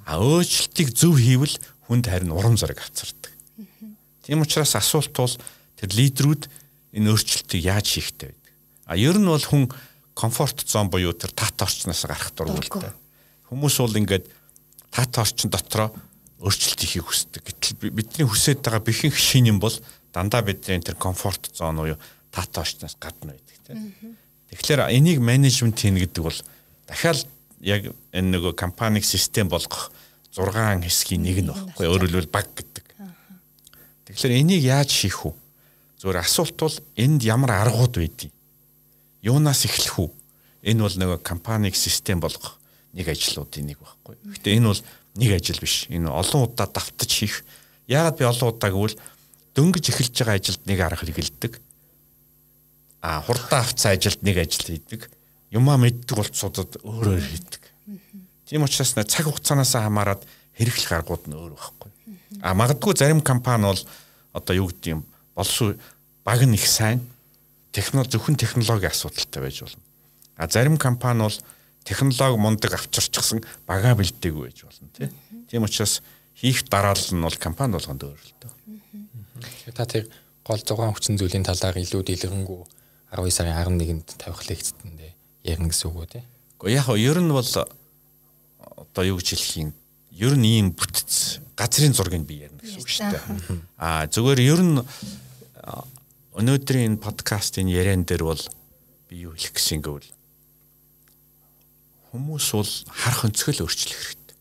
[0.08, 1.60] А өөрчлөлтийг зөв хийвэл
[1.92, 3.36] хүнд харин урам зориг авцардаг.
[4.24, 5.36] Тийм учраас асуулт бол
[5.76, 6.48] тэр лидерүүд
[6.96, 8.54] энэ өөрчлөлтийг яаж хийхтэй байдаг.
[8.88, 9.68] А ер нь бол хүн
[10.16, 12.96] комфорт зон буюу тэр тат орчноос гарах дургуйлтай.
[13.50, 14.26] Хүмүүс бол ингээд
[14.90, 15.94] тат орчин дотроо
[16.42, 17.44] өөрчлөлт хийхийг хүсдэг.
[17.46, 19.74] Гэтэл бидний хүсэж байгаа бихэнх шин юм бол
[20.14, 21.96] дандаа бидний тэр комфорт зон уу
[22.32, 24.18] тат орчноос гадна байдаг тийм.
[24.52, 26.40] Тэгэхээр энийг менежмент хийн гэдэг бол
[26.88, 27.28] дахиад
[27.60, 29.92] яг энэ нөгөө компаниг систем болгох
[30.36, 32.86] 6 хэсгийн нэг нь багхгүй хэлбэл баг гэдэг.
[34.06, 35.34] Тэгэхээр энийг яаж хийх вэ?
[36.00, 38.36] Зүгээр асуулт бол энд ямар аргууд байдгийг
[39.24, 40.10] юунаас эхлэх үү?
[40.70, 42.60] Энэ бол нөгөө компаниг систем болгох
[42.96, 44.16] нэг ажлуудын нэг байхгүй.
[44.24, 44.82] Гэхдээ энэ бол
[45.20, 45.86] нэг ажил биш.
[45.92, 47.44] Энэ олон удаа давтаж хийх.
[47.92, 48.96] Яагаад би олон удаа гэвэл
[49.56, 51.54] дөнгөж эхэлж байгаа ажилд нэг арга хэрэгэлдэг.
[53.04, 55.12] А хурдан авцсан ажилд нэг ажил хийдэг.
[55.52, 57.62] Юмаа мэддэг болцоодод өөрөөр хийдэг.
[58.48, 60.24] Тийм учраас цаг хугацаанаас хамаарат
[60.56, 61.92] хэрэглэх аргууд нь өөр байхгүй.
[62.40, 63.82] А магадгүй зарим компани бол
[64.32, 65.02] одоо юу гэдэг юм
[65.36, 65.76] болсуу
[66.24, 67.04] баг нь их сайн
[67.72, 69.84] технологи зөвхөн технологийн асуудалтай байж болно.
[70.38, 71.38] А зарим компани бол
[71.86, 75.10] технологи мундаг авчирчихсан бага бэлдээгүй байж болно тий.
[75.48, 76.02] Тийм учраас
[76.34, 78.54] хийх дараалал нь бол компани болгонд өөр л дөө.
[79.78, 80.10] Та тэр
[80.44, 82.62] гол 6 хүчин зүйлийн талаар илүү дэлгэрэнгүй
[83.14, 85.14] 12 сарын 11-нд тавих лекцтэндээ
[85.46, 86.24] ярина гэсэн үг үү тий.
[86.60, 89.70] Гэхдээ яг нь ер нь бол одоо юу гэж хэлэх юм
[90.12, 93.24] ер нь ийм бүтц газрын зургийг би ярина гэсэн үг шүү дээ.
[93.78, 94.82] Аа зүгээр ер нь
[96.36, 98.44] өнөөдрийн подкастын яриан дээр бол
[99.08, 100.10] би юу хэлэх гэсэн гэвэл
[102.16, 104.38] хүмүүс бол харах өнцгөл өөрчлөх хэрэгтэй.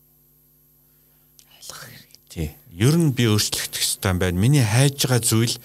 [1.59, 2.19] Ойлгох хэрэгтэй.
[2.31, 2.49] Тий.
[2.71, 4.39] Ер нь би өөрчлөгдөх хэрэгтэй юм байна.
[4.39, 5.55] Миний хайж байгаа зүйл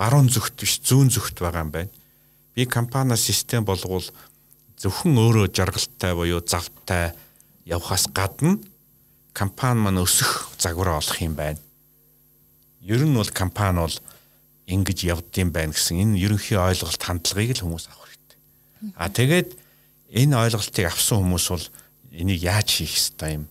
[0.00, 1.92] баруун зүгт биш зүүн зүгт байгаа юм байна.
[2.56, 4.08] Би компани систем болгоул
[4.80, 7.12] зөвхөн өөрөө жаргалтай буюу завтай
[7.68, 8.56] явхаас гадна
[9.34, 11.58] компани маань өсөх загвараа олох юм байна.
[12.80, 13.96] Ер нь бол компани бол
[14.66, 18.38] ингэж явдсан байна гэсэн энэ ерөнхий ойлголт хандлагыг л хүмүүс авах хэрэгтэй.
[18.94, 19.48] А тэгээд
[20.12, 21.66] энэ ойлголтыг авсан хүмүүс бол
[22.12, 23.44] энийг яаж хийх ёстой юм?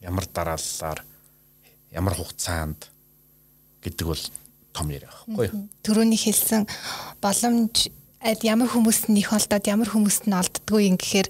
[0.00, 1.02] Ямар дарааллаар
[1.90, 2.90] ямар хугацаанд
[3.82, 4.22] гэдэг бол
[4.72, 5.68] том яриа байхгүй юу?
[5.82, 6.66] Төрөний хэлсэн
[7.20, 7.90] боломж
[8.22, 11.28] аль ямар хүмүүст нь их олдоод ямар хүмүүст нь олддгүй юм гэхээр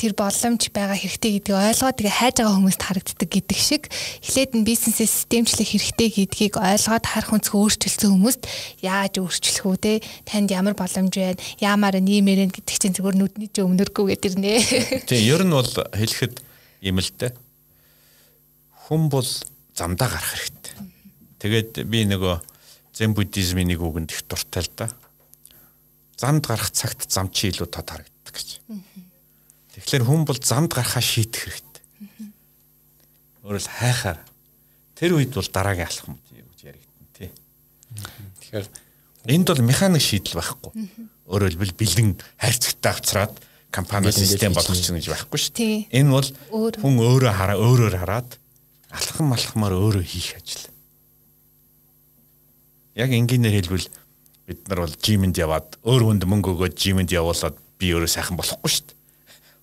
[0.00, 3.82] тэр боломж байгаа хэрэгтэй гэдгийг ойлгоод тэгээ хайж байгаа хүмүүст харагддаг гэдэг шиг
[4.24, 8.42] эхлээд нь бизнесээ системчлэх хэрэгтэй гэдгийг ойлгоод харах өнцгөө өөрчилсөн хүмүүст
[8.80, 9.92] яаж өөрчлөх үү те
[10.24, 14.52] танд ямар боломж байна яамаар нэмэрэн гэдэг чинь зүгээр нүдний ч өмнөргөө гэдэрнэ.
[15.12, 16.34] Тийм ер нь бол хэлэхэд
[16.88, 17.36] юм л дээ.
[18.88, 19.28] Хүн бол
[19.76, 20.74] замдаа гарах хэрэгтэй.
[21.44, 22.40] Тэгээд би нөгөө
[22.96, 24.88] зэн буддизмын нэг үгэнд их дуртай л да.
[26.16, 28.48] Замд гарах цагт зам чи илүү тод харагддаг гэж.
[29.90, 31.82] Тэгэхээр хүн бол замд гарахаа шийдэх хэрэгтэй.
[33.42, 34.22] Өөрөөр хайхаар
[34.94, 37.30] тэр үед бол дараагийн алхам гэж яригдана тий.
[38.38, 38.66] Тэгэхээр
[39.34, 40.70] энд бол механик шийдэл байхгүй.
[41.26, 43.34] Өөрөөр хэлбэл бэлэн хайрцагтай авцраад
[43.74, 45.90] компани систем болгох чинь гэж байхгүй шүү дээ.
[45.90, 48.30] Энэ бол хүн өөрөө хараа өөрөөр хараад
[48.94, 50.70] алхам алхмаар өөрөө хийх ажил.
[52.94, 53.90] Яг энгийнээр хэлбэл
[54.46, 58.70] бид нар бол жимэнд яваад өөр хүнд мөнгө өгөөд жимэнд явуулаад би өөрөө сайхан болохгүй
[58.70, 58.99] шүү дээ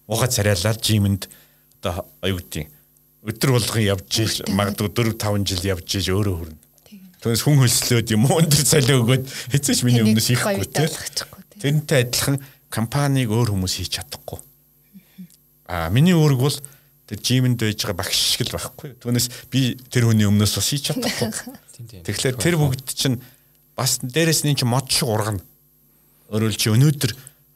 [0.08, 1.28] уугаа царайлаад жимэнд
[1.80, 2.72] одоо аюутын
[3.28, 6.58] өдөр болгон явж иж магадгүй 4 5 жил явж иж өөрөө хүрнэ.
[7.20, 10.92] Түүнээс хүн хөлслөөд юм уу өндөр цалин өгөөд хэцээч миний өмнөөс хийхгүй тийм.
[11.60, 12.38] Тэрнтэй адилхан
[12.72, 14.40] компанийг өөр хүмүүс хийж чадахгүй.
[15.68, 16.58] Аа миний үүрэг бол
[17.10, 18.96] тэр жимэнд байж байгаа багш шиг л байхгүй.
[19.02, 21.28] Түүнээс би тэр хүний өмнөөс бас хийж чадахгүй.
[22.08, 23.20] Тэгэхээр тэр бүгд чинь
[23.76, 25.44] бас дээрэс нь чинь мод шиг ургана.
[26.32, 27.12] Өөрөөр чи өнөөдөр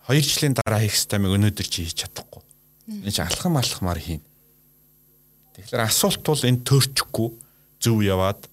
[0.09, 2.41] 2 жилийн дараа хийх стамыг өнөөдөр чи хийж чадахгүй.
[2.89, 4.23] Энэ чи алхам алхмаар хийн.
[5.57, 7.29] Тэгэхээр асуулт бол энэ төрчихгүй
[7.81, 8.49] зөв яваад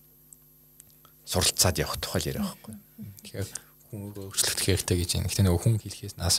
[1.24, 2.74] суралцаад явах тухай л яриа байхгүй.
[3.24, 3.48] Тэгэхээр
[3.88, 5.24] хүн өөрчлөлт хэрэгтэй гэж юм.
[5.28, 6.36] Гэхдээ нөгөө хүн хэлхээс нааш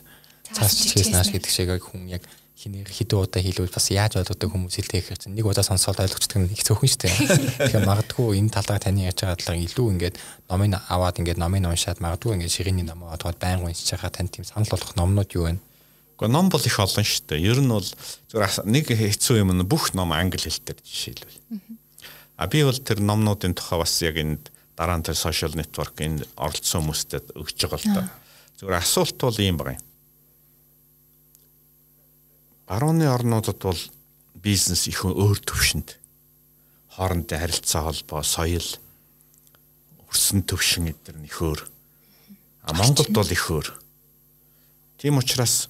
[0.53, 2.25] цааш чихээс нааш гэдэг шиг хүн яг
[2.59, 6.43] хинээр хэдэн удаа хийлвэл бас яаж ойлгодог хүмүүс хэлдэг хэрэг чинь нэг удаа сонсоод ойлгочдөг
[6.43, 7.15] нь их цөөхөн шүү дээ.
[7.71, 10.15] Тэгэхээр магадгүй энэ талаар таны яаж байгаа талаар илүү ингээд
[10.51, 14.43] номыг аваад ингээд номыг уншаад магадгүй ингээд ширээний ном аваад байнга уншиж байгаа тань тийм
[14.43, 15.55] санал болгох номнууд юу вэ?
[16.19, 17.47] Гэхдээ ном бол их олон шүү дээ.
[17.47, 17.87] Ер нь бол
[18.27, 21.39] зүгээр нэг хэцүү юм нь бүх ном англи хэлээр жишээлбэл.
[22.35, 26.27] А би бол тэр номнуудын тухай бас яг энд дараа нь тэр social network энд
[26.35, 28.03] оролцсон хүмүүстэй өгч байгаа л да.
[28.59, 29.79] Зүгээр асуулт бол ийм байна
[32.69, 33.79] барууны орнуудад бол
[34.37, 35.97] бизнес их өөр төвшөнд
[36.93, 38.69] хоорондын харилцаа холбоо, соёл,
[40.05, 41.65] өрсөн төвшин эдгээр нь их өөр.
[42.69, 43.73] А Монголд бол их өөр.
[45.01, 45.69] Тийм учраас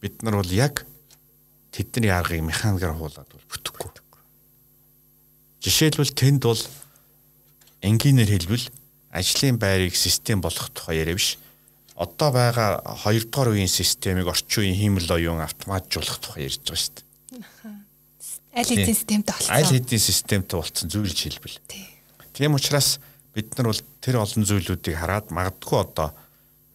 [0.00, 0.88] бид нар бол яг
[1.76, 3.92] тэдний аргыг механикаар хуулаад бол бүтэхгүй.
[5.60, 6.62] Жишээлбэл тэнд бол
[7.84, 8.72] энгийнээр хэлбэл
[9.12, 11.36] ажлын байрыг систем болгох тухай яриа биш
[12.00, 16.96] одоо байгаа 2 дугаар үеийн системийг орчин үеийн хиймэл оюун автоматжуулах тухай ярьж байгаа шүү
[16.96, 17.04] дээ.
[18.56, 19.52] Аль хэдийн системтэй болсон.
[19.52, 21.60] Аль хэдийн системтэй болсон зүйл хэлбэл.
[22.32, 23.04] Тийм учраас
[23.36, 26.08] бид нар бол тэр олон зүйлүүдийг хараад магадгүй одоо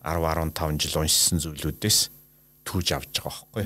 [0.06, 1.99] 10 15 жил уншсан зүйлүүдээс
[2.61, 3.65] түүж авч байгаа байхгүй.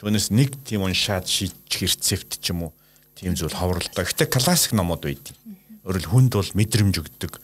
[0.00, 2.72] Түүнээс нэг тийм уншаад шийдчих рецепт ч юм уу
[3.12, 4.08] тийм зүйл ховролтой.
[4.08, 5.36] Гэтэ классик номууд байдаг.
[5.84, 7.43] Өөрөлд хүнд бол мэдрэмж өгдөг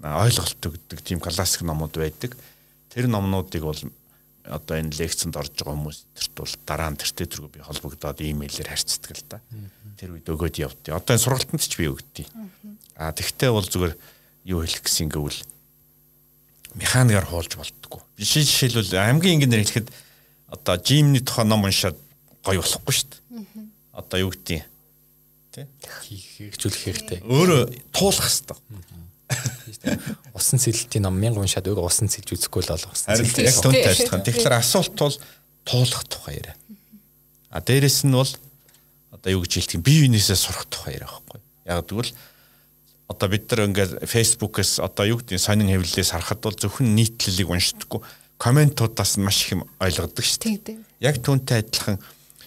[0.00, 2.36] ойлголт өгдөг тийм классик номууд байдаг.
[2.88, 3.80] Тэр номнуудыг бол
[4.48, 8.72] одоо энэ лекцэнд орж байгаа хүмүүс тэрт бол дараа нь тэртээ тэргүй би холбогдоод имэйлээр
[8.72, 9.38] харьцдаг л да.
[10.00, 12.26] Тэр үед өгөөд явдیں۔ Одоо энэ сургалтанд ч би өгдөө.
[12.96, 13.94] А тэгтээ бол зүгээр
[14.48, 15.40] юу хэлэх гэсэн гэвэл
[16.74, 18.00] механикаар хуулж болтгоо.
[18.16, 19.88] Биш жишээлбэл хамгийн ингээнээр хэлэхэд
[20.48, 22.00] одоо жимний тухай ном уншаад
[22.40, 23.68] гоё болохгүй шүү дээ.
[23.92, 24.64] Одоо юу гэдгийг
[25.52, 25.66] тий
[26.40, 27.18] хийхжүүлэх хэрэгтэй.
[27.26, 27.60] Өөрөө
[27.92, 28.56] туулах хэрэгтэй.
[30.34, 33.08] Усан сэлэлтийн ном 1000 уншаад өөр усан сэлж үзэхгүй л болгосон.
[33.08, 34.24] Харин яг түүнтэй адилхан.
[34.26, 35.16] Тэгэхээр асуулт бол
[35.64, 36.56] туулах тухай яриа.
[37.50, 38.32] А дээрэс нь бол
[39.14, 41.40] одоо юу гэж хэлдэг бие биенээсээ сурах тухай яриа байхгүй.
[41.66, 42.12] Яг тэгвэл
[43.10, 48.00] одоо бид нар ингээд фэйсбүүкээс одоо юу гэдэг сонин хэвлэлээс харахад бол зөвхөн нийтлэлийг уншдаггүй
[48.40, 50.78] комментуудаас нь маш их юм ойлгодог шүү дээ.
[51.04, 51.98] Яг түүнтэй адилхан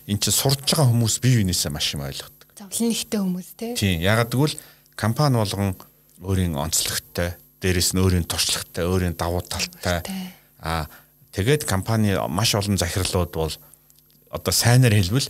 [0.09, 2.47] эн чинь сурж байгаа хүмүүс бие биенээсээ маш юм ойлгодог.
[2.57, 3.73] Зовлон нэгтэй хүмүүс тий.
[3.77, 4.01] Тийм.
[4.01, 4.57] Яг тэгвэл
[4.97, 5.77] компани болгон
[6.23, 10.01] өөрийн онцлогтой, дээрэс нь өөрийн туршлагатай, өөрийн давуу талтай.
[10.63, 10.87] Аа
[11.35, 13.53] тэгээд компани маш олон захирлууд бол
[14.31, 15.29] одоо сайнаар хэлбэл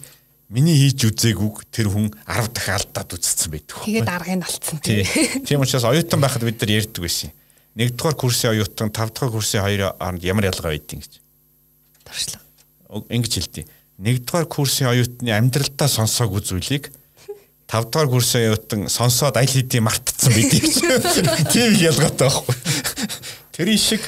[0.53, 3.77] миний хийж үзээгүйг тэр хүн 10 дахин алдаад үзсэн байдаг.
[3.81, 5.05] Тэгээд аргыг алдсан тийм.
[5.49, 7.33] Тийм учраас оюутан байхад бид нар ярьдаг байсан.
[7.73, 11.13] Нэгдүгээр курсын оюутан, тавдугаар курсын хоёр хооронд ямар ялгаа байдгийг гэж.
[12.05, 12.45] Туршлага.
[13.09, 13.65] Ингэж хэлдэг.
[13.97, 16.93] Нэгдүгээр курсын оюутны амьдралдаа сонсоогүй зүйлийг
[17.67, 20.75] 5 дугаар курсын явтан сонсоод аль хэдийн мартцсан бидий гэж.
[21.53, 22.55] Тийм ялгаатай байхгүй.
[23.55, 24.03] Тэрийн шиг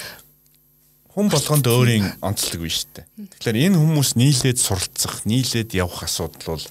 [1.15, 3.07] хүн болгонд өөрийн онцлог биш үү.
[3.39, 6.65] Тэгэхээр энэ хүмүүс нийлээд суралцах, нийлээд явах асуудал бол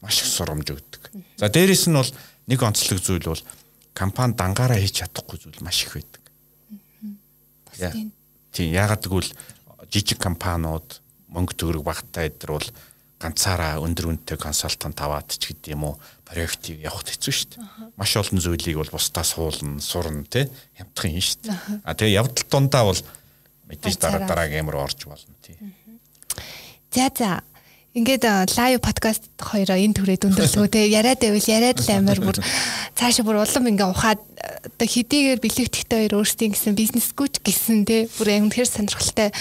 [0.00, 1.02] маш их сурамж өгдөг.
[1.36, 2.10] За дээрэс нь бол
[2.46, 3.42] нэг онцлог зүйл бол
[3.92, 6.22] компани дангаараа хийж чадахгүй зүйл маш их байдаг.
[8.54, 9.34] Тийм ягаад гэвэл
[9.90, 12.68] жижиг компаниуд мөнгө төгрөг багтаа идэр бол
[13.18, 15.94] ганцаараа өндөр үнэтэй консалтант аваад ч гэдэг юм уу
[16.28, 17.64] проектыг явахд хэцүү шүү дээ.
[17.96, 20.46] Маш олон зүйлийг бол бусдаа суулна, сурна тий
[20.76, 21.56] хямдхан юм шүү дээ.
[21.84, 23.00] А тэгээ явдал дундаа бол
[23.72, 25.56] мэдээж дараа дараагийн амар орж болно тий.
[26.92, 27.40] За за
[27.96, 32.36] Ингээд лайв подкаст хоёроо энэ түрээ дүндэрлэгөө те яриад байвал яриад л амар бүр
[32.92, 38.04] цаашаа бүр улам ингээ ухаад оо хэдийгээр бэлэгдэхтэй хоёр өөрсдийн гэсэн бизнес гүч гэсэн те
[38.20, 39.32] бүр амар тэр сонирхолтой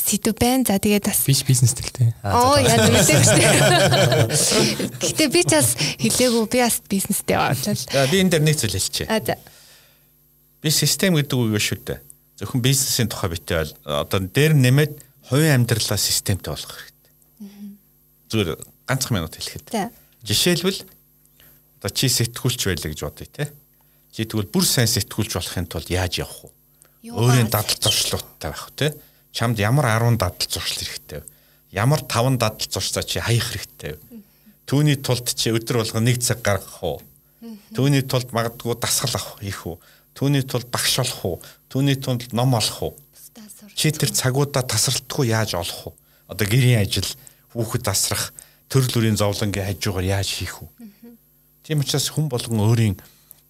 [0.00, 0.64] сэдв байна.
[0.64, 2.16] За тэгээд бас биш бизнес тэл те.
[2.24, 4.88] Оо яа мэдээгүй шүү дээ.
[4.96, 7.76] Гэтэ би ч бас хэлээгүй би бас бизнестэй орлоо.
[7.76, 9.06] За би энэ дээр нэг зүйл хэлчихье.
[9.12, 9.36] А за.
[10.64, 12.00] Би систем гэдэг үг шүү дээ.
[12.40, 14.96] Зөвхөн бизнесийн тухай битээ одоо дээр нэмээд
[15.30, 16.91] хувийн амьдралаа системтэй болгох
[18.32, 18.56] зүгээр
[18.88, 19.92] ганцхан минут хэлэхэд.
[20.24, 20.80] Жишээлбэл
[21.82, 23.52] одоо чи сэтгүүлч байлаа гэж бодъё те.
[24.16, 27.12] Чи тэгвэл бүр сайн сэтгүүлч болохын тулд яаж явах вэ?
[27.12, 28.96] Өөрийн дадал зуршлуудтай байх те.
[29.36, 31.28] Чамд ямар 10 дадал зуршил хэрэгтэй вэ?
[31.76, 34.22] Ямар 5 дадал зуршаа чи хаях хэрэгтэй вэ?
[34.64, 37.02] Түүний тулд чи өдөр болго нэг цаг гаргах уу?
[37.74, 39.76] Түүний тулд магадгүй дасгал авах хийх үү?
[40.14, 41.36] Түүний тулд багш болох уу?
[41.66, 42.94] Түүний тулд ном олох уу?
[43.74, 45.92] Чи тэр цагуудаа тасралтгүй яаж олох вэ?
[46.30, 47.08] Одоо гэрийн ажил
[47.52, 48.32] хүүхэд асрах
[48.72, 50.68] төрөл бүрийн зовлонгийн хажуугаар яаж хийх вэ?
[51.62, 52.96] Тийм учраас хүн болгон өөрийн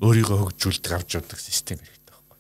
[0.03, 2.39] өөрийгөө хөгжүүлдэг авч явдаг систем хэрэгтэй байхгүй.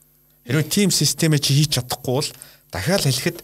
[0.51, 2.30] Хэрвээ тийм системээ чи хийж чадахгүй бол
[2.74, 3.39] дахиад хэлэхэд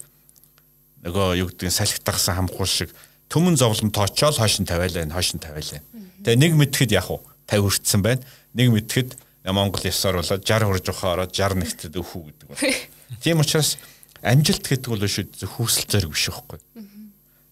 [1.07, 2.90] нөгөө юу гэдэг нь салхитагсан хамхуул шиг
[3.31, 5.81] төмөн зовлон тоочоол хойш нь тавиалаа энэ хойш нь тавиалаа.
[6.27, 8.27] Тэгээ нэг мэдхэд яг уу 50 хүртсэн байна.
[8.59, 9.15] Нэг мэдхэд
[9.47, 12.74] Монгол ёсоор болоод 60 хүрж ухаа ороод 60 нэгтэд өхүү гэдэг байна.
[13.23, 13.78] Тийм учраас
[14.20, 16.59] амжилт гэдэг бол шүү хүүсэл зэрэг биш байхгүй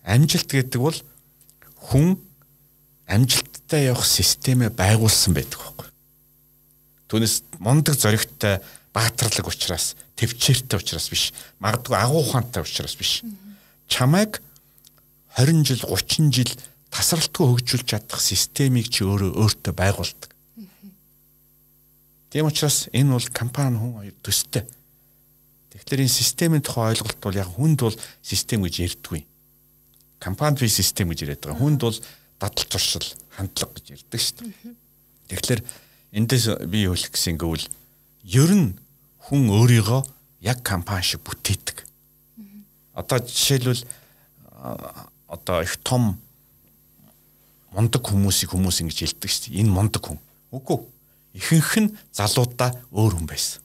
[0.07, 0.99] амжилт гэдэг бол
[1.91, 2.15] хүн
[3.11, 5.89] амжилттай явах системээ байгуулсан байдаг байхгүй.
[7.11, 8.63] Түүнээс мондөг зоригтой
[8.95, 11.35] баатарлаг учраас төвчээртэй учраас биш.
[11.59, 13.23] Магадгүй агуу ухаантай учраас биш.
[13.91, 14.43] Чамайг
[15.39, 16.51] 20 жил 30 жил
[16.91, 20.31] тасралтгүй хөгжүүлж чадах системийг чи өөрөө өөртөө байгуулдаг.
[22.31, 24.67] Тийм учраас энэ бол компани хүн хоёр төстэй.
[25.71, 29.23] Тэгэхээр энэ системийн тухай ойлголт бол яг хүнд бол систем гэж ярьдгүй
[30.27, 31.61] компани би систем гэж яриад байгаа.
[31.63, 31.99] Хүнд бол
[32.43, 34.75] дадал зуршил, хандлага гэж ярьдаг шүү дээ.
[35.31, 35.61] Тэгэхээр
[36.19, 37.71] эндээс би юу хэлэх гэсэн гэвэл
[38.27, 38.75] ер нь
[39.31, 40.03] хүн өөрийгөө
[40.43, 41.87] яг компани шиг бүтээдэг.
[42.99, 43.87] Одоо жишээлбэл
[45.31, 46.19] одоо их том
[47.71, 49.63] мундаг хүмүүсийг хүмүүс ингэж хэлдэг шүү дээ.
[49.63, 50.19] Энэ мундаг хүн.
[50.51, 50.83] Үгүй.
[51.39, 53.63] Ихэнх нь залуудаа өөр хүн байсан.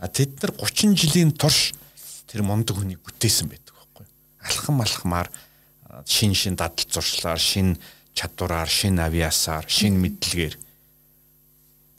[0.00, 1.74] А тэд нар 30 жилийн турш
[2.30, 3.65] тэр мундаг хүнийг бүтээсэн байдаг
[4.46, 5.28] алхам алхмаар
[6.06, 7.76] шин шин дадал зуршлаар шин
[8.14, 10.54] чадвараар шин авиасаар шин мэдлэгээр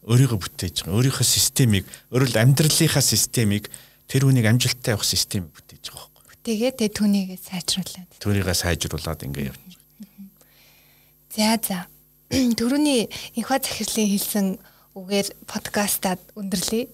[0.07, 0.95] өөрийгөө бүтээж байгаа.
[0.97, 3.67] Өөрийнхөө системийг, өөрөлд амьдралынхаа системийг
[4.07, 6.35] тэр хүнийг амжилттай явах системийг бүтээж байгаа байхгүй.
[6.47, 8.09] Бүтээгээд тэг түүнийгээ сайжруулад.
[8.23, 9.77] Түүнийгээ сайжруулад ингэ явж байгаа.
[11.35, 11.79] За за.
[12.59, 14.47] Төрөний инхо захирлын хэлсэн
[14.95, 16.87] үгээр подкастад өндөрлөе.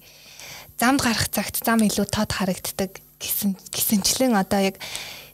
[0.82, 4.82] Замд гарах цагт зам илүү тод харагддаг гэсэн гисэнчлэн одоо яг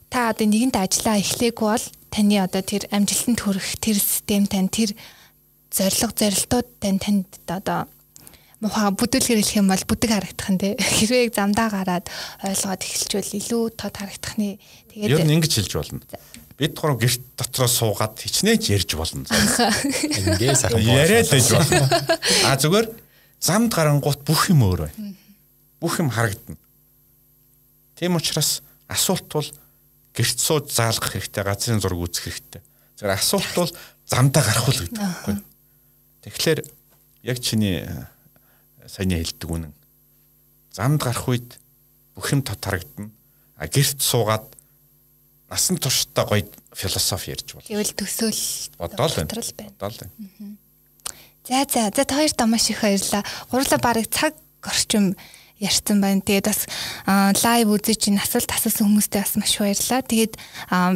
[0.10, 4.98] та одоо нэгэнт ажиллаа эхлэегүй бол таны одоо тэр амжилтанд хүрэх тэр систем тань тэр
[5.70, 7.86] зориг зорилтууд тань танд одоо
[8.60, 10.74] муха бүдүүлгээр хэлэх юм бол бүдэг харагдах нь тий.
[11.00, 12.12] Хэрвээ замдаа гараад
[12.44, 14.60] ойлгоод эхэлчихвэл илүү тод харагдахны
[14.92, 16.02] тэгээд Ер нь ингэж хэлж болно.
[16.60, 19.24] Бид гурав гэрт дотроо суугаад хичнээн ярьж болно.
[20.20, 21.88] Ингээ сайхан яриад байж болно.
[22.50, 22.88] А зүгээр
[23.40, 25.16] замд гарангуут бүх юм өөр байна.
[25.80, 26.60] Бүх юм харагдана.
[27.96, 28.60] Тийм учраас
[28.92, 29.48] асуулт бол
[30.20, 32.62] гэрт сууж заалгах хэрэгтэй, газрын зураг үзэх хэрэгтэй.
[33.00, 33.72] Тэгэхээр асуулт бол
[34.04, 35.36] замдаа гарах уу гэдэг байхгүй.
[36.28, 36.60] Тэгэхээр
[37.24, 38.04] яг чиний э,
[38.84, 39.74] саяны хэлдэг үнэн.
[40.76, 41.56] Замд гарах үед
[42.20, 43.16] бүх юм тот харагдана.
[43.56, 44.52] А гэрт суугаад
[45.48, 46.44] насан туршдаа гоё
[46.76, 47.72] философи ярьж болно.
[47.72, 48.44] Гэвэл төсөөл
[48.76, 49.32] бодоол байна.
[49.80, 50.14] Бодоол байна.
[51.48, 53.24] За за за та хоёрт маш их баярлалаа.
[53.48, 55.16] Гурлаа барыг цаг орчим
[55.60, 56.24] ярьсан байна.
[56.24, 56.66] Тэгээд бас
[57.44, 60.02] лайв үзэж ин асуулт асуусан хүмүүстээ бас маш баярлалаа.
[60.08, 60.34] Тэгээд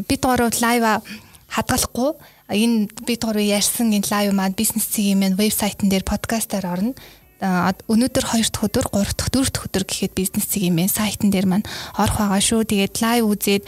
[0.08, 1.04] бид гурав лайва
[1.52, 2.12] хадгалахгүй
[2.50, 6.96] энэ бид гурав ярьсан энэ лайв маань бизнес цэгийн маань вебсайтн дээр подкастаар орно.
[7.44, 11.44] Өнөөдөр 2 дахь өдөр, 3 дахь, 4 дахь өдөр гэхэд бизнес цэгийн маань сайтн дээр
[11.44, 11.68] маань
[12.00, 12.64] орох байгаа шүү.
[12.64, 13.64] Тэгээд лайв үзээд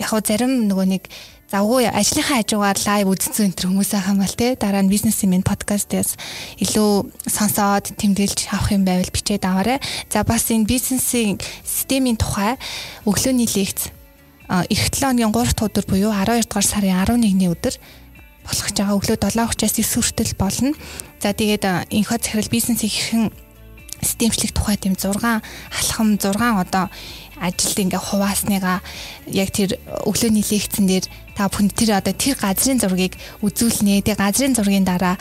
[0.00, 1.08] яг зарим нөгөө нэг
[1.50, 6.14] завгүй ажлынхаа хажуугаар лайв үзсэн энэ хүмүүсээ хамаал те дараа нь бизнесийн минь подкастээс
[6.62, 9.82] илүү сонсоод тэмдэглэж авах юм байвал бичээд аваарай.
[10.06, 12.54] За бас энэ бизнесийн системийн тухай
[13.02, 13.90] өглөөний лекц
[14.46, 17.74] эх 7 өдрийн 3 дахь өдөр буюу 12 дугаар сарын 11-ний өдөр
[18.46, 20.70] болох ч байгаа өглөө 7:30-аас 9 хүртэл болно.
[21.18, 23.24] За тэгээд инхо захирал бизнесийн хэрхэн
[24.06, 26.86] системчлэх тухай тийм 6 алхам 6 одоо
[27.40, 28.78] ажилд ингээ хуваасныгаа
[29.26, 31.04] яг тэр өглөөний лекцэн дээр
[31.40, 34.04] та бүхэн тэр одоо тэр газрын зургийг үзүүлнэ.
[34.04, 35.16] Тэгээ газрын зургийн дараа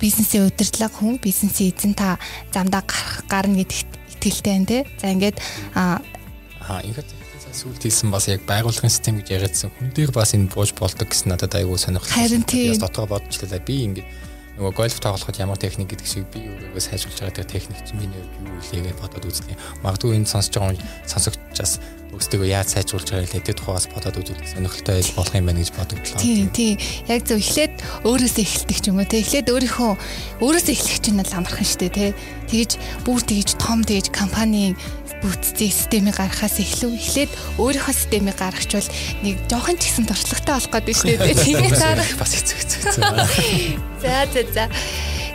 [0.00, 2.16] бизнесийн удирдлага хүн бизнесийн эзэн та
[2.48, 4.78] замдаа гарах гарна гэдэгт итгэлтэй байна те.
[4.96, 5.36] За ингээд
[5.76, 6.00] аа
[6.80, 7.12] ингээд
[7.52, 9.68] сүүлд хэлсэн бас яг байгууллагын систем гэж яриадсан.
[9.76, 12.16] Хүн дээр бас энэ бууж болдог гэсэн надад айгүй сонирхолтой.
[12.16, 12.80] Харин тийм.
[12.80, 13.60] Дотоо бодчихлаа.
[13.60, 14.08] Би ингээд
[14.56, 18.60] нөгөө гольф тоглоход ямар техник гэдэг шиг би өөрийгөө сайжруулж байгаа техник чинь миний юу
[18.60, 19.56] вэ гэж бодоод үзлээ.
[19.82, 20.78] Магадгүй энэ сонсож байгаа
[21.08, 21.80] сонсогчдаас
[22.10, 26.18] өөрсдөө яаж сайжруулж байгаа гэдэг тухайгаас бодоод үзүүлэх сонирхолтой байж болох юм байна гэж бодогдлоо.
[26.18, 26.74] Тийм тийм.
[27.06, 29.22] Яг зөв эхлээд өөрөөсөө эхэлдэг ч юм уу те.
[29.22, 29.92] Эхлээд өөрийнхөө
[30.42, 32.06] өөрөөсөө эхлэх чинь л амархан шүү дээ те.
[32.50, 32.70] Тэгэж
[33.06, 34.74] бүр тэгэж том тэгэж компани
[35.22, 37.30] бүтцийн системийг гаргахаас эхлэв эхлээд
[37.60, 38.88] өөрийнхөө системийг гаргачвал
[39.22, 41.36] нэг жоохон ч гэсэн туршлагатай болох гэдэг шүү дээ.
[41.46, 42.80] Тэгээд цаарах бас хэцүү хэцүү.
[44.02, 44.64] За за за.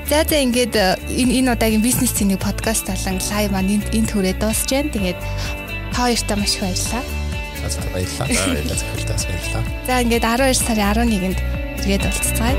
[0.09, 4.69] За за ингээд энэ энэ удаагийн бизнес цэнийг подкаст болон лайв маань энд хүрээ дуусж
[4.73, 4.89] байна.
[4.89, 5.19] Тэгээд
[5.95, 7.03] та хоёртаа маш их баярлалаа.
[7.69, 8.27] За баярлалаа.
[8.27, 9.63] Баярлалаа зөвхөлтөөс баярлалаа.
[9.87, 11.39] За ингээд 12 сарын 11-нд
[11.79, 12.57] иргэд уулзцгаая.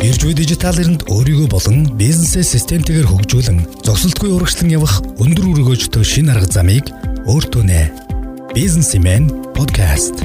[0.00, 6.32] Ирж буй дижитал эринд өөрийгөө болон бизнесээ системтэйгээр хөгжүүлэн зогсолтгүй урагшлан явах өндөр өргөөжтэй шин
[6.32, 6.88] арга замыг
[7.28, 7.92] өөртөө нэ.
[8.56, 10.24] Бизнесмен подкаст